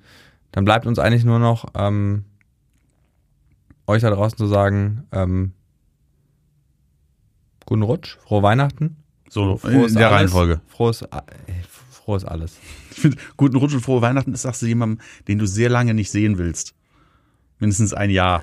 Dann 0.58 0.64
bleibt 0.64 0.86
uns 0.88 0.98
eigentlich 0.98 1.22
nur 1.24 1.38
noch 1.38 1.66
ähm, 1.76 2.24
euch 3.86 4.02
da 4.02 4.10
draußen 4.10 4.36
zu 4.36 4.48
sagen, 4.48 5.06
ähm, 5.12 5.52
guten 7.64 7.82
Rutsch, 7.82 8.16
frohe 8.26 8.42
Weihnachten. 8.42 8.96
So, 9.28 9.56
Frohes 9.58 9.92
in 9.92 9.98
der 9.98 10.08
alles, 10.08 10.18
Reihenfolge. 10.18 10.60
Frohes, 10.66 11.02
ey, 11.02 11.62
frohes 11.92 12.24
alles. 12.24 12.56
Ich 12.90 12.98
finde, 12.98 13.18
guten 13.36 13.54
Rutsch 13.54 13.74
und 13.74 13.82
frohe 13.82 14.02
Weihnachten 14.02 14.32
ist, 14.34 14.42
sagst 14.42 14.60
du 14.62 14.66
jemandem, 14.66 14.98
den 15.28 15.38
du 15.38 15.46
sehr 15.46 15.68
lange 15.68 15.94
nicht 15.94 16.10
sehen 16.10 16.38
willst. 16.38 16.74
Mindestens 17.60 17.94
ein 17.94 18.10
Jahr. 18.10 18.42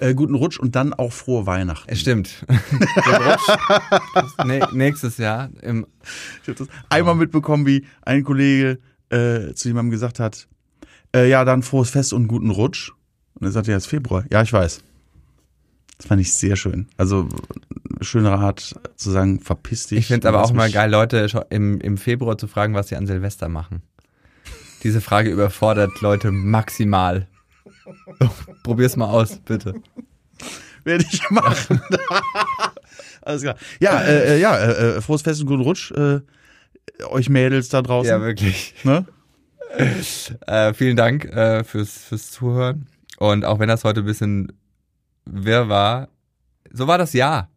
Äh, 0.00 0.12
guten 0.12 0.34
Rutsch 0.34 0.60
und 0.60 0.76
dann 0.76 0.92
auch 0.92 1.14
frohe 1.14 1.46
Weihnachten. 1.46 1.88
Es 1.90 1.98
stimmt. 2.00 2.44
Rutsch 3.06 3.48
nä- 4.44 4.70
nächstes 4.74 5.16
Jahr 5.16 5.48
im 5.62 5.86
Ich 6.42 6.48
habe 6.50 6.58
das 6.58 6.68
einmal 6.90 7.14
mitbekommen, 7.14 7.64
wie 7.64 7.86
ein 8.02 8.22
Kollege 8.22 8.80
äh, 9.08 9.54
zu 9.54 9.68
jemandem 9.68 9.92
gesagt 9.92 10.20
hat, 10.20 10.46
äh, 11.22 11.28
ja, 11.28 11.44
dann 11.44 11.62
frohes 11.62 11.90
Fest 11.90 12.12
und 12.12 12.28
guten 12.28 12.50
Rutsch. 12.50 12.92
Und 13.34 13.46
er 13.46 13.52
sagte, 13.52 13.70
ja, 13.70 13.76
es 13.76 13.84
ist 13.84 13.90
Februar. 13.90 14.24
Ja, 14.30 14.42
ich 14.42 14.52
weiß. 14.52 14.82
Das 15.98 16.06
fand 16.06 16.20
ich 16.20 16.32
sehr 16.32 16.56
schön. 16.56 16.88
Also 16.96 17.28
schönere 18.00 18.38
Art 18.38 18.74
zu 18.96 19.10
sagen, 19.10 19.40
verpiss 19.40 19.88
dich. 19.88 19.98
Ich 19.98 20.06
finde 20.06 20.28
es 20.28 20.34
aber 20.34 20.44
auch 20.44 20.52
mal 20.52 20.70
geil, 20.70 20.90
Leute 20.90 21.46
im, 21.50 21.80
im 21.80 21.98
Februar 21.98 22.38
zu 22.38 22.46
fragen, 22.46 22.74
was 22.74 22.88
sie 22.88 22.96
an 22.96 23.06
Silvester 23.06 23.48
machen. 23.48 23.82
Diese 24.84 25.00
Frage 25.00 25.30
überfordert 25.30 26.00
Leute 26.00 26.30
maximal. 26.30 27.26
Probier's 28.62 28.96
mal 28.96 29.06
aus, 29.06 29.38
bitte. 29.40 29.74
Werde 30.84 31.04
ich 31.10 31.28
machen. 31.30 31.80
Alles 33.22 33.42
klar. 33.42 33.56
Ja, 33.80 34.00
äh, 34.00 34.36
äh, 34.36 34.40
ja, 34.40 34.56
äh, 34.56 34.96
äh, 34.96 35.00
frohes 35.00 35.22
Fest 35.22 35.40
und 35.40 35.48
guten 35.48 35.62
Rutsch. 35.62 35.90
Äh, 35.90 36.20
euch 37.08 37.28
Mädels 37.28 37.68
da 37.68 37.82
draußen. 37.82 38.10
Ja, 38.10 38.20
wirklich. 38.20 38.74
ne? 38.84 39.04
Äh, 40.46 40.72
vielen 40.74 40.96
Dank 40.96 41.24
äh, 41.26 41.62
fürs, 41.64 41.92
fürs 42.04 42.30
Zuhören. 42.30 42.86
Und 43.18 43.44
auch 43.44 43.58
wenn 43.58 43.68
das 43.68 43.84
heute 43.84 44.00
ein 44.00 44.06
bisschen 44.06 44.52
wirr 45.24 45.68
war, 45.68 46.08
so 46.70 46.86
war 46.86 46.98
das 46.98 47.12
Jahr. 47.12 47.50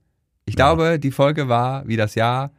Ich 0.45 0.53
Ja. 0.57 0.74
glaube, 0.74 0.99
die 0.99 1.12
Folge 1.12 1.47
war 1.47 1.88
wie 1.88 1.97
das 1.97 2.16
Jahr 2.16 2.51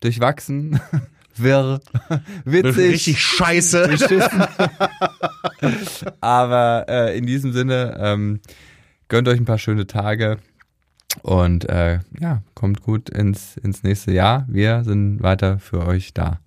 durchwachsen, 0.00 0.80
wirr, 1.36 1.80
witzig. 2.44 2.76
Richtig 2.92 3.20
scheiße. 3.22 3.88
Aber 6.20 6.84
äh, 6.88 7.16
in 7.18 7.26
diesem 7.26 7.52
Sinne, 7.52 7.96
ähm, 7.98 8.40
gönnt 9.08 9.28
euch 9.28 9.38
ein 9.38 9.44
paar 9.44 9.58
schöne 9.58 9.86
Tage 9.86 10.38
und 11.22 11.68
äh, 11.68 12.00
ja, 12.20 12.42
kommt 12.54 12.82
gut 12.82 13.08
ins, 13.10 13.56
ins 13.56 13.82
nächste 13.82 14.12
Jahr. 14.12 14.44
Wir 14.48 14.84
sind 14.84 15.22
weiter 15.22 15.58
für 15.58 15.86
euch 15.86 16.12
da. 16.14 16.40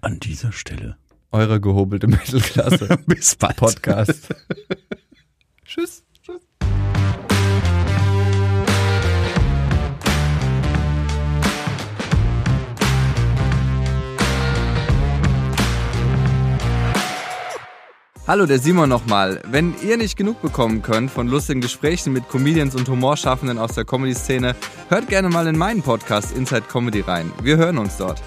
An 0.00 0.20
dieser 0.20 0.52
Stelle. 0.52 0.96
Eure 1.34 1.60
gehobelte 1.60 2.06
Mittelklasse 2.06 2.96
Bis 3.08 3.34
bald. 3.34 3.56
Podcast. 3.56 4.32
Tschüss. 5.66 6.04
Hallo, 18.28 18.46
der 18.46 18.60
Simon 18.60 18.88
nochmal. 18.88 19.42
Wenn 19.44 19.74
ihr 19.82 19.96
nicht 19.96 20.16
genug 20.16 20.40
bekommen 20.40 20.82
könnt 20.82 21.10
von 21.10 21.26
lustigen 21.26 21.60
Gesprächen 21.60 22.12
mit 22.12 22.28
Comedians 22.28 22.76
und 22.76 22.88
Humorschaffenden 22.88 23.58
aus 23.58 23.72
der 23.72 23.84
Comedy-Szene, 23.84 24.54
hört 24.88 25.08
gerne 25.08 25.28
mal 25.30 25.48
in 25.48 25.58
meinen 25.58 25.82
Podcast 25.82 26.34
Inside 26.36 26.62
Comedy 26.70 27.00
rein. 27.00 27.32
Wir 27.42 27.56
hören 27.56 27.78
uns 27.78 27.96
dort. 27.96 28.22